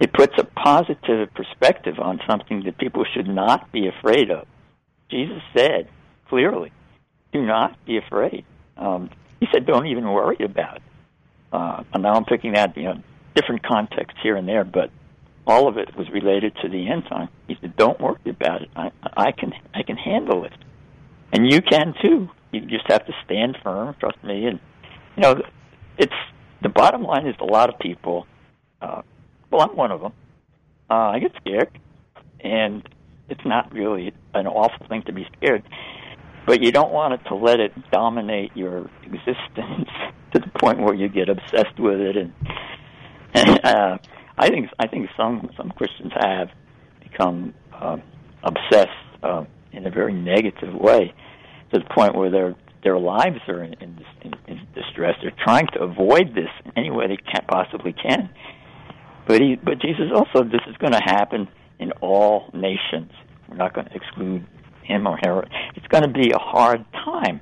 it 0.00 0.12
puts 0.12 0.32
a 0.36 0.44
positive 0.44 1.32
perspective 1.32 2.00
on 2.00 2.20
something 2.28 2.64
that 2.64 2.76
people 2.76 3.04
should 3.14 3.28
not 3.28 3.70
be 3.70 3.86
afraid 3.86 4.30
of. 4.30 4.48
Jesus 5.08 5.40
said 5.56 5.88
clearly, 6.28 6.72
"Do 7.32 7.42
not 7.42 7.76
be 7.84 7.96
afraid." 7.96 8.44
Um, 8.76 9.10
he 9.40 9.48
said, 9.52 9.66
"Don't 9.66 9.86
even 9.86 10.10
worry 10.10 10.38
about 10.40 10.76
it." 10.76 10.82
Uh, 11.52 11.84
and 11.92 12.02
now 12.02 12.14
I'm 12.14 12.24
picking 12.24 12.52
that, 12.54 12.76
you 12.76 12.84
know, 12.84 13.02
different 13.34 13.62
contexts 13.62 14.18
here 14.22 14.36
and 14.36 14.48
there, 14.48 14.64
but 14.64 14.90
all 15.46 15.68
of 15.68 15.76
it 15.76 15.96
was 15.96 16.08
related 16.10 16.54
to 16.62 16.68
the 16.68 16.88
end 16.88 17.04
time. 17.08 17.28
He 17.48 17.56
said, 17.60 17.76
"Don't 17.76 18.00
worry 18.00 18.20
about 18.26 18.62
it. 18.62 18.70
I, 18.76 18.90
I 19.16 19.32
can, 19.32 19.52
I 19.74 19.82
can 19.82 19.96
handle 19.96 20.44
it, 20.44 20.52
and 21.32 21.50
you 21.50 21.60
can 21.60 21.94
too. 22.00 22.30
You 22.52 22.60
just 22.62 22.86
have 22.88 23.06
to 23.06 23.12
stand 23.24 23.58
firm. 23.62 23.94
Trust 23.98 24.22
me." 24.22 24.46
And 24.46 24.60
you 25.16 25.22
know, 25.22 25.42
it's 25.98 26.14
the 26.62 26.68
bottom 26.68 27.02
line 27.02 27.26
is 27.26 27.36
a 27.40 27.44
lot 27.44 27.68
of 27.68 27.78
people. 27.78 28.26
Uh, 28.80 29.02
well, 29.50 29.62
I'm 29.62 29.76
one 29.76 29.90
of 29.90 30.00
them. 30.00 30.12
Uh, 30.88 31.10
I 31.10 31.18
get 31.18 31.32
scared, 31.40 31.70
and 32.40 32.88
it's 33.28 33.44
not 33.44 33.72
really 33.72 34.12
an 34.34 34.46
awful 34.46 34.86
thing 34.86 35.02
to 35.02 35.12
be 35.12 35.26
scared, 35.36 35.62
but 36.46 36.62
you 36.62 36.72
don't 36.72 36.92
want 36.92 37.14
it 37.14 37.20
to 37.28 37.34
let 37.34 37.60
it 37.60 37.72
dominate 37.90 38.50
your 38.56 38.90
existence 39.04 39.88
to 40.32 40.40
the 40.40 40.50
point 40.58 40.78
where 40.80 40.94
you 40.94 41.08
get 41.08 41.28
obsessed 41.28 41.78
with 41.78 42.00
it 42.00 42.16
and. 42.16 42.32
uh, 43.64 43.96
I 44.36 44.48
think 44.48 44.70
I 44.78 44.86
think 44.88 45.08
some 45.16 45.50
some 45.56 45.70
Christians 45.70 46.12
have 46.20 46.48
become 47.00 47.54
uh, 47.72 47.98
obsessed 48.42 48.90
uh, 49.22 49.44
in 49.72 49.86
a 49.86 49.90
very 49.90 50.12
negative 50.12 50.74
way 50.74 51.14
to 51.72 51.78
the 51.78 51.84
point 51.94 52.14
where 52.14 52.30
their 52.30 52.54
their 52.82 52.98
lives 52.98 53.38
are 53.46 53.62
in, 53.62 53.74
in, 53.74 54.04
in, 54.22 54.34
in 54.48 54.66
distress. 54.74 55.14
They're 55.22 55.32
trying 55.44 55.68
to 55.74 55.82
avoid 55.82 56.34
this 56.34 56.48
any 56.76 56.90
way 56.90 57.06
they 57.08 57.16
can 57.16 57.44
possibly 57.46 57.92
can. 57.92 58.30
But 59.28 59.40
he, 59.40 59.54
but 59.54 59.80
Jesus 59.80 60.06
also, 60.12 60.42
this 60.42 60.62
is 60.68 60.76
going 60.78 60.92
to 60.92 61.00
happen 61.04 61.46
in 61.78 61.92
all 62.00 62.50
nations. 62.52 63.12
We're 63.48 63.56
not 63.56 63.74
going 63.74 63.86
to 63.86 63.94
exclude 63.94 64.44
him 64.84 65.06
or 65.06 65.18
her. 65.24 65.44
It's 65.74 65.86
going 65.88 66.02
to 66.02 66.08
be 66.08 66.30
a 66.30 66.38
hard 66.38 66.84
time, 66.92 67.40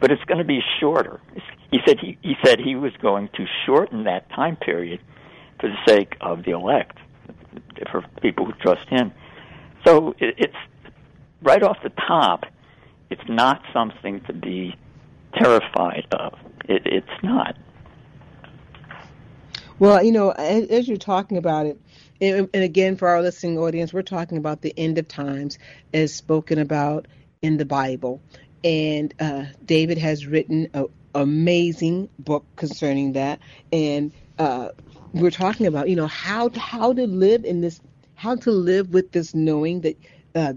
but 0.00 0.10
it's 0.10 0.24
going 0.24 0.38
to 0.38 0.44
be 0.44 0.60
shorter. 0.80 1.20
He 1.70 1.78
said 1.86 1.98
he, 2.00 2.18
he 2.22 2.34
said 2.44 2.60
he 2.60 2.74
was 2.74 2.92
going 3.00 3.28
to 3.34 3.46
shorten 3.66 4.04
that 4.04 4.28
time 4.30 4.56
period 4.56 5.00
for 5.60 5.68
the 5.68 5.76
sake 5.86 6.16
of 6.20 6.44
the 6.44 6.52
elect, 6.52 6.98
for 7.90 8.04
people 8.22 8.46
who 8.46 8.52
trust 8.54 8.88
Him. 8.88 9.12
So 9.84 10.14
it, 10.18 10.34
it's 10.38 10.56
right 11.42 11.62
off 11.62 11.78
the 11.82 11.90
top. 11.90 12.44
It's 13.10 13.28
not 13.28 13.62
something 13.72 14.20
to 14.22 14.32
be 14.32 14.76
terrified 15.34 16.06
of. 16.12 16.38
It, 16.68 16.82
it's 16.84 17.22
not. 17.22 17.56
Well, 19.78 20.02
you 20.02 20.12
know, 20.12 20.30
as, 20.30 20.66
as 20.68 20.88
you're 20.88 20.96
talking 20.96 21.38
about 21.38 21.66
it, 21.66 21.80
and, 22.20 22.48
and 22.52 22.64
again, 22.64 22.96
for 22.96 23.08
our 23.08 23.22
listening 23.22 23.58
audience, 23.58 23.92
we're 23.92 24.02
talking 24.02 24.38
about 24.38 24.60
the 24.60 24.74
end 24.76 24.98
of 24.98 25.08
times 25.08 25.58
as 25.92 26.14
spoken 26.14 26.58
about 26.58 27.06
in 27.42 27.56
the 27.56 27.64
Bible. 27.64 28.20
And 28.64 29.14
uh, 29.20 29.44
David 29.64 29.98
has 29.98 30.26
written 30.26 30.68
an 30.74 30.86
amazing 31.14 32.08
book 32.18 32.44
concerning 32.56 33.12
that. 33.12 33.40
And 33.72 34.12
uh, 34.38 34.70
we're 35.12 35.30
talking 35.30 35.66
about, 35.66 35.88
you 35.88 35.96
know, 35.96 36.06
how 36.06 36.48
to, 36.48 36.58
how 36.58 36.92
to 36.92 37.06
live 37.06 37.44
in 37.44 37.60
this, 37.60 37.80
how 38.14 38.36
to 38.36 38.50
live 38.50 38.90
with 38.90 39.12
this 39.12 39.34
knowing 39.34 39.82
that 39.82 39.96
uh, 40.34 40.54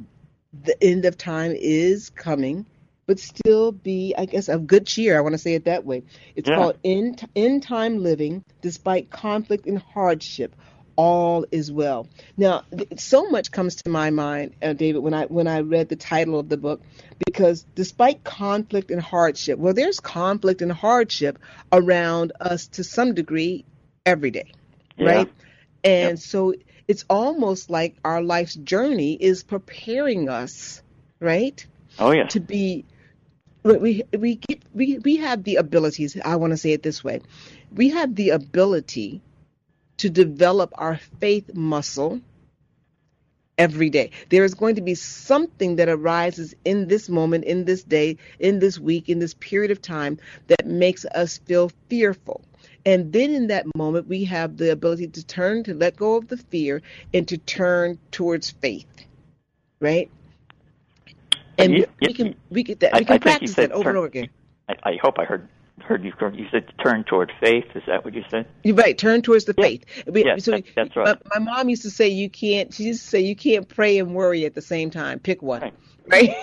the 0.63 0.83
end 0.83 1.05
of 1.05 1.17
time 1.17 1.53
is 1.55 2.09
coming, 2.09 2.65
but 3.05 3.19
still 3.19 3.71
be, 3.71 4.15
I 4.17 4.25
guess, 4.25 4.49
of 4.49 4.67
good 4.67 4.87
cheer. 4.87 5.17
I 5.17 5.21
want 5.21 5.33
to 5.33 5.39
say 5.39 5.53
it 5.53 5.65
that 5.65 5.85
way. 5.85 6.03
It's 6.35 6.49
yeah. 6.49 6.55
called 6.55 6.77
end, 6.83 7.27
end 7.35 7.63
time 7.63 8.01
living 8.01 8.43
despite 8.61 9.09
conflict 9.09 9.67
and 9.67 9.77
hardship. 9.77 10.55
All 11.03 11.47
is 11.51 11.71
well. 11.71 12.07
Now, 12.37 12.63
so 12.97 13.27
much 13.27 13.51
comes 13.51 13.77
to 13.77 13.89
my 13.89 14.11
mind, 14.11 14.53
uh, 14.61 14.73
David, 14.73 14.99
when 14.99 15.15
I 15.15 15.25
when 15.25 15.47
I 15.47 15.61
read 15.61 15.89
the 15.89 15.95
title 15.95 16.37
of 16.37 16.47
the 16.47 16.57
book, 16.57 16.79
because 17.25 17.65
despite 17.73 18.23
conflict 18.23 18.91
and 18.91 19.01
hardship, 19.01 19.57
well, 19.57 19.73
there's 19.73 19.99
conflict 19.99 20.61
and 20.61 20.71
hardship 20.71 21.39
around 21.71 22.33
us 22.39 22.67
to 22.75 22.83
some 22.83 23.15
degree 23.15 23.65
every 24.05 24.29
day, 24.29 24.51
yeah. 24.95 25.09
right? 25.09 25.33
And 25.83 26.11
yep. 26.11 26.19
so 26.19 26.53
it's 26.87 27.03
almost 27.09 27.71
like 27.71 27.95
our 28.05 28.21
life's 28.21 28.53
journey 28.53 29.13
is 29.13 29.41
preparing 29.41 30.29
us, 30.29 30.83
right? 31.19 31.65
Oh 31.97 32.11
yeah. 32.11 32.27
To 32.27 32.39
be 32.39 32.85
we 33.63 34.03
we 34.15 34.35
get 34.35 34.61
we 34.71 34.99
we 34.99 35.17
have 35.17 35.43
the 35.43 35.55
abilities, 35.55 36.15
I 36.23 36.35
want 36.35 36.51
to 36.51 36.57
say 36.57 36.73
it 36.73 36.83
this 36.83 37.03
way. 37.03 37.21
We 37.73 37.89
have 37.89 38.13
the 38.13 38.29
ability 38.29 39.23
to 40.01 40.09
develop 40.09 40.71
our 40.75 40.97
faith 41.19 41.53
muscle 41.53 42.19
every 43.59 43.91
day. 43.91 44.09
There 44.29 44.43
is 44.43 44.55
going 44.55 44.73
to 44.75 44.81
be 44.81 44.95
something 44.95 45.75
that 45.75 45.89
arises 45.89 46.55
in 46.65 46.87
this 46.87 47.07
moment, 47.07 47.43
in 47.45 47.65
this 47.65 47.83
day, 47.83 48.17
in 48.39 48.57
this 48.57 48.79
week, 48.79 49.09
in 49.09 49.19
this 49.19 49.35
period 49.35 49.69
of 49.69 49.79
time 49.79 50.17
that 50.47 50.65
makes 50.65 51.05
us 51.05 51.37
feel 51.45 51.71
fearful. 51.87 52.41
And 52.83 53.13
then 53.13 53.29
in 53.35 53.47
that 53.47 53.67
moment, 53.75 54.07
we 54.07 54.23
have 54.23 54.57
the 54.57 54.71
ability 54.71 55.07
to 55.09 55.23
turn, 55.23 55.63
to 55.65 55.75
let 55.75 55.97
go 55.97 56.17
of 56.17 56.27
the 56.29 56.37
fear, 56.37 56.81
and 57.13 57.27
to 57.27 57.37
turn 57.37 57.99
towards 58.09 58.49
faith, 58.49 59.05
right? 59.79 60.09
And 61.59 61.73
you, 61.73 61.85
we, 62.01 62.13
can 62.13 62.35
we 62.49 62.63
can 62.63 62.79
that, 62.79 62.93
we 62.97 63.05
can 63.05 63.19
practice 63.19 63.53
that 63.53 63.71
over 63.71 63.83
turn, 63.83 63.89
and 63.91 63.97
over 63.97 64.07
again. 64.07 64.29
I, 64.67 64.75
I 64.83 64.99
hope 64.99 65.19
I 65.19 65.25
heard 65.25 65.47
heard 65.91 66.03
you. 66.05 66.13
You 66.33 66.47
said 66.51 66.71
turn 66.83 67.03
toward 67.03 67.31
faith. 67.39 67.65
Is 67.75 67.83
that 67.87 68.05
what 68.05 68.13
you 68.13 68.23
said? 68.29 68.47
You're 68.63 68.75
right. 68.75 68.97
Turn 68.97 69.21
towards 69.21 69.45
the 69.45 69.53
yeah. 69.57 69.63
faith. 69.63 69.85
Yeah, 70.11 70.37
so 70.37 70.51
that, 70.51 70.63
that's 70.75 70.95
right. 70.95 71.17
My, 71.25 71.39
my, 71.39 71.51
mom 71.51 71.69
used 71.69 71.83
to 71.83 71.89
say 71.89 72.07
you 72.07 72.29
can't. 72.29 72.73
She 72.73 72.85
used 72.85 73.03
to 73.03 73.07
say 73.07 73.19
you 73.19 73.35
can't 73.35 73.67
pray 73.67 73.99
and 73.99 74.15
worry 74.15 74.45
at 74.45 74.55
the 74.55 74.61
same 74.61 74.89
time. 74.89 75.19
Pick 75.19 75.41
one. 75.41 75.61
Right. 75.61 75.73
right? 76.07 76.35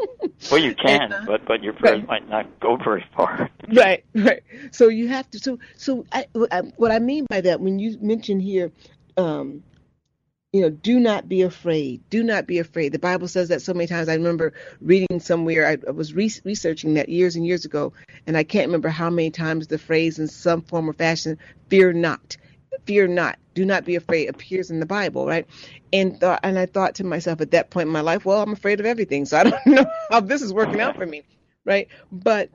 well, 0.50 0.60
you 0.60 0.74
can, 0.74 1.02
and, 1.02 1.14
uh, 1.14 1.20
but 1.26 1.44
but 1.46 1.62
your 1.62 1.72
prayers 1.72 2.00
right. 2.00 2.08
might 2.08 2.28
not 2.28 2.60
go 2.60 2.76
very 2.76 3.04
far. 3.16 3.48
Right, 3.72 4.04
right. 4.14 4.42
So 4.72 4.88
you 4.88 5.08
have 5.08 5.30
to. 5.30 5.38
So 5.38 5.58
so 5.78 6.04
I, 6.12 6.26
what 6.76 6.92
I 6.92 6.98
mean 6.98 7.24
by 7.30 7.40
that, 7.40 7.60
when 7.60 7.78
you 7.78 7.96
mention 8.02 8.38
here, 8.38 8.70
um, 9.16 9.62
you 10.52 10.60
know, 10.60 10.70
do 10.70 11.00
not 11.00 11.28
be 11.28 11.42
afraid. 11.42 12.02
Do 12.10 12.22
not 12.22 12.46
be 12.46 12.58
afraid. 12.58 12.92
The 12.92 12.98
Bible 12.98 13.26
says 13.26 13.48
that 13.48 13.62
so 13.62 13.72
many 13.72 13.86
times. 13.86 14.08
I 14.08 14.14
remember 14.14 14.52
reading 14.80 15.18
somewhere. 15.18 15.66
I, 15.66 15.90
was 15.90 16.12
re- 16.12 16.30
researching 16.44 16.94
that 16.94 17.08
years 17.08 17.36
and 17.36 17.46
years 17.46 17.64
ago, 17.64 17.94
and 18.26 18.36
I 18.36 18.44
can't 18.44 18.68
remember 18.68 18.90
how 18.90 19.08
many 19.08 19.30
times 19.30 19.66
the 19.66 19.78
phrase 19.78 20.18
in 20.18 20.28
some 20.28 20.60
form 20.60 20.90
or 20.90 20.92
fashion, 20.92 21.38
"Fear 21.68 21.94
not." 21.94 22.36
fear 22.86 23.06
not 23.06 23.38
do 23.54 23.64
not 23.64 23.84
be 23.84 23.96
afraid 23.96 24.28
appears 24.28 24.70
in 24.70 24.80
the 24.80 24.86
bible 24.86 25.26
right 25.26 25.46
and 25.92 26.22
and 26.42 26.58
i 26.58 26.66
thought 26.66 26.94
to 26.94 27.04
myself 27.04 27.40
at 27.40 27.50
that 27.50 27.70
point 27.70 27.86
in 27.86 27.92
my 27.92 28.00
life 28.00 28.24
well 28.24 28.42
i'm 28.42 28.52
afraid 28.52 28.80
of 28.80 28.86
everything 28.86 29.24
so 29.24 29.36
i 29.38 29.44
don't 29.44 29.54
know 29.66 29.84
how 30.10 30.20
this 30.20 30.42
is 30.42 30.52
working 30.52 30.80
out 30.80 30.96
for 30.96 31.06
me 31.06 31.22
right 31.64 31.88
but 32.10 32.50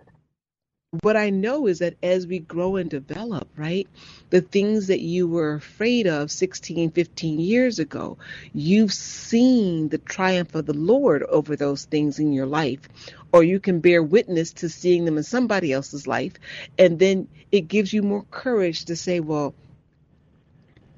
what 1.02 1.18
I 1.18 1.32
know 1.32 1.68
is 1.68 1.80
that 1.80 1.96
as 2.02 2.26
we 2.26 2.40
grow 2.40 2.78
and 2.78 2.90
develop, 2.90 3.50
right, 3.58 3.88
the 4.30 4.40
things 4.40 4.88
that 4.88 5.02
you 5.02 5.28
were 5.28 5.56
afraid 5.56 6.08
of 6.08 6.32
16, 6.32 6.92
15 6.92 7.40
years 7.40 7.80
ago, 7.80 8.18
you've 8.54 8.94
seen 8.94 9.90
the 9.90 9.98
triumph 9.98 10.56
of 10.56 10.66
the 10.66 10.74
Lord 10.74 11.24
over 11.24 11.58
those 11.58 11.84
things 11.84 12.20
in 12.20 12.32
your 12.32 12.46
life, 12.46 12.88
or 13.34 13.44
you 13.44 13.60
can 13.60 13.82
bear 13.82 14.02
witness 14.02 14.54
to 14.54 14.70
seeing 14.70 15.04
them 15.04 15.18
in 15.18 15.24
somebody 15.24 15.74
else's 15.74 16.08
life. 16.08 16.34
And 16.80 16.98
then 16.98 17.28
it 17.52 17.68
gives 17.68 17.92
you 17.92 18.02
more 18.02 18.24
courage 18.32 18.86
to 18.86 18.96
say, 18.96 19.20
well, 19.20 19.56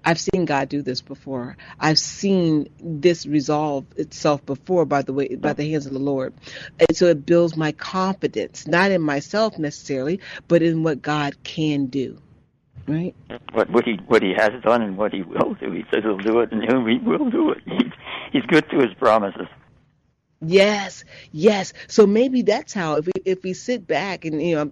I've 0.04 0.20
seen 0.20 0.46
God 0.46 0.70
do 0.70 0.82
this 0.82 1.02
before. 1.02 1.58
I've 1.80 2.00
seen 2.00 2.70
this 2.80 3.26
resolve 3.26 3.86
itself 3.98 4.46
before 4.46 4.86
by 4.86 5.02
the 5.02 5.14
way 5.14 5.36
by 5.36 5.54
the 5.54 5.70
hands 5.70 5.86
of 5.86 5.94
the 5.94 6.00
Lord. 6.00 6.34
And 6.80 6.96
so 6.96 7.08
it 7.08 7.26
builds 7.26 7.58
my 7.58 7.72
confidence, 7.74 8.68
not 8.68 8.92
in 8.92 9.02
myself 9.02 9.58
necessarily, 9.58 10.20
but 10.48 10.62
in 10.62 10.84
what 10.84 11.02
God 11.02 11.44
can 11.44 11.88
do. 11.88 12.20
Right? 12.88 13.14
What 13.54 13.70
what 13.70 13.86
he 13.86 14.00
what 14.08 14.24
he 14.24 14.34
has 14.36 14.52
done 14.64 14.82
and 14.82 14.98
what 14.98 15.14
he 15.14 15.22
will 15.22 15.54
do. 15.56 15.72
He 15.72 15.84
says 15.94 16.04
he'll 16.04 16.18
do 16.18 16.40
it 16.40 16.52
and 16.52 16.64
he 16.64 16.98
will 16.98 17.30
do 17.30 17.52
it. 17.52 17.60
He's, 17.66 17.92
he's 18.32 18.46
good 18.46 18.70
to 18.72 18.78
his 18.78 18.94
promises. 18.98 19.48
Yes, 20.42 21.04
yes. 21.34 21.74
So 21.88 22.08
maybe 22.08 22.44
that's 22.44 22.74
how 22.74 22.96
if 22.96 23.06
we 23.06 23.12
if 23.26 23.44
we 23.44 23.54
sit 23.54 23.86
back 23.86 24.24
and 24.24 24.42
you 24.42 24.56
know 24.56 24.72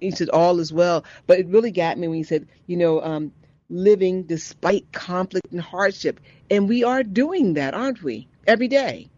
he 0.00 0.12
said 0.12 0.28
all 0.28 0.60
is 0.60 0.72
well, 0.72 1.04
but 1.26 1.40
it 1.40 1.48
really 1.48 1.72
got 1.72 1.98
me 1.98 2.06
when 2.06 2.16
he 2.16 2.22
said 2.22 2.46
you 2.68 2.76
know 2.76 3.02
um, 3.02 3.32
living 3.70 4.24
despite 4.24 4.90
conflict 4.92 5.52
and 5.52 5.60
hardship. 5.60 6.20
And 6.50 6.68
we 6.68 6.84
are 6.84 7.02
doing 7.02 7.54
that, 7.54 7.74
aren't 7.74 8.02
we? 8.02 8.28
Every 8.46 8.68
day. 8.68 9.10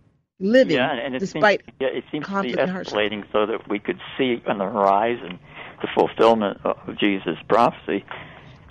Living 0.42 0.76
yeah, 0.76 0.92
and 0.92 1.14
it 1.14 1.18
despite 1.18 1.61
seems, 1.66 1.76
yeah, 1.80 1.88
it 1.88 2.05
seems 2.11 2.26
to 2.26 2.42
be 2.42 2.55
escalating 2.55 3.30
so 3.30 3.44
that 3.44 3.68
we 3.68 3.78
could 3.78 4.01
see 4.16 4.42
on 4.46 4.57
the 4.57 4.64
horizon 4.64 5.38
the 5.82 5.88
fulfillment 5.94 6.59
of 6.64 6.98
Jesus' 6.98 7.36
prophecy. 7.46 8.07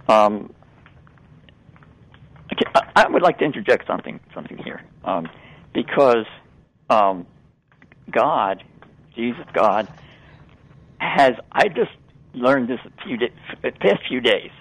Um, 0.08 0.52
okay, 2.52 2.66
I, 2.74 3.04
I 3.04 3.08
would 3.08 3.22
like 3.22 3.38
to 3.38 3.46
interject 3.46 3.86
something 3.86 4.20
something 4.34 4.58
here 4.58 4.84
um, 5.04 5.30
because 5.72 6.26
um, 6.90 7.28
God, 8.12 8.64
Jesus, 9.16 9.46
God, 9.54 9.88
has. 11.00 11.34
I 11.52 11.68
just 11.68 11.92
learned 12.34 12.68
this 12.68 12.80
a 12.84 13.04
few 13.04 13.18
past 13.80 14.02
few 14.08 14.22
days. 14.22 14.52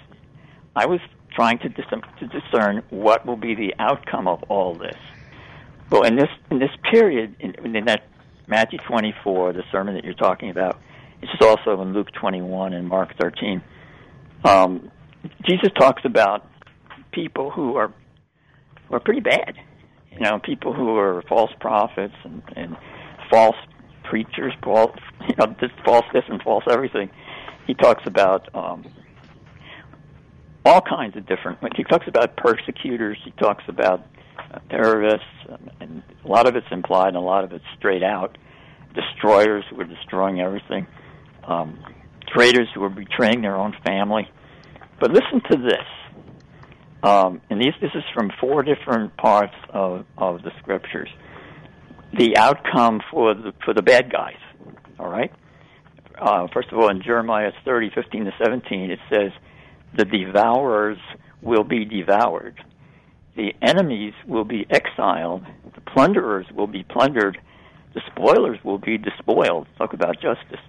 I 0.79 0.87
was 0.87 1.01
trying 1.35 1.59
to, 1.59 1.69
dis- 1.69 1.85
to 2.21 2.27
discern 2.29 2.85
what 2.91 3.27
will 3.27 3.37
be 3.37 3.57
the 3.57 3.75
outcome 3.81 4.29
of 4.29 4.45
all 4.45 4.75
this. 4.75 4.97
Well, 5.91 6.05
in 6.05 6.15
this 6.15 6.29
in 6.51 6.61
this 6.61 6.71
period, 6.93 7.35
in, 7.41 7.75
in 7.75 7.85
that 7.87 8.05
Matthew 8.47 8.79
24, 8.87 9.55
the 9.55 9.63
sermon 9.73 9.95
that 9.95 10.05
you're 10.05 10.15
talking 10.15 10.51
about, 10.51 10.79
it's 11.21 11.33
also 11.41 11.81
in 11.83 11.95
Luke 11.95 12.09
21 12.13 12.75
and 12.75 12.87
Mark 12.87 13.17
13. 13.19 13.61
Um, 14.45 14.91
Jesus 15.49 15.71
talks 15.77 16.03
about 16.05 16.47
people 17.11 17.51
who 17.51 17.77
are 17.77 17.93
who 18.89 18.95
are 18.95 19.01
pretty 19.01 19.21
bad. 19.21 19.55
You 20.13 20.21
know, 20.21 20.39
people 20.39 20.73
who 20.73 20.97
are 20.97 21.23
false 21.29 21.51
prophets 21.59 22.15
and, 22.23 22.43
and 22.55 22.77
false 23.31 23.57
preachers, 24.05 24.53
false, 24.63 24.97
you 25.29 25.35
know, 25.39 25.57
this 25.61 25.71
false 25.85 26.05
this 26.13 26.25
and 26.29 26.41
false 26.43 26.65
everything. 26.71 27.11
He 27.67 27.75
talks 27.75 28.03
about 28.07 28.49
um, 28.55 28.85
all 30.69 30.81
kinds 30.81 31.17
of 31.17 31.27
different. 31.27 31.59
He 31.77 31.85
talks 31.85 32.07
about 32.07 32.37
persecutors. 32.37 33.19
He 33.25 33.31
talks 33.33 33.65
about 33.69 34.07
uh, 34.39 34.59
terrorists, 34.71 35.27
um, 35.49 35.71
and 35.81 36.03
a 36.25 36.29
lot 36.29 36.47
of 36.47 36.57
it's 36.57 36.67
implied, 36.71 37.09
and 37.09 37.17
a 37.17 37.21
lot 37.21 37.45
of 37.45 37.53
it's 37.53 37.65
straight 37.77 38.03
out. 38.03 38.39
Destroyers 38.95 39.65
who 39.71 39.81
are 39.81 39.85
destroying 39.85 40.41
everything. 40.41 40.87
Um, 41.45 41.79
traitors 42.29 42.69
who 42.75 42.83
are 42.85 42.91
betraying 42.91 43.43
their 43.43 43.57
own 43.57 43.75
family. 43.87 44.31
But 45.01 45.13
listen 45.13 45.41
to 45.51 45.57
this. 45.57 45.87
Um, 47.03 47.41
and 47.49 47.61
these, 47.61 47.75
this 47.81 47.93
is 47.95 48.03
from 48.13 48.31
four 48.41 48.63
different 48.63 49.17
parts 49.17 49.55
of, 49.71 50.05
of 50.17 50.43
the 50.43 50.51
scriptures. 50.59 51.09
The 52.17 52.37
outcome 52.37 53.01
for 53.11 53.35
the 53.35 53.53
for 53.65 53.75
the 53.75 53.83
bad 53.83 54.11
guys. 54.11 54.39
All 54.99 55.09
right. 55.09 55.31
Uh, 56.19 56.49
first 56.53 56.73
of 56.73 56.79
all, 56.79 56.89
in 56.89 57.03
Jeremiah 57.03 57.53
30, 57.65 57.91
15 57.95 58.25
to 58.25 58.33
17, 58.43 58.91
it 58.91 58.99
says, 59.09 59.31
the 59.97 60.05
devourers 60.05 60.99
will 61.43 61.65
be 61.65 61.85
devoured. 61.85 62.61
The 63.37 63.53
enemies 63.63 64.15
will 64.27 64.45
be 64.45 64.67
exiled. 64.71 65.45
The 65.75 65.81
plunderers 65.81 66.47
will 66.55 66.67
be 66.67 66.83
plundered. 66.83 67.39
The 67.95 68.03
spoilers 68.11 68.59
will 68.65 68.79
be 68.79 68.99
despoiled. 68.99 69.67
Talk 69.79 69.93
about 69.93 70.21
justice. 70.21 70.61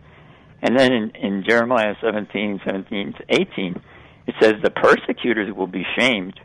And 0.61 0.78
then 0.78 0.93
in, 0.93 1.11
in 1.15 1.43
Jeremiah 1.47 1.95
17, 2.01 2.61
17 2.65 3.13
to 3.13 3.41
18, 3.41 3.82
it 4.28 4.36
says 4.39 4.53
the 4.61 4.70
persecutors 4.70 5.53
will 5.55 5.67
be 5.67 5.86
shamed. 5.97 6.39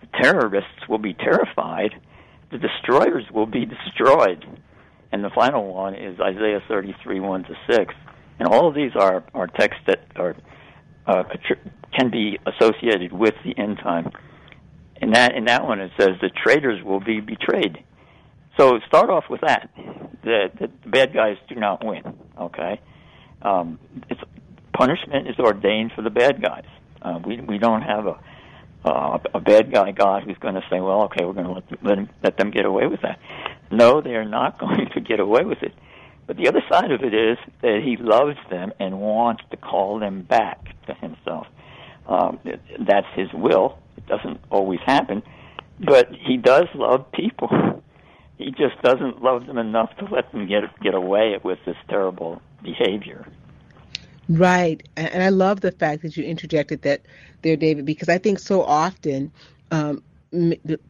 The 0.00 0.22
terrorists 0.22 0.88
will 0.88 0.98
be 0.98 1.14
terrified. 1.14 1.94
The 2.50 2.58
destroyers 2.58 3.24
will 3.32 3.46
be 3.46 3.66
destroyed. 3.66 4.44
And 5.10 5.24
the 5.24 5.30
final 5.30 5.72
one 5.72 5.94
is 5.94 6.20
Isaiah 6.20 6.62
33, 6.68 7.20
1 7.20 7.44
to 7.44 7.54
6. 7.70 7.94
And 8.38 8.48
all 8.48 8.68
of 8.68 8.74
these 8.74 8.92
are, 8.94 9.24
are 9.34 9.46
texts 9.46 9.82
that 9.86 10.00
are 10.16 10.36
uh, 11.06 11.24
can 11.96 12.10
be 12.10 12.38
associated 12.46 13.12
with 13.12 13.34
the 13.44 13.56
end 13.56 13.78
time. 13.78 14.10
In 15.00 15.10
that 15.10 15.34
in 15.34 15.44
that 15.44 15.66
one, 15.66 15.80
it 15.80 15.92
says 15.98 16.10
the 16.20 16.30
traitors 16.30 16.82
will 16.82 17.00
be 17.00 17.20
betrayed. 17.20 17.84
So 18.56 18.80
start 18.86 19.10
off 19.10 19.24
with 19.28 19.42
that. 19.42 19.70
The, 20.24 20.50
the, 20.58 20.70
the 20.82 20.88
bad 20.88 21.12
guys 21.12 21.36
do 21.48 21.56
not 21.56 21.84
win. 21.84 22.02
Okay, 22.40 22.80
um, 23.42 23.78
it's, 24.08 24.20
punishment 24.72 25.28
is 25.28 25.38
ordained 25.38 25.92
for 25.94 26.02
the 26.02 26.10
bad 26.10 26.42
guys. 26.42 26.64
Uh, 27.02 27.20
we 27.24 27.40
we 27.40 27.58
don't 27.58 27.82
have 27.82 28.06
a 28.06 28.18
uh, 28.86 29.18
a 29.34 29.40
bad 29.40 29.72
guy 29.72 29.90
God 29.92 30.22
who's 30.22 30.38
going 30.38 30.54
to 30.54 30.62
say, 30.70 30.80
well, 30.80 31.02
okay, 31.02 31.24
we're 31.24 31.32
going 31.32 31.46
to 31.46 31.52
let, 31.52 31.82
them, 31.82 32.08
let 32.22 32.36
them 32.38 32.50
get 32.50 32.64
away 32.64 32.86
with 32.86 33.02
that. 33.02 33.18
No, 33.70 34.00
they 34.00 34.14
are 34.14 34.24
not 34.24 34.58
going 34.60 34.88
to 34.94 35.00
get 35.00 35.20
away 35.20 35.44
with 35.44 35.62
it. 35.62 35.72
But 36.26 36.36
the 36.36 36.48
other 36.48 36.62
side 36.70 36.90
of 36.90 37.02
it 37.02 37.14
is 37.14 37.38
that 37.62 37.80
he 37.84 37.96
loves 37.96 38.36
them 38.50 38.72
and 38.80 39.00
wants 39.00 39.44
to 39.50 39.56
call 39.56 39.98
them 39.98 40.22
back 40.22 40.74
to 40.86 40.94
himself. 40.94 41.46
Um, 42.08 42.40
that's 42.86 43.06
his 43.14 43.32
will. 43.32 43.78
It 43.96 44.06
doesn't 44.06 44.40
always 44.50 44.80
happen, 44.84 45.22
but 45.78 46.08
he 46.12 46.36
does 46.36 46.66
love 46.74 47.10
people. 47.12 47.82
He 48.38 48.50
just 48.50 48.80
doesn't 48.82 49.22
love 49.22 49.46
them 49.46 49.58
enough 49.58 49.96
to 49.96 50.04
let 50.04 50.30
them 50.32 50.46
get 50.46 50.64
get 50.82 50.94
away 50.94 51.38
with 51.42 51.58
this 51.64 51.76
terrible 51.88 52.42
behavior. 52.62 53.26
Right, 54.28 54.86
and 54.96 55.22
I 55.22 55.28
love 55.28 55.60
the 55.60 55.72
fact 55.72 56.02
that 56.02 56.16
you 56.16 56.24
interjected 56.24 56.82
that 56.82 57.02
there, 57.42 57.56
David, 57.56 57.86
because 57.86 58.08
I 58.08 58.18
think 58.18 58.40
so 58.40 58.62
often 58.62 59.32
um, 59.70 60.02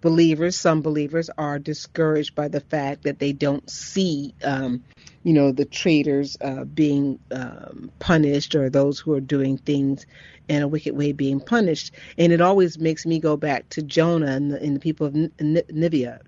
believers, 0.00 0.56
some 0.56 0.82
believers, 0.82 1.30
are 1.36 1.58
discouraged 1.58 2.34
by 2.34 2.48
the 2.48 2.60
fact 2.60 3.02
that 3.02 3.18
they 3.18 3.32
don't 3.32 3.68
see, 3.70 4.34
um, 4.42 4.82
you 5.26 5.32
know, 5.32 5.50
the 5.50 5.64
traitors 5.64 6.36
uh, 6.40 6.62
being 6.62 7.18
um, 7.32 7.90
punished 7.98 8.54
or 8.54 8.70
those 8.70 9.00
who 9.00 9.12
are 9.12 9.20
doing 9.20 9.58
things 9.58 10.06
in 10.46 10.62
a 10.62 10.68
wicked 10.68 10.96
way 10.96 11.10
being 11.10 11.40
punished. 11.40 11.90
And 12.16 12.32
it 12.32 12.40
always 12.40 12.78
makes 12.78 13.04
me 13.04 13.18
go 13.18 13.36
back 13.36 13.68
to 13.70 13.82
Jonah 13.82 14.30
and 14.30 14.52
the, 14.52 14.62
and 14.62 14.76
the 14.76 14.80
people 14.80 15.08
of 15.08 15.16
Nineveh. 15.40 16.20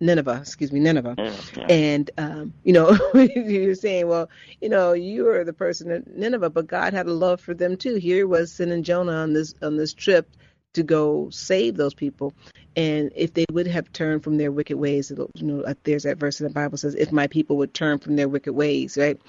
Nineveh, 0.00 0.38
excuse 0.40 0.70
me, 0.72 0.78
Nineveh, 0.78 1.16
yeah. 1.18 1.66
and 1.68 2.08
um, 2.18 2.52
you 2.62 2.72
know, 2.72 2.96
you're 3.14 3.74
saying, 3.74 4.06
well, 4.06 4.30
you 4.60 4.68
know, 4.68 4.92
you 4.92 5.28
are 5.28 5.42
the 5.42 5.52
person 5.52 5.90
at 5.90 6.06
Nineveh, 6.06 6.50
but 6.50 6.68
God 6.68 6.94
had 6.94 7.06
a 7.06 7.12
love 7.12 7.40
for 7.40 7.52
them 7.52 7.76
too. 7.76 7.96
Here 7.96 8.24
was 8.26 8.52
sending 8.52 8.84
Jonah 8.84 9.12
on 9.12 9.32
this 9.32 9.54
on 9.60 9.76
this 9.76 9.94
trip 9.94 10.30
to 10.74 10.82
go 10.82 11.30
save 11.30 11.76
those 11.76 11.94
people. 11.94 12.32
And 12.76 13.10
if 13.16 13.34
they 13.34 13.46
would 13.50 13.66
have 13.66 13.92
turned 13.92 14.22
from 14.22 14.36
their 14.36 14.52
wicked 14.52 14.76
ways, 14.76 15.10
you 15.10 15.28
know, 15.42 15.74
there's 15.84 16.04
that 16.04 16.18
verse 16.18 16.40
in 16.40 16.46
the 16.46 16.52
Bible 16.52 16.78
says, 16.78 16.94
"If 16.94 17.12
my 17.12 17.26
people 17.26 17.56
would 17.56 17.74
turn 17.74 17.98
from 17.98 18.16
their 18.16 18.28
wicked 18.28 18.52
ways," 18.52 18.96
right? 18.96 19.20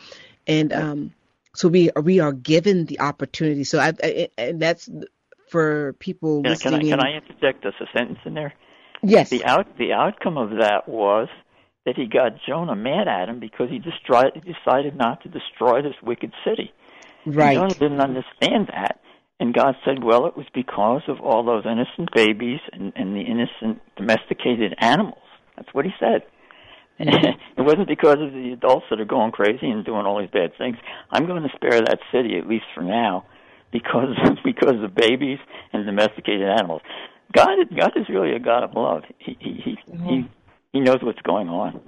And 0.47 0.71
um, 0.73 1.13
so 1.55 1.67
we 1.67 1.89
we 2.01 2.19
are 2.19 2.33
given 2.33 2.85
the 2.85 2.99
opportunity. 2.99 3.63
So 3.63 3.79
I, 3.79 3.93
I 4.03 4.29
and 4.37 4.61
that's 4.61 4.89
for 5.49 5.93
people 5.93 6.43
can, 6.43 6.51
listening. 6.51 6.89
Can 6.89 6.99
I, 6.99 7.03
can 7.03 7.07
I 7.07 7.15
interject 7.17 7.63
just 7.63 7.81
a 7.81 7.85
sentence 7.97 8.19
in 8.25 8.33
there? 8.33 8.53
Yes. 9.01 9.29
The 9.29 9.45
out 9.45 9.77
the 9.77 9.93
outcome 9.93 10.37
of 10.37 10.51
that 10.59 10.87
was 10.87 11.27
that 11.85 11.95
he 11.95 12.05
got 12.05 12.33
Jonah 12.45 12.75
mad 12.75 13.07
at 13.07 13.29
him 13.29 13.39
because 13.39 13.69
he 13.69 13.79
destroyed, 13.79 14.33
decided 14.45 14.95
not 14.95 15.23
to 15.23 15.29
destroy 15.29 15.81
this 15.81 15.95
wicked 16.03 16.33
city. 16.45 16.71
Right. 17.25 17.57
And 17.57 17.69
Jonah 17.71 17.79
didn't 17.79 18.01
understand 18.01 18.67
that, 18.67 18.99
and 19.39 19.53
God 19.53 19.75
said, 19.85 20.03
well, 20.03 20.25
it 20.25 20.35
was 20.35 20.47
because 20.53 21.01
of 21.07 21.21
all 21.21 21.43
those 21.43 21.63
innocent 21.65 22.09
babies 22.13 22.59
and, 22.73 22.91
and 22.95 23.15
the 23.15 23.21
innocent 23.21 23.81
domesticated 23.95 24.75
animals. 24.79 25.23
That's 25.55 25.73
what 25.73 25.85
he 25.85 25.91
said. 25.99 26.23
it 26.99 27.61
wasn't 27.61 27.87
because 27.87 28.17
of 28.19 28.33
the 28.33 28.51
adults 28.53 28.85
that 28.89 28.99
are 28.99 29.05
going 29.05 29.31
crazy 29.31 29.69
and 29.69 29.85
doing 29.85 30.05
all 30.05 30.19
these 30.19 30.29
bad 30.29 30.51
things. 30.57 30.75
I'm 31.09 31.25
going 31.25 31.43
to 31.43 31.49
spare 31.55 31.79
that 31.79 31.99
city 32.11 32.37
at 32.37 32.47
least 32.47 32.65
for 32.75 32.83
now, 32.83 33.25
because 33.71 34.17
because 34.43 34.83
of 34.83 34.93
babies 34.95 35.39
and 35.71 35.85
domesticated 35.85 36.49
animals. 36.49 36.81
God, 37.33 37.49
God 37.73 37.91
is 37.95 38.09
really 38.09 38.35
a 38.35 38.39
God 38.39 38.63
of 38.63 38.73
love. 38.75 39.03
He 39.17 39.37
he 39.39 39.61
he, 39.63 39.77
he, 40.07 40.29
he 40.73 40.79
knows 40.81 40.97
what's 41.01 41.21
going 41.21 41.47
on. 41.47 41.79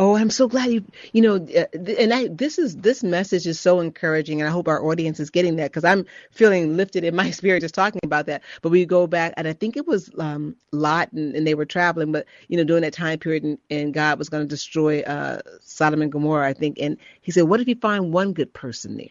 Oh, 0.00 0.16
I'm 0.16 0.30
so 0.30 0.48
glad 0.48 0.70
you, 0.70 0.82
you 1.12 1.20
know, 1.20 1.34
uh, 1.34 1.66
and 1.76 2.14
I, 2.14 2.28
this 2.28 2.58
is 2.58 2.74
this 2.78 3.04
message 3.04 3.46
is 3.46 3.60
so 3.60 3.80
encouraging, 3.80 4.40
and 4.40 4.48
I 4.48 4.50
hope 4.50 4.66
our 4.66 4.82
audience 4.82 5.20
is 5.20 5.28
getting 5.28 5.56
that 5.56 5.70
because 5.70 5.84
I'm 5.84 6.06
feeling 6.30 6.74
lifted 6.78 7.04
in 7.04 7.14
my 7.14 7.30
spirit 7.38 7.60
just 7.60 7.74
talking 7.74 8.00
about 8.02 8.24
that. 8.24 8.42
But 8.62 8.70
we 8.70 8.86
go 8.86 9.06
back, 9.06 9.34
and 9.36 9.46
I 9.46 9.52
think 9.52 9.76
it 9.76 9.86
was 9.86 10.10
um, 10.18 10.56
Lot, 10.72 11.12
and, 11.12 11.36
and 11.36 11.46
they 11.46 11.54
were 11.54 11.66
traveling, 11.66 12.12
but 12.12 12.24
you 12.48 12.56
know, 12.56 12.64
during 12.64 12.80
that 12.80 12.94
time 12.94 13.18
period, 13.18 13.44
and, 13.44 13.58
and 13.68 13.92
God 13.92 14.18
was 14.18 14.30
going 14.30 14.42
to 14.42 14.48
destroy 14.48 15.02
uh, 15.02 15.40
Sodom 15.60 16.00
and 16.00 16.10
Gomorrah, 16.10 16.48
I 16.48 16.54
think, 16.54 16.78
and 16.80 16.96
He 17.20 17.30
said, 17.30 17.42
"What 17.42 17.60
if 17.60 17.68
you 17.68 17.76
find 17.76 18.10
one 18.10 18.32
good 18.32 18.54
person 18.54 18.96
there?" 18.96 19.08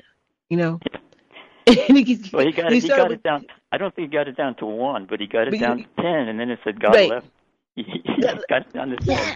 You 0.49 0.57
know. 0.57 0.79
he, 1.67 2.19
well, 2.33 2.47
he 2.47 2.51
got, 2.51 2.71
he, 2.71 2.79
he 2.79 2.87
got 2.87 3.11
it 3.11 3.21
down. 3.21 3.45
I 3.71 3.77
don't 3.77 3.95
think 3.95 4.09
he 4.09 4.17
got 4.17 4.27
it 4.27 4.35
down 4.35 4.55
to 4.55 4.65
one, 4.65 5.05
but 5.07 5.19
he 5.19 5.27
got 5.27 5.47
it 5.47 5.59
down 5.59 5.77
to 5.77 6.01
ten, 6.01 6.29
and 6.29 6.39
then 6.39 6.49
it 6.49 6.57
said 6.63 6.81
God 6.81 6.95
right. 6.95 7.09
left. 7.11 7.27
He, 7.75 7.83
he 7.83 8.21
got 8.23 8.39
it 8.39 8.73
down 8.73 8.89
to 8.89 8.97
ten. 8.97 9.05
Yeah. 9.05 9.35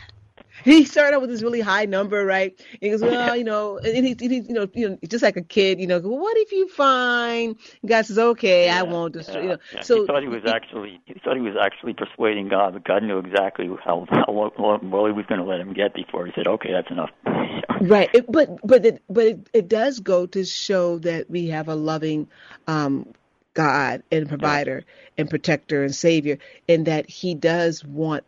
he 0.74 0.86
started 0.86 1.16
out 1.16 1.22
with 1.22 1.30
this 1.30 1.42
really 1.42 1.62
high 1.62 1.86
number, 1.86 2.26
right? 2.26 2.58
And 2.72 2.80
he 2.82 2.90
goes, 2.90 3.02
well, 3.02 3.36
you 3.36 3.44
know, 3.44 3.78
and 3.80 4.06
he's, 4.06 4.20
he's 4.20 4.48
you 4.48 4.54
know, 4.54 4.68
you 4.74 4.90
know, 4.90 4.98
just 5.08 5.24
like 5.24 5.36
a 5.36 5.42
kid, 5.42 5.80
you 5.80 5.88
know, 5.88 6.00
well, 6.00 6.18
what 6.18 6.38
if 6.38 6.52
you 6.52 6.70
find? 6.70 7.58
God 7.86 8.06
says, 8.06 8.18
okay, 8.18 8.66
yeah, 8.66 8.80
I 8.80 8.84
won't 8.84 9.14
destroy. 9.14 9.36
Yeah, 9.36 9.42
you 9.42 9.50
know, 9.50 9.58
yeah. 9.74 9.82
so 9.82 10.02
he 10.02 10.08
thought 10.08 10.22
he 10.22 10.30
was 10.30 10.46
actually, 10.48 11.02
he 11.06 11.16
thought 11.24 11.36
he 11.36 11.42
was 11.42 11.56
actually 11.62 11.94
persuading 11.94 12.48
God, 12.48 12.74
but 12.74 12.84
God 12.86 13.04
knew 13.04 13.20
exactly 13.20 13.70
how 13.84 14.06
how 14.10 14.32
well 14.32 15.06
he 15.06 15.12
was 15.12 15.26
going 15.28 15.40
to 15.40 15.46
let 15.46 15.60
him 15.60 15.74
get 15.74 15.94
before 15.94 16.26
he 16.26 16.32
said, 16.36 16.48
okay, 16.48 16.72
that's 16.72 16.90
enough. 16.90 17.10
right, 17.82 18.10
it, 18.14 18.32
but 18.32 18.58
but 18.66 18.86
it, 18.86 19.04
but 19.10 19.26
it, 19.26 19.50
it 19.54 19.68
does 19.68 20.00
go 20.00 20.26
to 20.28 20.46
show 20.46 21.00
that 21.00 21.30
we 21.30 21.48
have 21.48 21.68
a 21.68 21.76
loving 21.76 22.28
um, 22.68 23.14
God 23.54 24.04
and 24.12 24.28
provider 24.30 24.86
and 25.18 25.30
protector 25.30 25.84
and 25.84 25.94
savior, 25.94 26.38
and 26.70 26.86
that 26.86 27.10
He 27.10 27.36
does 27.36 27.84
want 27.84 28.24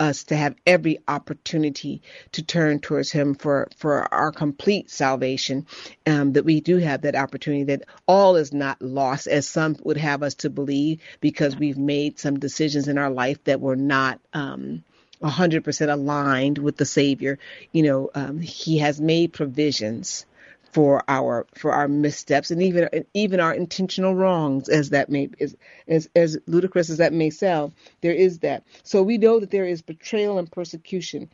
us 0.00 0.24
to 0.24 0.36
have 0.36 0.56
every 0.66 0.98
opportunity 1.06 2.02
to 2.32 2.42
turn 2.42 2.80
towards 2.80 3.12
Him 3.12 3.34
for, 3.34 3.68
for 3.76 4.12
our 4.12 4.32
complete 4.32 4.90
salvation, 4.90 5.66
um, 6.06 6.32
that 6.32 6.44
we 6.44 6.60
do 6.60 6.78
have 6.78 7.02
that 7.02 7.14
opportunity, 7.14 7.64
that 7.64 7.84
all 8.08 8.36
is 8.36 8.52
not 8.52 8.80
lost, 8.82 9.28
as 9.28 9.46
some 9.46 9.76
would 9.84 9.98
have 9.98 10.22
us 10.22 10.34
to 10.36 10.50
believe, 10.50 11.00
because 11.20 11.56
we've 11.56 11.78
made 11.78 12.18
some 12.18 12.38
decisions 12.38 12.88
in 12.88 12.98
our 12.98 13.10
life 13.10 13.42
that 13.44 13.60
were 13.60 13.76
not. 13.76 14.20
Um, 14.32 14.82
100% 15.22 15.92
aligned 15.92 16.56
with 16.56 16.78
the 16.78 16.86
Savior. 16.86 17.38
You 17.72 17.82
know, 17.82 18.10
um, 18.14 18.40
He 18.40 18.78
has 18.78 18.98
made 18.98 19.34
provisions 19.34 20.24
for 20.72 21.02
our 21.08 21.46
for 21.54 21.72
our 21.72 21.88
missteps 21.88 22.50
and 22.50 22.62
even 22.62 22.88
even 23.14 23.40
our 23.40 23.52
intentional 23.54 24.14
wrongs 24.14 24.68
as 24.68 24.90
that 24.90 25.08
may 25.08 25.28
as 25.40 25.56
as, 25.88 26.08
as 26.14 26.38
ludicrous 26.46 26.90
as 26.90 26.98
that 26.98 27.12
may 27.12 27.30
sound 27.30 27.72
there 28.00 28.12
is 28.12 28.38
that 28.40 28.64
so 28.82 29.02
we 29.02 29.18
know 29.18 29.40
that 29.40 29.50
there 29.50 29.66
is 29.66 29.82
betrayal 29.82 30.38
and 30.38 30.50
persecution 30.50 31.28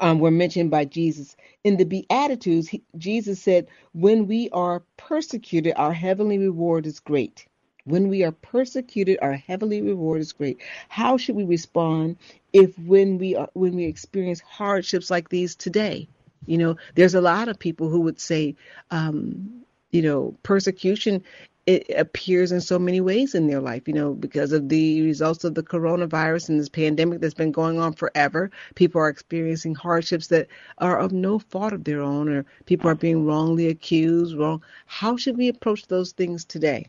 um, 0.00 0.20
were 0.20 0.30
mentioned 0.30 0.70
by 0.70 0.84
Jesus 0.84 1.36
in 1.64 1.76
the 1.76 1.84
Beatitudes. 1.84 2.68
He, 2.68 2.82
Jesus 2.96 3.40
said, 3.40 3.66
"When 3.92 4.28
we 4.28 4.48
are 4.50 4.84
persecuted, 4.96 5.74
our 5.76 5.92
heavenly 5.92 6.38
reward 6.38 6.86
is 6.86 7.00
great." 7.00 7.46
When 7.84 8.08
we 8.08 8.22
are 8.22 8.32
persecuted, 8.32 9.18
our 9.22 9.32
heavenly 9.32 9.82
reward 9.82 10.20
is 10.20 10.32
great. 10.32 10.60
How 10.88 11.16
should 11.16 11.34
we 11.34 11.44
respond 11.44 12.18
if 12.52 12.78
when 12.78 13.18
we 13.18 13.34
are 13.34 13.48
when 13.54 13.74
we 13.74 13.86
experience 13.86 14.40
hardships 14.40 15.10
like 15.10 15.28
these 15.28 15.56
today? 15.56 16.08
You 16.46 16.58
know, 16.58 16.76
there's 16.94 17.14
a 17.14 17.20
lot 17.20 17.48
of 17.48 17.58
people 17.58 17.88
who 17.88 18.00
would 18.02 18.20
say, 18.20 18.56
um, 18.90 19.64
you 19.90 20.02
know, 20.02 20.34
persecution 20.42 21.22
it 21.66 21.90
appears 21.96 22.52
in 22.52 22.60
so 22.60 22.78
many 22.78 23.00
ways 23.00 23.34
in 23.34 23.46
their 23.46 23.60
life, 23.60 23.86
you 23.86 23.94
know, 23.94 24.12
because 24.12 24.52
of 24.52 24.68
the 24.68 25.02
results 25.02 25.44
of 25.44 25.54
the 25.54 25.62
coronavirus 25.62 26.48
and 26.48 26.58
this 26.58 26.68
pandemic 26.68 27.20
that's 27.20 27.34
been 27.34 27.52
going 27.52 27.78
on 27.78 27.92
forever. 27.92 28.50
People 28.74 29.00
are 29.00 29.08
experiencing 29.08 29.74
hardships 29.74 30.28
that 30.28 30.48
are 30.78 30.98
of 30.98 31.12
no 31.12 31.38
fault 31.38 31.72
of 31.72 31.84
their 31.84 32.00
own, 32.00 32.28
or 32.28 32.44
people 32.64 32.90
are 32.90 32.94
being 32.94 33.26
wrongly 33.26 33.68
accused. 33.68 34.36
Wrong. 34.36 34.62
How 34.86 35.16
should 35.16 35.36
we 35.36 35.48
approach 35.48 35.86
those 35.86 36.12
things 36.12 36.44
today? 36.44 36.88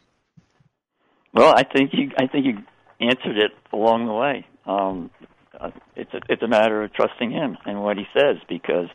Well, 1.33 1.53
I 1.55 1.63
think 1.63 1.91
you, 1.93 2.11
I 2.17 2.27
think 2.27 2.45
you 2.45 2.57
answered 2.99 3.37
it 3.37 3.51
along 3.71 4.07
the 4.07 4.13
way. 4.13 4.47
Um, 4.65 5.11
uh, 5.59 5.71
it's 5.95 6.13
a, 6.13 6.21
it's 6.29 6.41
a 6.41 6.47
matter 6.47 6.81
of 6.81 6.93
trusting 6.93 7.29
him 7.29 7.57
and 7.65 7.83
what 7.83 7.97
he 7.97 8.05
says 8.17 8.37
because 8.47 8.87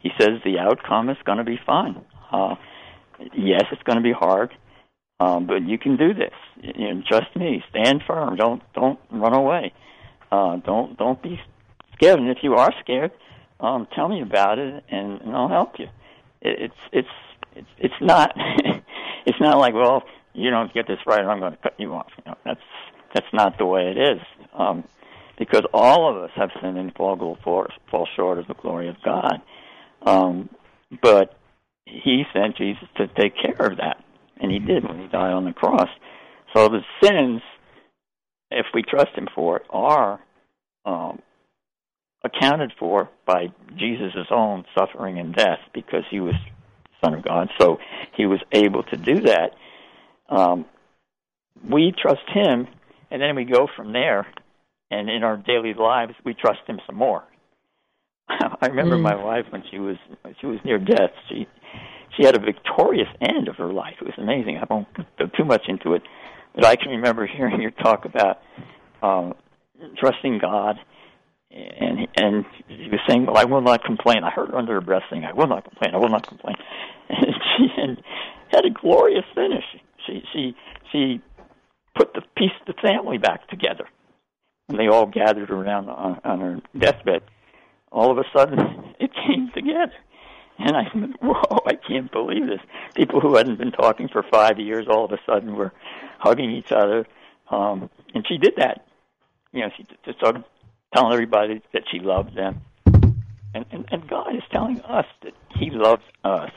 he 0.00 0.10
says 0.18 0.40
the 0.44 0.58
outcome 0.58 1.10
is 1.10 1.16
going 1.24 1.38
to 1.38 1.44
be 1.44 1.58
fine. 1.64 2.04
Uh, 2.32 2.54
yes, 3.34 3.64
it's 3.72 3.82
going 3.82 3.96
to 3.96 4.02
be 4.02 4.12
hard, 4.12 4.50
um, 5.20 5.46
but 5.46 5.62
you 5.62 5.78
can 5.78 5.96
do 5.96 6.14
this. 6.14 6.34
You 6.62 6.94
know, 6.94 7.02
trust 7.08 7.34
me. 7.36 7.62
Stand 7.70 8.02
firm. 8.06 8.36
Don't 8.36 8.62
don't 8.74 8.98
run 9.10 9.34
away. 9.34 9.72
Uh, 10.30 10.56
don't 10.56 10.96
don't 10.96 11.22
be 11.22 11.40
scared. 11.94 12.18
And 12.18 12.30
if 12.30 12.38
you 12.42 12.54
are 12.54 12.72
scared, 12.82 13.12
um, 13.60 13.88
tell 13.94 14.08
me 14.08 14.22
about 14.22 14.58
it, 14.58 14.84
and, 14.90 15.20
and 15.20 15.34
I'll 15.34 15.48
help 15.48 15.78
you. 15.78 15.86
It, 16.40 16.70
it's 16.70 16.80
it's 16.92 17.08
it's 17.56 17.68
it's 17.78 18.00
not 18.00 18.32
it's 19.26 19.40
not 19.40 19.58
like 19.58 19.74
well 19.74 20.04
you 20.38 20.50
don't 20.50 20.72
get 20.72 20.86
this 20.86 20.98
right, 21.06 21.24
I'm 21.24 21.40
going 21.40 21.52
to 21.52 21.58
cut 21.58 21.74
you 21.78 21.92
off. 21.94 22.10
You 22.18 22.30
know, 22.30 22.38
that's 22.44 22.60
that's 23.14 23.26
not 23.32 23.58
the 23.58 23.66
way 23.66 23.90
it 23.90 23.98
is. 23.98 24.20
Um, 24.54 24.84
because 25.38 25.62
all 25.72 26.10
of 26.10 26.22
us 26.22 26.30
have 26.36 26.50
sinned 26.60 26.78
and 26.78 26.92
fall, 26.94 27.38
fall 27.44 28.08
short 28.16 28.38
of 28.38 28.46
the 28.48 28.54
glory 28.54 28.88
of 28.88 28.96
God. 29.04 29.40
Um, 30.08 30.48
but 31.02 31.36
he 31.84 32.24
sent 32.32 32.56
Jesus 32.56 32.88
to 32.96 33.08
take 33.08 33.34
care 33.36 33.66
of 33.66 33.76
that, 33.78 34.02
and 34.40 34.50
he 34.50 34.58
did 34.58 34.84
when 34.84 35.00
he 35.00 35.06
died 35.08 35.32
on 35.32 35.44
the 35.44 35.52
cross. 35.52 35.88
So 36.54 36.68
the 36.68 36.80
sins, 37.02 37.42
if 38.50 38.66
we 38.72 38.82
trust 38.82 39.10
him 39.14 39.28
for 39.34 39.58
it, 39.58 39.66
are 39.70 40.20
um, 40.86 41.20
accounted 42.24 42.72
for 42.78 43.10
by 43.26 43.52
Jesus' 43.76 44.26
own 44.30 44.64
suffering 44.76 45.18
and 45.18 45.34
death 45.34 45.60
because 45.74 46.04
he 46.10 46.20
was 46.20 46.34
Son 47.04 47.14
of 47.14 47.22
God. 47.22 47.48
So 47.60 47.78
he 48.16 48.26
was 48.26 48.40
able 48.52 48.82
to 48.84 48.96
do 48.96 49.20
that. 49.22 49.50
Um, 50.28 50.64
we 51.68 51.92
trust 51.96 52.28
him, 52.32 52.66
and 53.10 53.20
then 53.20 53.36
we 53.36 53.44
go 53.44 53.68
from 53.76 53.92
there. 53.92 54.26
And 54.90 55.10
in 55.10 55.22
our 55.22 55.36
daily 55.36 55.74
lives, 55.74 56.14
we 56.24 56.32
trust 56.32 56.60
him 56.66 56.80
some 56.86 56.96
more. 56.96 57.24
I 58.60 58.66
remember 58.66 58.96
mm. 58.96 59.02
my 59.02 59.14
wife 59.14 59.46
when 59.50 59.62
she 59.70 59.78
was 59.78 59.96
she 60.40 60.46
was 60.46 60.58
near 60.64 60.78
death. 60.78 61.10
She 61.28 61.46
she 62.16 62.24
had 62.24 62.36
a 62.36 62.40
victorious 62.40 63.08
end 63.20 63.48
of 63.48 63.56
her 63.56 63.72
life. 63.72 63.94
It 64.00 64.04
was 64.04 64.14
amazing. 64.18 64.58
I 64.58 64.66
won't 64.68 64.88
go 65.18 65.26
too 65.36 65.44
much 65.44 65.62
into 65.68 65.94
it, 65.94 66.02
but 66.54 66.64
I 66.64 66.76
can 66.76 66.90
remember 66.90 67.26
hearing 67.26 67.60
her 67.62 67.70
talk 67.70 68.04
about 68.04 68.40
um, 69.02 69.34
trusting 69.96 70.38
God, 70.40 70.76
and 71.50 72.06
and 72.16 72.44
she 72.68 72.88
was 72.90 73.00
saying, 73.08 73.26
"Well, 73.26 73.38
I 73.38 73.44
will 73.44 73.62
not 73.62 73.84
complain." 73.84 74.24
I 74.24 74.30
heard 74.30 74.50
her 74.50 74.56
under 74.56 74.74
her 74.74 74.80
breath 74.80 75.04
saying, 75.10 75.24
"I 75.24 75.32
will 75.32 75.46
not 75.46 75.64
complain. 75.64 75.94
I 75.94 75.98
will 75.98 76.10
not 76.10 76.26
complain," 76.26 76.56
and 77.08 77.34
she 77.56 77.68
and 77.76 78.02
had 78.52 78.64
a 78.66 78.70
glorious 78.70 79.24
finish. 79.34 79.64
She 80.06 80.22
she 80.32 80.56
she 80.92 81.20
put 81.94 82.12
the 82.12 82.22
piece 82.36 82.52
the 82.66 82.74
family 82.82 83.16
back 83.16 83.48
together, 83.48 83.88
and 84.68 84.78
they 84.78 84.88
all 84.88 85.06
gathered 85.06 85.50
around 85.50 85.88
on, 85.88 86.20
on 86.24 86.40
her 86.40 86.60
deathbed 86.78 87.22
all 87.90 88.10
of 88.10 88.18
a 88.18 88.24
sudden 88.34 88.58
it 89.00 89.10
came 89.14 89.50
together. 89.54 89.92
And 90.58 90.76
I 90.76 90.84
said, 90.92 91.14
whoa, 91.22 91.60
I 91.66 91.74
can't 91.74 92.10
believe 92.10 92.46
this. 92.46 92.60
People 92.96 93.20
who 93.20 93.36
hadn't 93.36 93.58
been 93.58 93.70
talking 93.70 94.08
for 94.08 94.24
five 94.24 94.58
years 94.58 94.86
all 94.88 95.04
of 95.04 95.12
a 95.12 95.18
sudden 95.24 95.54
were 95.54 95.72
hugging 96.18 96.50
each 96.50 96.72
other. 96.72 97.06
Um, 97.50 97.88
and 98.12 98.26
she 98.26 98.38
did 98.38 98.54
that. 98.56 98.84
You 99.52 99.60
know, 99.60 99.70
she 99.76 99.86
just 100.04 100.18
started 100.18 100.44
telling 100.92 101.12
everybody 101.12 101.62
that 101.72 101.84
she 101.90 102.00
loved 102.00 102.36
them. 102.36 102.60
And, 103.54 103.64
and, 103.70 103.84
and 103.90 104.08
God 104.08 104.34
is 104.34 104.42
telling 104.50 104.80
us 104.82 105.06
that 105.22 105.32
He 105.56 105.70
loves 105.70 106.02
us. 106.24 106.50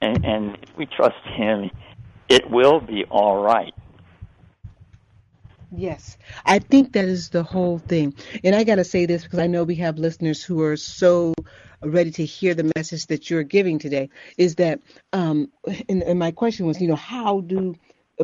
And, 0.00 0.24
and 0.24 0.58
if 0.62 0.76
we 0.76 0.86
trust 0.86 1.16
Him, 1.34 1.70
it 2.28 2.50
will 2.50 2.80
be 2.80 3.04
all 3.10 3.42
right. 3.42 3.74
Yes, 5.76 6.18
I 6.44 6.58
think 6.60 6.92
that 6.92 7.06
is 7.06 7.30
the 7.30 7.42
whole 7.42 7.78
thing. 7.78 8.14
And 8.44 8.54
I 8.54 8.64
got 8.64 8.76
to 8.76 8.84
say 8.84 9.06
this 9.06 9.24
because 9.24 9.38
I 9.40 9.46
know 9.46 9.64
we 9.64 9.76
have 9.76 9.98
listeners 9.98 10.42
who 10.44 10.62
are 10.62 10.76
so 10.76 11.34
ready 11.82 12.10
to 12.12 12.24
hear 12.24 12.54
the 12.54 12.70
message 12.76 13.06
that 13.06 13.28
you're 13.28 13.42
giving 13.42 13.78
today. 13.78 14.10
Is 14.36 14.56
that, 14.56 14.80
um, 15.12 15.50
and, 15.88 16.02
and 16.02 16.18
my 16.18 16.30
question 16.30 16.66
was, 16.66 16.80
you 16.80 16.86
know, 16.86 16.96
how 16.96 17.40
do 17.40 17.74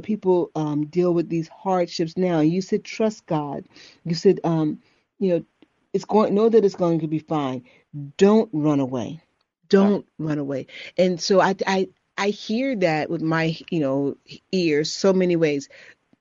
people 0.03 0.51
um, 0.55 0.87
deal 0.87 1.13
with 1.13 1.29
these 1.29 1.49
hardships 1.49 2.17
now? 2.17 2.39
And 2.39 2.53
You 2.53 2.63
said 2.63 2.85
trust 2.85 3.27
God. 3.27 3.65
You 4.05 4.15
said, 4.15 4.41
um, 4.45 4.81
you 5.19 5.35
know, 5.35 5.45
it's 5.93 6.05
going. 6.05 6.35
Know 6.35 6.49
that 6.49 6.65
it's 6.65 6.77
going 6.77 7.01
to 7.01 7.09
be 7.09 7.19
fine. 7.19 7.65
Don't 8.17 8.49
run 8.53 8.79
away. 8.81 9.23
Don't 9.69 10.07
yeah. 10.19 10.27
run 10.29 10.39
away. 10.39 10.69
And 10.97 11.21
so 11.21 11.41
I, 11.41 11.57
I, 11.67 11.89
I 12.17 12.29
hear 12.29 12.77
that 12.77 13.11
with 13.11 13.23
my, 13.23 13.57
you 13.71 13.81
know, 13.81 14.17
ears 14.53 14.93
so 14.93 15.13
many 15.13 15.37
ways. 15.37 15.69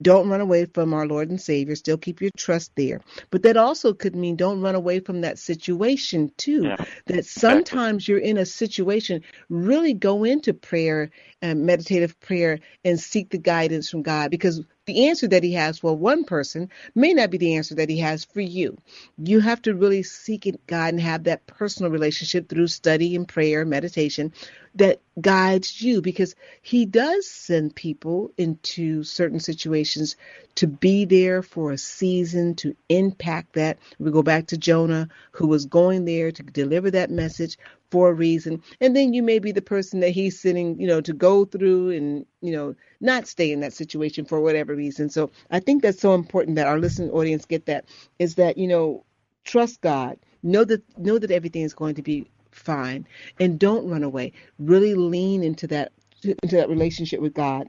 Don't 0.02 0.30
run 0.30 0.42
away 0.42 0.66
from 0.66 0.94
our 0.94 1.06
Lord 1.06 1.30
and 1.30 1.42
Savior. 1.42 1.76
Still 1.76 1.98
keep 1.98 2.22
your 2.22 2.32
trust 2.38 2.72
there. 2.76 3.02
But 3.32 3.44
that 3.44 3.58
also 3.58 3.94
could 3.94 4.16
mean 4.16 4.36
don't 4.36 4.62
run 4.62 4.76
away 4.76 5.00
from 5.00 5.22
that 5.22 5.38
situation 5.38 6.32
too. 6.38 6.64
Yeah. 6.64 6.86
That 7.08 7.26
sometimes 7.26 8.08
you're 8.08 8.20
in 8.20 8.38
a 8.38 8.46
situation, 8.46 9.24
really 9.50 9.94
go 9.94 10.24
into 10.24 10.54
prayer 10.54 11.10
and 11.42 11.66
meditative 11.66 12.20
prayer 12.20 12.60
and 12.86 13.00
seek 13.00 13.30
the 13.30 13.38
guidance 13.38 13.90
from 13.90 14.04
God 14.04 14.32
because 14.32 14.64
the 14.90 15.08
answer 15.08 15.28
that 15.28 15.44
he 15.44 15.54
has 15.54 15.78
for 15.80 15.96
one 15.96 16.24
person 16.24 16.70
may 16.96 17.14
not 17.14 17.30
be 17.30 17.38
the 17.38 17.56
answer 17.56 17.76
that 17.76 17.90
he 17.90 18.00
has 18.00 18.26
for 18.26 18.42
you. 18.42 18.76
You 19.20 19.40
have 19.40 19.62
to 19.64 19.76
really 19.76 20.02
seek 20.02 20.48
God 20.66 20.94
and 20.94 21.00
have 21.00 21.26
that 21.26 21.46
personal 21.46 21.92
relationship 21.92 22.50
through 22.50 22.68
study 22.68 23.16
and 23.16 23.28
prayer, 23.28 23.66
meditation 23.66 24.34
that 24.76 25.02
guides 25.20 25.82
you 25.82 26.02
because 26.02 26.36
he 26.62 26.86
does 26.86 27.30
send 27.30 27.76
people 27.76 28.32
into 28.38 29.04
certain 29.04 29.40
situations 29.40 30.16
to 30.56 30.68
be 30.68 31.06
there 31.06 31.42
for 31.44 31.72
a 31.72 31.78
season 31.78 32.56
to 32.56 32.76
impact 32.88 33.54
that. 33.54 33.78
We 34.00 34.12
go 34.12 34.24
back 34.24 34.48
to 34.48 34.58
Jonah, 34.58 35.10
who 35.32 35.48
was 35.48 35.66
going 35.66 36.06
there 36.06 36.32
to 36.32 36.44
deliver 36.44 36.92
that 36.92 37.12
message 37.12 37.58
for 37.92 38.10
a 38.10 38.14
reason. 38.14 38.62
And 38.82 38.96
then 38.96 39.14
you 39.14 39.24
may 39.24 39.40
be 39.40 39.52
the 39.52 39.62
person 39.62 40.00
that 40.02 40.10
he's 40.10 40.40
sitting, 40.40 40.80
you 40.80 40.88
know, 40.88 41.02
to 41.02 41.14
go 41.14 41.46
through 41.46 41.92
and, 41.92 42.26
you 42.42 42.52
know, 42.52 42.76
not 43.02 43.28
stay 43.28 43.52
in 43.52 43.62
that 43.62 43.74
situation 43.74 44.26
for 44.26 44.40
whatever 44.40 44.76
reason. 44.76 45.10
So 45.10 45.32
I 45.50 45.60
think 45.60 45.82
that's 45.82 46.00
so 46.00 46.14
important 46.14 46.56
that 46.58 46.68
our 46.68 46.80
listening 46.80 47.12
audience 47.12 47.46
get 47.46 47.66
that 47.66 47.86
is 48.20 48.36
that, 48.36 48.58
you 48.58 48.68
know, 48.68 49.06
trust 49.44 49.82
God. 49.82 50.18
Know 50.42 50.64
that 50.64 50.84
know 50.98 51.20
that 51.20 51.32
everything 51.32 51.64
is 51.64 51.74
going 51.74 51.96
to 51.96 52.02
be 52.02 52.30
fine. 52.52 53.06
And 53.42 53.60
don't 53.60 53.90
run 53.90 54.04
away. 54.04 54.32
Really 54.58 54.96
lean 54.96 55.44
into 55.44 55.68
that 55.68 55.92
into 56.24 56.56
that 56.56 56.70
relationship 56.70 57.20
with 57.20 57.34
God. 57.34 57.68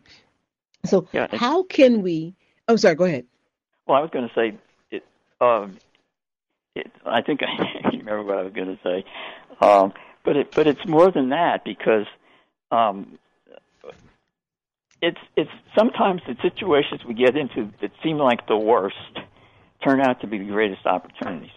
So 0.85 1.09
yeah, 1.13 1.27
how 1.33 1.65
can 1.65 2.03
we 2.03 2.35
Oh 2.69 2.77
sorry, 2.77 2.95
go 2.95 3.05
ahead. 3.05 3.27
Well, 3.87 3.99
I 3.99 4.01
was 4.01 4.11
going 4.11 4.29
to 4.29 4.35
say 4.35 4.57
it 4.93 5.05
um 5.41 5.79
it, 6.77 6.93
I 7.05 7.23
think 7.23 7.41
I 7.43 7.89
remember 7.89 8.23
what 8.23 8.39
I 8.39 8.43
was 8.43 8.53
going 8.53 8.77
to 8.77 8.83
say. 8.85 9.05
Um, 9.61 9.93
but 10.25 10.37
it 10.37 10.53
but 10.55 10.67
it's 10.67 10.87
more 10.87 11.11
than 11.11 11.31
that 11.31 11.65
because 11.65 12.07
um, 12.71 13.19
it's 15.01 15.21
it's 15.37 15.51
sometimes 15.77 16.23
the 16.27 16.37
situations 16.43 17.03
we 17.07 17.15
get 17.15 17.37
into 17.37 17.71
that 17.81 17.91
seem 18.03 18.19
like 18.19 18.47
the 18.47 18.57
worst 18.57 18.97
turn 19.85 20.01
out 20.01 20.21
to 20.21 20.27
be 20.27 20.39
the 20.39 20.45
greatest 20.45 20.85
opportunities. 20.87 21.51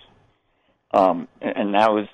Um, 0.91 1.27
and 1.41 1.73
that 1.73 1.91
was 1.91 2.07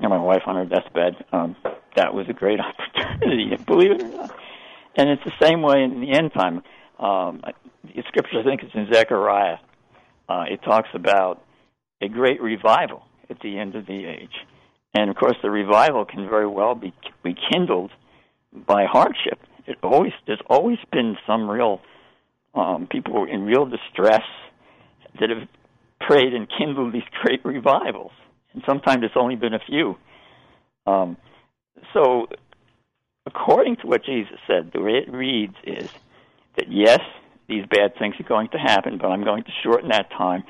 know, 0.00 0.08
my 0.08 0.18
wife 0.18 0.42
on 0.46 0.56
her 0.56 0.64
deathbed. 0.64 1.24
Um, 1.32 1.56
that 1.96 2.14
was 2.14 2.28
a 2.28 2.32
great 2.32 2.60
opportunity, 2.94 3.56
believe 3.64 3.92
it 3.92 4.02
or 4.02 4.08
not. 4.08 4.38
And 4.96 5.10
it's 5.10 5.24
the 5.24 5.32
same 5.40 5.62
way 5.62 5.82
in 5.82 6.00
the 6.00 6.12
end 6.12 6.32
time. 6.32 6.62
Um, 6.98 7.42
the 7.84 8.02
scripture, 8.08 8.40
I 8.40 8.44
think, 8.44 8.62
is 8.64 8.70
in 8.74 8.92
Zechariah. 8.92 9.58
Uh, 10.28 10.44
it 10.50 10.62
talks 10.62 10.88
about 10.94 11.42
a 12.00 12.08
great 12.08 12.40
revival 12.40 13.02
at 13.30 13.40
the 13.40 13.58
end 13.58 13.74
of 13.74 13.86
the 13.86 14.06
age. 14.06 14.34
And 14.96 15.10
of 15.10 15.16
course, 15.16 15.36
the 15.42 15.50
revival 15.50 16.06
can 16.06 16.26
very 16.26 16.46
well 16.46 16.74
be 16.74 16.94
rekindled 17.22 17.90
by 18.50 18.86
hardship. 18.86 19.38
It 19.66 19.76
always 19.82 20.12
there's 20.26 20.40
always 20.48 20.78
been 20.90 21.18
some 21.26 21.50
real 21.50 21.82
um, 22.54 22.88
people 22.90 23.26
in 23.30 23.42
real 23.42 23.66
distress 23.66 24.24
that 25.20 25.28
have 25.28 25.46
prayed 26.00 26.32
and 26.32 26.48
kindled 26.48 26.94
these 26.94 27.02
great 27.22 27.44
revivals, 27.44 28.12
and 28.54 28.62
sometimes 28.64 29.04
it's 29.04 29.16
only 29.16 29.36
been 29.36 29.52
a 29.52 29.58
few. 29.58 29.96
Um, 30.86 31.18
so, 31.92 32.28
according 33.26 33.76
to 33.76 33.86
what 33.86 34.02
Jesus 34.02 34.38
said, 34.46 34.70
the 34.72 34.80
way 34.80 34.92
it 34.92 35.12
reads 35.12 35.56
is 35.62 35.90
that 36.56 36.72
yes, 36.72 37.00
these 37.48 37.66
bad 37.66 37.98
things 37.98 38.14
are 38.18 38.28
going 38.28 38.48
to 38.48 38.58
happen, 38.58 38.96
but 38.96 39.08
I'm 39.08 39.24
going 39.24 39.44
to 39.44 39.52
shorten 39.62 39.90
that 39.90 40.08
time, 40.10 40.44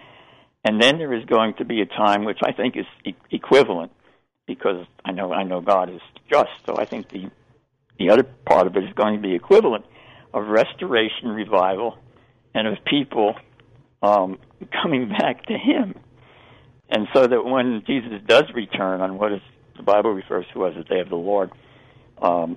and 0.65 0.81
then 0.81 0.99
there 0.99 1.13
is 1.15 1.25
going 1.25 1.55
to 1.55 1.65
be 1.65 1.81
a 1.81 1.87
time 1.87 2.25
which 2.25 2.39
I 2.45 2.53
think 2.53 2.77
is 2.77 2.87
e- 3.05 3.15
equivalent 3.33 3.91
because 4.47 4.87
I 5.05 5.13
know 5.13 5.33
I 5.33 5.43
know 5.43 5.61
God 5.61 5.91
is 5.91 6.01
just. 6.31 6.51
So 6.67 6.77
I 6.77 6.85
think 6.85 7.09
the 7.11 7.31
the 7.99 8.11
other 8.11 8.23
part 8.23 8.67
of 8.67 8.77
it 8.77 8.85
is 8.85 8.93
going 8.95 9.17
to 9.17 9.23
be 9.23 9.35
equivalent 9.35 9.85
of 10.33 10.47
restoration, 10.49 11.29
revival, 11.29 11.99
and 12.55 12.67
of 12.67 12.79
people 12.85 13.35
um, 14.03 14.39
coming 14.83 15.09
back 15.09 15.47
to 15.47 15.57
Him. 15.57 15.95
And 16.89 17.09
so 17.13 17.27
that 17.27 17.45
when 17.45 17.83
Jesus 17.87 18.21
does 18.27 18.45
return 18.55 19.01
on 19.01 19.19
what 19.19 19.33
is 19.33 19.41
the 19.77 19.83
Bible 19.83 20.13
refers 20.13 20.47
to 20.55 20.67
as 20.67 20.75
the 20.75 20.85
day 20.85 21.01
of 21.01 21.09
the 21.09 21.17
Lord, 21.17 21.51
um, 22.23 22.57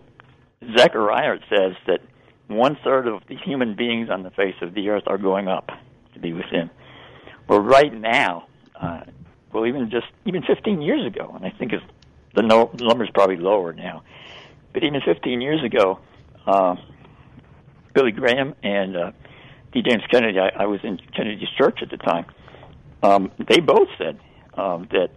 Zechariah 0.77 1.39
says 1.49 1.73
that 1.87 2.01
one 2.47 2.77
third 2.83 3.07
of 3.07 3.23
the 3.27 3.35
human 3.35 3.75
beings 3.75 4.09
on 4.09 4.23
the 4.23 4.29
face 4.31 4.55
of 4.61 4.73
the 4.73 4.89
earth 4.89 5.03
are 5.07 5.17
going 5.17 5.47
up 5.47 5.69
to 6.13 6.19
be 6.19 6.33
with 6.33 6.45
Him. 6.45 6.69
Well, 7.47 7.59
right 7.59 7.93
now, 7.93 8.47
uh, 8.79 9.01
well, 9.51 9.65
even 9.65 9.89
just 9.89 10.07
even 10.25 10.43
15 10.43 10.81
years 10.81 11.05
ago, 11.05 11.31
and 11.35 11.45
I 11.45 11.49
think 11.49 11.73
it's, 11.73 11.83
the 12.35 12.43
no, 12.43 12.71
number's 12.79 13.09
probably 13.13 13.37
lower 13.37 13.73
now, 13.73 14.03
but 14.73 14.83
even 14.83 15.01
15 15.01 15.41
years 15.41 15.63
ago, 15.63 15.99
uh, 16.45 16.75
Billy 17.93 18.11
Graham 18.11 18.55
and 18.63 18.95
uh, 18.95 19.11
D. 19.71 19.81
James 19.81 20.03
Kennedy, 20.11 20.39
I, 20.39 20.63
I 20.63 20.65
was 20.65 20.79
in 20.83 20.99
Kennedy's 21.15 21.49
church 21.57 21.79
at 21.81 21.89
the 21.89 21.97
time. 21.97 22.25
Um, 23.01 23.31
they 23.47 23.59
both 23.59 23.87
said 23.97 24.19
um, 24.55 24.87
that 24.91 25.09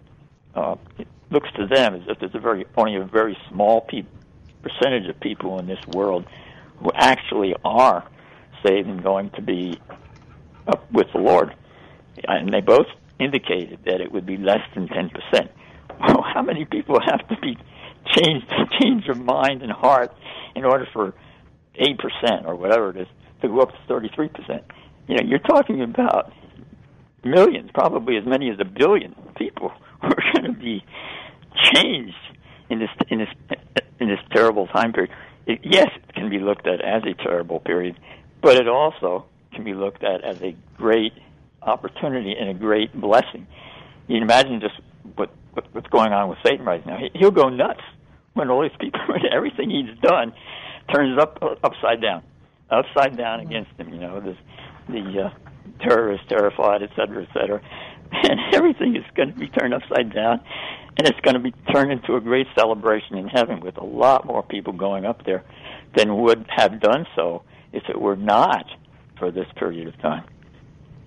uh, 0.55 0.76
it 0.99 1.09
looks 1.30 1.49
to 1.57 1.66
them 1.66 1.95
as 1.95 2.03
if 2.09 2.18
there's 2.18 2.35
a 2.35 2.39
very 2.39 2.66
only 2.76 2.97
a 2.97 3.05
very 3.05 3.37
small 3.51 3.80
pe- 3.80 4.05
percentage 4.62 5.09
of 5.09 5.18
people 5.20 5.59
in 5.59 5.66
this 5.66 5.85
world 5.89 6.26
who 6.78 6.91
actually 6.95 7.55
are 7.64 8.09
saved 8.64 8.89
and 8.89 9.03
going 9.03 9.30
to 9.30 9.43
be 9.43 9.78
up 10.66 10.91
with 10.93 11.07
the 11.12 11.18
Lord. 11.18 11.55
And 12.24 12.53
they 12.53 12.61
both 12.61 12.87
indicated 13.22 13.80
that 13.86 14.00
it 14.00 14.12
would 14.12 14.26
be 14.26 14.36
less 14.36 14.60
than 14.74 14.88
10%. 14.88 15.48
Well, 16.00 16.24
how 16.34 16.42
many 16.42 16.64
people 16.64 16.98
have 17.04 17.26
to 17.28 17.36
be 17.40 17.56
changed 18.14 18.46
change 18.80 19.06
their 19.06 19.14
mind 19.14 19.62
and 19.62 19.72
heart 19.72 20.12
in 20.54 20.64
order 20.64 20.86
for 20.92 21.14
8% 21.80 22.44
or 22.46 22.56
whatever 22.56 22.90
it 22.90 22.96
is 22.96 23.06
to 23.40 23.48
go 23.48 23.60
up 23.60 23.70
to 23.70 23.92
33%? 23.92 24.62
You 25.08 25.16
know, 25.16 25.24
you're 25.24 25.38
talking 25.38 25.82
about 25.82 26.32
millions, 27.24 27.70
probably 27.74 28.16
as 28.16 28.24
many 28.26 28.50
as 28.50 28.58
a 28.60 28.64
billion 28.64 29.14
people 29.36 29.70
who 30.02 30.08
are 30.08 30.32
going 30.32 30.54
to 30.54 30.60
be 30.60 30.84
changed 31.74 32.16
in 32.70 32.78
this 32.78 32.88
in 33.08 33.18
this 33.18 33.28
in 34.00 34.08
this 34.08 34.20
terrible 34.32 34.66
time 34.68 34.92
period. 34.92 35.12
It, 35.46 35.60
yes, 35.64 35.88
it 36.08 36.14
can 36.14 36.30
be 36.30 36.38
looked 36.38 36.66
at 36.66 36.80
as 36.80 37.02
a 37.04 37.14
terrible 37.22 37.60
period, 37.60 37.98
but 38.40 38.56
it 38.56 38.68
also 38.68 39.26
can 39.52 39.64
be 39.64 39.74
looked 39.74 40.04
at 40.04 40.24
as 40.24 40.40
a 40.42 40.56
great 40.76 41.12
opportunity 41.64 42.34
and 42.38 42.50
a 42.50 42.54
great 42.54 42.98
blessing. 42.98 43.46
You 44.08 44.16
can 44.16 44.22
imagine 44.22 44.60
just 44.60 44.74
what, 45.16 45.30
what 45.52 45.66
what's 45.72 45.88
going 45.88 46.12
on 46.12 46.28
with 46.28 46.38
Satan 46.44 46.64
right 46.64 46.84
now. 46.84 46.98
He, 46.98 47.10
he'll 47.18 47.30
go 47.30 47.48
nuts 47.48 47.80
when 48.34 48.50
all 48.50 48.62
these 48.62 48.76
people, 48.80 49.00
when 49.08 49.20
everything 49.32 49.70
he's 49.70 49.98
done, 50.00 50.32
turns 50.94 51.18
up 51.20 51.38
upside 51.62 52.00
down, 52.00 52.22
upside 52.70 53.16
down 53.16 53.40
against 53.40 53.70
him. 53.78 53.92
You 53.92 54.00
know, 54.00 54.20
this, 54.20 54.36
the 54.88 55.26
uh, 55.26 55.84
terrorists 55.86 56.26
terrified, 56.28 56.82
et 56.82 56.90
cetera, 56.96 57.22
et 57.22 57.28
cetera, 57.32 57.60
and 58.12 58.54
everything 58.54 58.96
is 58.96 59.04
going 59.14 59.32
to 59.32 59.38
be 59.38 59.48
turned 59.48 59.74
upside 59.74 60.12
down, 60.12 60.40
and 60.96 61.06
it's 61.06 61.20
going 61.20 61.34
to 61.34 61.40
be 61.40 61.52
turned 61.72 61.92
into 61.92 62.16
a 62.16 62.20
great 62.20 62.46
celebration 62.56 63.16
in 63.16 63.28
heaven 63.28 63.60
with 63.60 63.76
a 63.78 63.84
lot 63.84 64.26
more 64.26 64.42
people 64.42 64.72
going 64.72 65.04
up 65.04 65.24
there 65.24 65.44
than 65.96 66.16
would 66.16 66.46
have 66.48 66.80
done 66.80 67.06
so 67.14 67.42
if 67.72 67.82
it 67.88 68.00
were 68.00 68.16
not 68.16 68.66
for 69.18 69.30
this 69.30 69.46
period 69.56 69.88
of 69.88 69.98
time. 70.00 70.24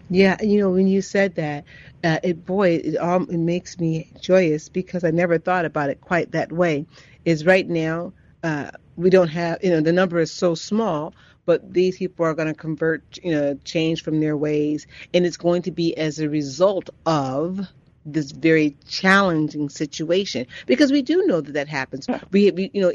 Yeah, 0.09 0.37
you 0.41 0.59
know, 0.59 0.69
when 0.71 0.87
you 0.87 1.01
said 1.01 1.35
that, 1.35 1.65
uh, 2.03 2.19
it 2.23 2.45
boy, 2.45 2.75
it 2.83 2.97
all 2.97 3.23
it 3.23 3.37
makes 3.39 3.79
me 3.79 4.11
joyous 4.21 4.69
because 4.69 5.03
I 5.03 5.11
never 5.11 5.39
thought 5.39 5.65
about 5.65 5.89
it 5.89 6.01
quite 6.01 6.31
that 6.31 6.51
way. 6.51 6.85
Is 7.25 7.45
right 7.45 7.67
now 7.67 8.13
uh, 8.43 8.69
we 8.97 9.09
don't 9.09 9.29
have, 9.29 9.59
you 9.63 9.71
know, 9.71 9.81
the 9.81 9.91
number 9.93 10.19
is 10.19 10.31
so 10.31 10.55
small, 10.55 11.15
but 11.45 11.73
these 11.73 11.97
people 11.97 12.25
are 12.25 12.35
going 12.35 12.47
to 12.47 12.53
convert, 12.53 13.19
you 13.23 13.31
know, 13.31 13.59
change 13.65 14.03
from 14.03 14.19
their 14.19 14.37
ways, 14.37 14.85
and 15.13 15.25
it's 15.25 15.37
going 15.37 15.63
to 15.63 15.71
be 15.71 15.97
as 15.97 16.19
a 16.19 16.29
result 16.29 16.89
of 17.07 17.61
this 18.05 18.31
very 18.31 18.75
challenging 18.87 19.67
situation 19.69 20.45
because 20.67 20.91
we 20.91 21.01
do 21.01 21.25
know 21.25 21.41
that 21.41 21.53
that 21.53 21.67
happens. 21.67 22.07
We, 22.31 22.51
we 22.51 22.69
you 22.73 22.81
know, 22.81 22.91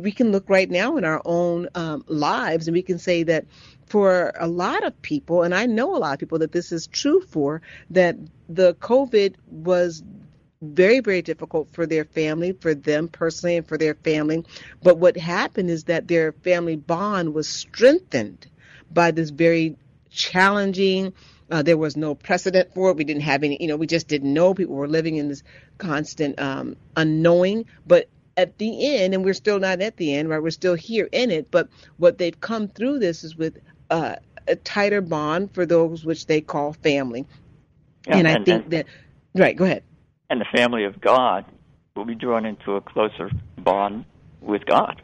we 0.00 0.12
can 0.12 0.30
look 0.30 0.48
right 0.48 0.70
now 0.70 0.96
in 0.96 1.04
our 1.04 1.20
own 1.24 1.68
um, 1.74 2.04
lives 2.06 2.68
and 2.68 2.74
we 2.74 2.82
can 2.82 2.98
say 2.98 3.24
that 3.24 3.44
for 3.86 4.32
a 4.38 4.46
lot 4.46 4.84
of 4.84 5.00
people, 5.02 5.42
and 5.42 5.54
I 5.54 5.66
know 5.66 5.94
a 5.94 5.98
lot 5.98 6.14
of 6.14 6.18
people 6.18 6.38
that 6.38 6.52
this 6.52 6.72
is 6.72 6.86
true 6.86 7.20
for, 7.20 7.60
that 7.90 8.16
the 8.48 8.74
COVID 8.74 9.34
was 9.50 10.02
very, 10.62 11.00
very 11.00 11.22
difficult 11.22 11.68
for 11.72 11.86
their 11.86 12.04
family, 12.04 12.52
for 12.52 12.74
them 12.74 13.08
personally, 13.08 13.56
and 13.56 13.66
for 13.66 13.76
their 13.76 13.96
family. 13.96 14.44
But 14.82 14.98
what 14.98 15.16
happened 15.16 15.70
is 15.70 15.84
that 15.84 16.06
their 16.06 16.32
family 16.32 16.76
bond 16.76 17.34
was 17.34 17.48
strengthened 17.48 18.46
by 18.90 19.10
this 19.10 19.30
very 19.30 19.76
challenging. 20.08 21.12
Uh, 21.52 21.60
there 21.60 21.76
was 21.76 21.98
no 21.98 22.14
precedent 22.14 22.72
for 22.72 22.90
it. 22.90 22.96
We 22.96 23.04
didn't 23.04 23.24
have 23.24 23.42
any, 23.44 23.58
you 23.60 23.68
know, 23.68 23.76
we 23.76 23.86
just 23.86 24.08
didn't 24.08 24.32
know. 24.32 24.54
People 24.54 24.74
were 24.74 24.88
living 24.88 25.16
in 25.16 25.28
this 25.28 25.42
constant 25.76 26.40
um, 26.40 26.76
unknowing. 26.96 27.66
But 27.86 28.08
at 28.38 28.56
the 28.56 28.96
end, 28.96 29.12
and 29.12 29.22
we're 29.22 29.34
still 29.34 29.60
not 29.60 29.82
at 29.82 29.98
the 29.98 30.14
end, 30.14 30.30
right? 30.30 30.42
We're 30.42 30.50
still 30.50 30.74
here 30.74 31.10
in 31.12 31.30
it. 31.30 31.50
But 31.50 31.68
what 31.98 32.16
they've 32.16 32.40
come 32.40 32.68
through 32.68 33.00
this 33.00 33.22
is 33.22 33.36
with 33.36 33.58
uh, 33.90 34.16
a 34.48 34.56
tighter 34.56 35.02
bond 35.02 35.52
for 35.52 35.66
those 35.66 36.06
which 36.06 36.24
they 36.24 36.40
call 36.40 36.72
family. 36.72 37.26
Yeah, 38.08 38.16
and 38.16 38.28
I 38.28 38.34
think 38.36 38.48
and, 38.48 38.70
that, 38.70 38.86
right, 39.34 39.54
go 39.54 39.64
ahead. 39.64 39.82
And 40.30 40.40
the 40.40 40.46
family 40.56 40.84
of 40.84 41.02
God 41.02 41.44
will 41.94 42.06
be 42.06 42.14
drawn 42.14 42.46
into 42.46 42.76
a 42.76 42.80
closer 42.80 43.30
bond 43.58 44.06
with 44.40 44.64
God. 44.64 45.02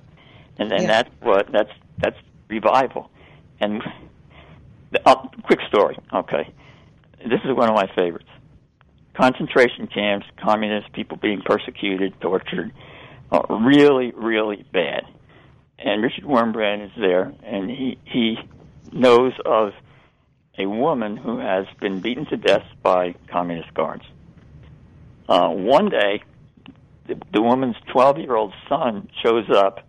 And 0.59 0.71
then 0.71 0.81
yeah. 0.83 0.87
that's 0.87 1.11
what, 1.21 1.53
that's, 1.53 1.73
that's 1.99 2.17
revival. 2.49 3.11
And 3.61 3.83
uh, 5.05 5.15
quick 5.43 5.61
story. 5.69 5.99
Okay, 6.13 6.53
this 7.19 7.41
is 7.45 7.55
one 7.55 7.69
of 7.69 7.75
my 7.75 7.89
favorites. 7.95 8.29
Concentration 9.15 9.89
camps, 9.89 10.27
communist 10.43 10.93
people 10.93 11.17
being 11.17 11.43
persecuted, 11.43 12.15
tortured, 12.21 12.73
uh, 13.33 13.43
really, 13.49 14.13
really 14.13 14.65
bad. 14.73 15.05
And 15.79 16.03
Richard 16.03 16.25
Wurmbrand 16.25 16.87
is 16.87 16.93
there, 16.99 17.33
and 17.43 17.71
he 17.71 17.99
he 18.05 18.39
knows 18.93 19.33
of 19.45 19.73
a 20.59 20.67
woman 20.67 21.17
who 21.17 21.39
has 21.39 21.67
been 21.81 22.01
beaten 22.01 22.27
to 22.27 22.37
death 22.37 22.65
by 22.83 23.15
communist 23.31 23.73
guards. 23.75 24.05
Uh, 25.29 25.49
one 25.51 25.89
day, 25.89 26.23
the, 27.07 27.21
the 27.33 27.43
woman's 27.43 27.77
12 27.93 28.19
year 28.19 28.35
old 28.35 28.53
son 28.69 29.09
shows 29.23 29.49
up, 29.51 29.87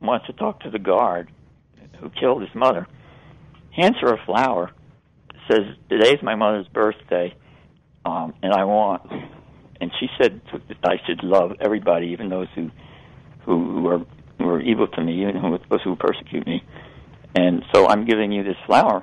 wants 0.00 0.26
to 0.26 0.32
talk 0.32 0.60
to 0.60 0.70
the 0.70 0.78
guard 0.78 1.30
who 1.98 2.08
killed 2.10 2.42
his 2.42 2.54
mother, 2.54 2.86
hands 3.74 3.96
her 4.00 4.14
a 4.14 4.24
flower, 4.24 4.70
says, 5.50 5.60
Today's 5.88 6.22
my 6.22 6.34
mother's 6.34 6.68
birthday, 6.68 7.34
um, 8.04 8.34
and 8.42 8.52
I 8.52 8.64
want. 8.64 9.10
And 9.80 9.90
she 9.98 10.08
said 10.20 10.42
I 10.84 10.96
should 11.06 11.24
love 11.24 11.52
everybody, 11.60 12.08
even 12.08 12.28
those 12.28 12.48
who 12.54 12.70
who 13.44 13.86
are 13.88 14.00
who 14.38 14.44
were 14.44 14.60
evil 14.60 14.86
to 14.86 15.02
me, 15.02 15.22
even 15.22 15.40
those 15.70 15.82
who 15.82 15.96
persecute 15.96 16.46
me. 16.46 16.62
And 17.34 17.62
so 17.72 17.88
I'm 17.88 18.04
giving 18.04 18.32
you 18.32 18.42
this 18.42 18.56
flower 18.66 19.02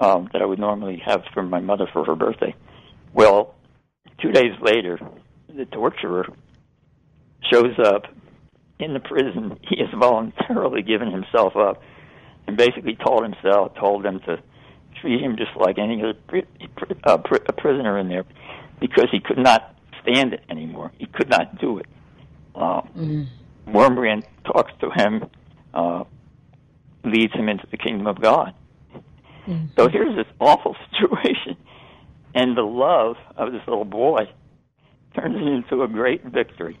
um, 0.00 0.28
that 0.32 0.42
I 0.42 0.44
would 0.44 0.58
normally 0.58 1.02
have 1.04 1.22
for 1.34 1.42
my 1.42 1.60
mother 1.60 1.86
for 1.92 2.04
her 2.04 2.14
birthday. 2.14 2.54
Well, 3.12 3.54
two 4.20 4.30
days 4.32 4.52
later, 4.60 4.98
the 5.54 5.64
torturer 5.66 6.26
shows 7.50 7.78
up 7.84 8.04
in 8.78 8.94
the 8.94 9.00
prison. 9.00 9.58
He 9.68 9.78
has 9.80 9.88
voluntarily 9.98 10.82
given 10.82 11.10
himself 11.10 11.56
up 11.56 11.82
and 12.46 12.56
basically 12.56 12.96
told 12.96 13.22
himself, 13.22 13.74
told 13.74 14.04
them 14.04 14.20
to 14.20 14.38
treat 15.00 15.20
him 15.20 15.36
just 15.36 15.50
like 15.56 15.78
any 15.78 16.02
other 16.02 16.14
uh, 17.04 17.18
a 17.48 17.52
prisoner 17.52 17.98
in 17.98 18.08
there 18.08 18.24
because 18.80 19.08
he 19.10 19.20
could 19.20 19.38
not 19.38 19.74
stand 20.02 20.32
it 20.32 20.42
anymore. 20.48 20.92
He 20.98 21.06
could 21.06 21.28
not 21.28 21.58
do 21.60 21.78
it. 21.78 21.86
Uh, 22.54 22.82
mm. 22.96 23.26
Wurmbrand 23.66 24.24
talks 24.44 24.72
to 24.80 24.90
him, 24.90 25.28
uh, 25.74 26.04
leads 27.04 27.32
him 27.34 27.48
into 27.48 27.66
the 27.70 27.76
kingdom 27.76 28.06
of 28.06 28.20
God. 28.20 28.54
Mm-hmm. 29.46 29.66
So 29.76 29.88
here's 29.88 30.16
this 30.16 30.26
awful 30.40 30.76
situation, 30.90 31.56
and 32.34 32.56
the 32.56 32.62
love 32.62 33.16
of 33.36 33.52
this 33.52 33.62
little 33.66 33.84
boy 33.84 34.28
turns 35.14 35.36
it 35.36 35.46
into 35.46 35.82
a 35.82 35.88
great 35.88 36.24
victory. 36.24 36.78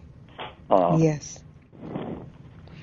Uh, 0.70 0.96
yes. 1.00 1.42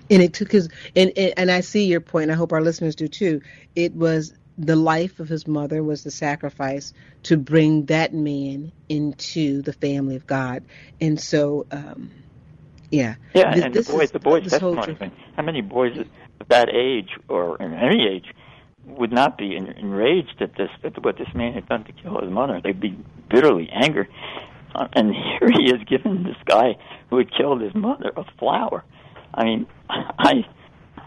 And 0.10 0.22
it 0.22 0.34
took 0.34 0.52
his, 0.52 0.70
and, 0.96 1.12
and 1.18 1.34
and 1.38 1.52
I 1.52 1.62
see 1.62 1.86
your 1.86 2.02
point. 2.02 2.32
I 2.32 2.34
hope 2.34 2.52
our 2.52 2.62
listeners 2.62 2.96
do 2.96 3.08
too. 3.08 3.42
It 3.76 3.94
was 3.94 4.34
the 4.58 4.76
life 4.76 5.20
of 5.20 5.30
his 5.30 5.48
mother 5.48 5.84
was 5.84 6.04
the 6.04 6.12
sacrifice 6.12 6.94
to 7.24 7.38
bring 7.38 7.86
that 7.86 8.14
man 8.14 8.72
into 8.90 9.62
the 9.62 9.74
family 9.74 10.16
of 10.16 10.28
God, 10.28 10.64
and 11.00 11.20
so. 11.20 11.66
Um, 11.72 12.12
yeah. 12.94 13.16
Yeah, 13.34 13.56
this, 13.56 13.64
and 13.64 13.74
the 13.74 13.82
boy, 13.82 14.06
the 14.06 14.20
boy's 14.20 14.52
testimony. 14.52 15.12
How 15.36 15.42
many 15.42 15.62
boys 15.62 15.98
at 15.98 16.50
that 16.50 16.70
age 16.70 17.10
or 17.28 17.60
in 17.60 17.74
any 17.74 18.08
age 18.08 18.26
would 18.86 19.12
not 19.12 19.36
be 19.36 19.56
enraged 19.56 20.40
at 20.42 20.56
this 20.56 20.70
at 20.84 21.04
what 21.04 21.18
this 21.18 21.30
man 21.34 21.54
had 21.54 21.68
done 21.68 21.86
to 21.86 21.92
kill 21.92 22.22
his 22.22 22.30
mother? 22.30 22.62
They'd 22.64 22.80
be 22.80 22.96
bitterly 23.32 23.68
angry. 23.72 24.08
Uh, 24.76 24.88
and 24.94 25.12
here 25.40 25.50
he 25.58 25.72
is 25.72 25.82
giving 25.88 26.24
this 26.24 26.38
guy 26.46 26.78
who 27.10 27.18
had 27.18 27.34
killed 27.36 27.62
his 27.62 27.74
mother 27.74 28.12
a 28.16 28.26
flower. 28.38 28.84
I 29.34 29.44
mean, 29.44 29.68
I 29.90 30.46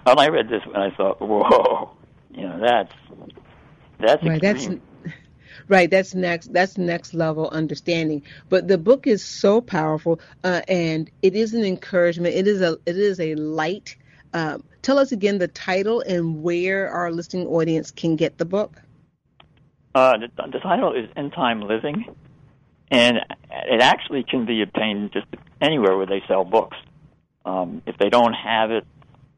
when 0.04 0.18
I 0.18 0.28
read 0.28 0.48
this, 0.48 0.62
when 0.66 0.76
I 0.76 0.94
thought, 0.94 1.20
whoa, 1.20 1.90
you 2.30 2.42
know, 2.42 2.60
that's 2.60 2.92
that's 3.98 4.22
right. 4.22 4.42
Extreme. 4.42 4.80
That's 5.02 5.16
right. 5.68 5.90
That's 5.90 6.14
next. 6.14 6.52
That's 6.52 6.78
next 6.78 7.14
level 7.14 7.48
understanding. 7.50 8.22
But 8.48 8.68
the 8.68 8.78
book 8.78 9.06
is 9.06 9.24
so 9.24 9.60
powerful, 9.60 10.20
uh, 10.44 10.62
and 10.68 11.10
it 11.22 11.34
is 11.34 11.54
an 11.54 11.64
encouragement. 11.64 12.34
It 12.34 12.46
is 12.46 12.60
a 12.60 12.78
it 12.86 12.96
is 12.96 13.20
a 13.20 13.34
light. 13.34 13.96
Uh, 14.32 14.58
tell 14.82 14.98
us 14.98 15.12
again 15.12 15.38
the 15.38 15.48
title 15.48 16.02
and 16.02 16.42
where 16.42 16.90
our 16.90 17.10
listening 17.10 17.46
audience 17.46 17.90
can 17.90 18.16
get 18.16 18.38
the 18.38 18.44
book. 18.44 18.80
Uh, 19.94 20.18
the, 20.18 20.28
the 20.52 20.58
title 20.58 20.92
is 20.92 21.08
End 21.16 21.32
Time 21.32 21.62
Living, 21.62 22.04
and 22.90 23.18
it 23.50 23.80
actually 23.80 24.24
can 24.24 24.44
be 24.44 24.60
obtained 24.60 25.12
just 25.12 25.26
anywhere 25.62 25.96
where 25.96 26.06
they 26.06 26.22
sell 26.28 26.44
books. 26.44 26.76
Um, 27.46 27.80
if 27.86 27.96
they 27.96 28.10
don't 28.10 28.34
have 28.34 28.72
it 28.72 28.84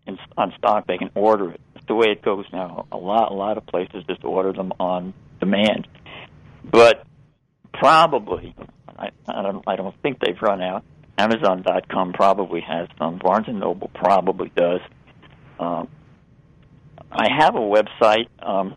in, 0.07 0.19
on 0.37 0.53
stock, 0.57 0.87
they 0.87 0.97
can 0.97 1.11
order 1.15 1.51
it. 1.53 1.61
It's 1.77 1.85
the 1.87 1.95
way 1.95 2.07
it 2.09 2.23
goes 2.23 2.47
now. 2.53 2.87
A 2.91 2.97
lot, 2.97 3.31
a 3.31 3.35
lot 3.35 3.59
of 3.59 3.67
places 3.67 4.03
just 4.09 4.25
order 4.25 4.53
them 4.53 4.73
on 4.81 5.13
demand. 5.41 5.87
But 6.65 7.05
probably, 7.73 8.57
I, 8.89 9.11
I 9.29 9.43
don't, 9.43 9.63
I 9.67 9.77
don't 9.77 9.95
think 10.03 10.21
they've 10.21 10.41
run 10.41 10.63
out. 10.63 10.85
Amazon.com 11.19 12.15
probably 12.15 12.63
has 12.63 12.89
some. 12.99 13.19
Barnes 13.19 13.49
and 13.49 13.61
Noble 13.61 13.91
probably 13.95 14.51
does. 14.57 14.81
Um, 15.59 15.89
I 17.11 17.27
have 17.39 17.57
a 17.57 17.59
website, 17.59 18.29
um, 18.41 18.75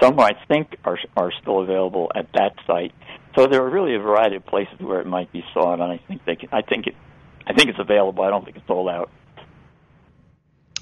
Some 0.00 0.18
I 0.18 0.32
think 0.48 0.76
are 0.84 0.98
are 1.16 1.32
still 1.40 1.60
available 1.60 2.10
at 2.14 2.32
that 2.34 2.54
site. 2.66 2.92
So 3.36 3.46
there 3.46 3.62
are 3.62 3.70
really 3.70 3.94
a 3.94 3.98
variety 3.98 4.36
of 4.36 4.46
places 4.46 4.80
where 4.80 5.00
it 5.00 5.06
might 5.06 5.30
be 5.32 5.44
sought, 5.54 5.80
and 5.80 5.92
I 5.92 6.00
think 6.08 6.24
they 6.24 6.36
can, 6.36 6.48
I 6.52 6.62
think 6.62 6.86
it 6.86 6.94
I 7.46 7.52
think 7.52 7.68
it's 7.68 7.78
available. 7.78 8.24
I 8.24 8.30
don't 8.30 8.44
think 8.44 8.56
it's 8.56 8.66
sold 8.66 8.88
out. 8.88 9.10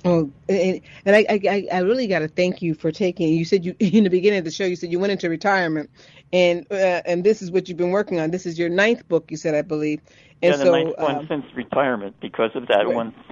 Oh, 0.04 0.30
and, 0.48 0.80
and 1.04 1.16
I, 1.16 1.26
I, 1.28 1.66
I 1.72 1.78
really 1.80 2.06
got 2.06 2.20
to 2.20 2.28
thank 2.28 2.62
you 2.62 2.74
for 2.74 2.92
taking. 2.92 3.32
You 3.32 3.44
said 3.44 3.64
you 3.64 3.74
in 3.80 4.04
the 4.04 4.10
beginning 4.10 4.38
of 4.38 4.44
the 4.44 4.50
show. 4.50 4.64
You 4.64 4.76
said 4.76 4.92
you 4.92 4.98
went 4.98 5.12
into 5.12 5.28
retirement, 5.28 5.90
and 6.32 6.66
uh, 6.70 7.02
and 7.04 7.24
this 7.24 7.42
is 7.42 7.50
what 7.50 7.68
you've 7.68 7.78
been 7.78 7.90
working 7.90 8.20
on. 8.20 8.30
This 8.30 8.46
is 8.46 8.58
your 8.58 8.68
ninth 8.68 9.06
book. 9.08 9.30
You 9.30 9.36
said, 9.36 9.54
I 9.54 9.62
believe. 9.62 10.00
And 10.40 10.52
yeah, 10.52 10.56
the 10.56 10.64
so, 10.64 10.70
ninth 10.70 10.98
one 10.98 11.16
um, 11.16 11.26
since 11.28 11.44
retirement 11.56 12.14
because 12.20 12.52
of 12.54 12.68
that 12.68 12.86
right. 12.86 12.94
one. 12.94 13.14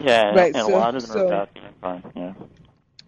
yeah, 0.00 0.30
right. 0.30 0.54
and 0.54 0.66
so, 0.66 0.74
a 0.74 0.78
lot 0.78 0.94
of 0.94 1.02
them 1.02 1.10
so, 1.10 1.28
are 1.28 1.46
about. 1.82 2.12
Yeah. 2.16 2.32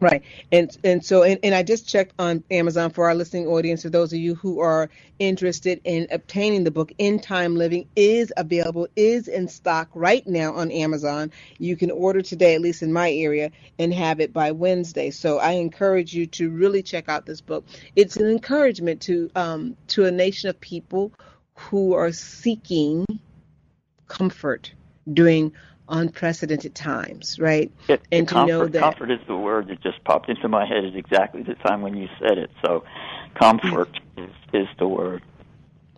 Right. 0.04 0.22
And 0.52 0.76
and 0.84 1.02
so 1.02 1.22
and, 1.22 1.40
and 1.42 1.54
I 1.54 1.62
just 1.62 1.88
checked 1.88 2.12
on 2.18 2.44
Amazon 2.50 2.90
for 2.90 3.06
our 3.06 3.14
listening 3.14 3.46
audience. 3.46 3.84
For 3.84 3.88
those 3.88 4.12
of 4.12 4.18
you 4.18 4.34
who 4.34 4.60
are 4.60 4.90
interested 5.18 5.80
in 5.84 6.08
obtaining 6.10 6.64
the 6.64 6.70
book 6.70 6.92
End 6.98 7.22
Time 7.22 7.56
Living 7.56 7.88
is 7.96 8.30
available, 8.36 8.86
is 8.96 9.28
in 9.28 9.48
stock 9.48 9.88
right 9.94 10.26
now 10.26 10.52
on 10.56 10.70
Amazon. 10.70 11.32
You 11.56 11.74
can 11.78 11.90
order 11.90 12.20
today, 12.20 12.54
at 12.54 12.60
least 12.60 12.82
in 12.82 12.92
my 12.92 13.10
area, 13.10 13.50
and 13.78 13.94
have 13.94 14.20
it 14.20 14.34
by 14.34 14.52
Wednesday. 14.52 15.10
So 15.10 15.38
I 15.38 15.52
encourage 15.52 16.12
you 16.12 16.26
to 16.26 16.50
really 16.50 16.82
check 16.82 17.08
out 17.08 17.24
this 17.24 17.40
book. 17.40 17.64
It's 17.96 18.18
an 18.18 18.28
encouragement 18.28 19.00
to 19.02 19.30
um, 19.34 19.74
to 19.86 20.04
a 20.04 20.10
nation 20.10 20.50
of 20.50 20.60
people 20.60 21.12
who 21.54 21.94
are 21.94 22.12
seeking 22.12 23.06
comfort 24.06 24.70
during 25.10 25.54
unprecedented 25.88 26.74
times, 26.74 27.38
right? 27.38 27.70
It, 27.88 28.02
and 28.10 28.28
to 28.28 28.34
comfort, 28.34 28.48
know 28.48 28.66
that 28.66 28.80
comfort 28.80 29.10
is 29.10 29.20
the 29.26 29.36
word 29.36 29.68
that 29.68 29.80
just 29.80 30.02
popped 30.04 30.28
into 30.28 30.48
my 30.48 30.66
head 30.66 30.84
at 30.84 30.94
exactly 30.94 31.42
the 31.42 31.54
time 31.54 31.82
when 31.82 31.96
you 31.96 32.08
said 32.18 32.38
it. 32.38 32.50
So, 32.64 32.84
comfort 33.34 33.92
mm-hmm. 34.16 34.24
is, 34.24 34.30
is 34.52 34.68
the 34.78 34.88
word. 34.88 35.22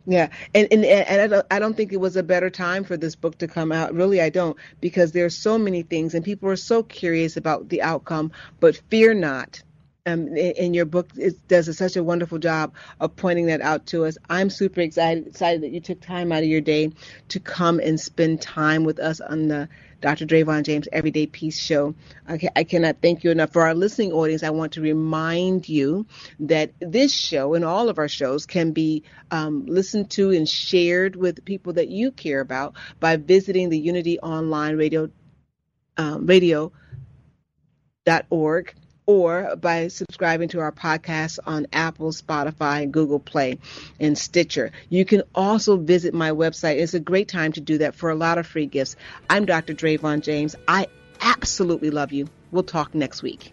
Yeah, 0.08 0.28
and 0.54 0.68
and 0.70 0.84
and 0.84 1.20
I 1.20 1.26
don't 1.26 1.46
I 1.50 1.58
don't 1.58 1.76
think 1.76 1.92
it 1.92 2.00
was 2.00 2.16
a 2.16 2.22
better 2.22 2.48
time 2.48 2.84
for 2.84 2.96
this 2.96 3.16
book 3.16 3.38
to 3.38 3.48
come 3.48 3.72
out. 3.72 3.92
Really, 3.92 4.20
I 4.20 4.30
don't 4.30 4.56
because 4.80 5.10
there 5.10 5.24
are 5.24 5.30
so 5.30 5.58
many 5.58 5.82
things 5.82 6.14
and 6.14 6.24
people 6.24 6.48
are 6.48 6.56
so 6.56 6.84
curious 6.84 7.36
about 7.36 7.68
the 7.68 7.82
outcome. 7.82 8.30
But 8.60 8.80
fear 8.88 9.14
not, 9.14 9.62
um, 10.06 10.28
in 10.36 10.72
your 10.72 10.84
book 10.84 11.10
it 11.16 11.48
does 11.48 11.68
a, 11.68 11.74
such 11.74 11.96
a 11.96 12.02
wonderful 12.02 12.38
job 12.38 12.74
of 13.00 13.16
pointing 13.16 13.46
that 13.46 13.60
out 13.60 13.86
to 13.86 14.04
us. 14.04 14.16
I'm 14.30 14.50
super 14.50 14.80
excited, 14.80 15.26
excited 15.26 15.62
that 15.62 15.72
you 15.72 15.80
took 15.80 16.00
time 16.00 16.32
out 16.32 16.44
of 16.44 16.48
your 16.48 16.60
day 16.60 16.92
to 17.28 17.40
come 17.40 17.80
and 17.80 17.98
spend 18.00 18.40
time 18.40 18.84
with 18.84 19.00
us 19.00 19.20
on 19.20 19.48
the 19.48 19.68
Dr. 20.00 20.26
Drayvon 20.26 20.62
James 20.62 20.86
Everyday 20.92 21.26
Peace 21.26 21.58
Show. 21.58 21.94
I, 22.28 22.38
I 22.54 22.64
cannot 22.64 22.98
thank 23.02 23.24
you 23.24 23.30
enough. 23.30 23.52
For 23.52 23.62
our 23.62 23.74
listening 23.74 24.12
audience, 24.12 24.42
I 24.42 24.50
want 24.50 24.74
to 24.74 24.82
remind 24.82 25.68
you 25.68 26.06
that 26.40 26.72
this 26.80 27.12
show 27.12 27.54
and 27.54 27.64
all 27.64 27.88
of 27.88 27.98
our 27.98 28.08
shows 28.08 28.46
can 28.46 28.72
be 28.72 29.04
um, 29.30 29.64
listened 29.66 30.10
to 30.12 30.30
and 30.32 30.48
shared 30.48 31.16
with 31.16 31.44
people 31.44 31.72
that 31.74 31.88
you 31.88 32.12
care 32.12 32.40
about 32.40 32.74
by 33.00 33.16
visiting 33.16 33.70
the 33.70 33.78
Unity 33.78 34.20
Online 34.20 34.76
Radio 34.76 35.10
um, 35.96 36.26
radio.org 36.26 36.70
or 39.06 39.56
by 39.56 39.88
subscribing 39.88 40.48
to 40.48 40.60
our 40.60 40.72
podcast 40.72 41.38
on 41.46 41.66
Apple, 41.72 42.10
Spotify, 42.10 42.90
Google 42.90 43.20
Play, 43.20 43.58
and 44.00 44.18
Stitcher. 44.18 44.72
You 44.88 45.04
can 45.04 45.22
also 45.34 45.76
visit 45.76 46.12
my 46.12 46.32
website. 46.32 46.78
It's 46.78 46.94
a 46.94 47.00
great 47.00 47.28
time 47.28 47.52
to 47.52 47.60
do 47.60 47.78
that 47.78 47.94
for 47.94 48.10
a 48.10 48.16
lot 48.16 48.38
of 48.38 48.46
free 48.46 48.66
gifts. 48.66 48.96
I'm 49.30 49.46
Dr. 49.46 49.74
Drayvon 49.74 50.22
James. 50.22 50.56
I 50.66 50.88
absolutely 51.20 51.90
love 51.90 52.12
you. 52.12 52.28
We'll 52.50 52.64
talk 52.64 52.94
next 52.94 53.22
week. 53.22 53.52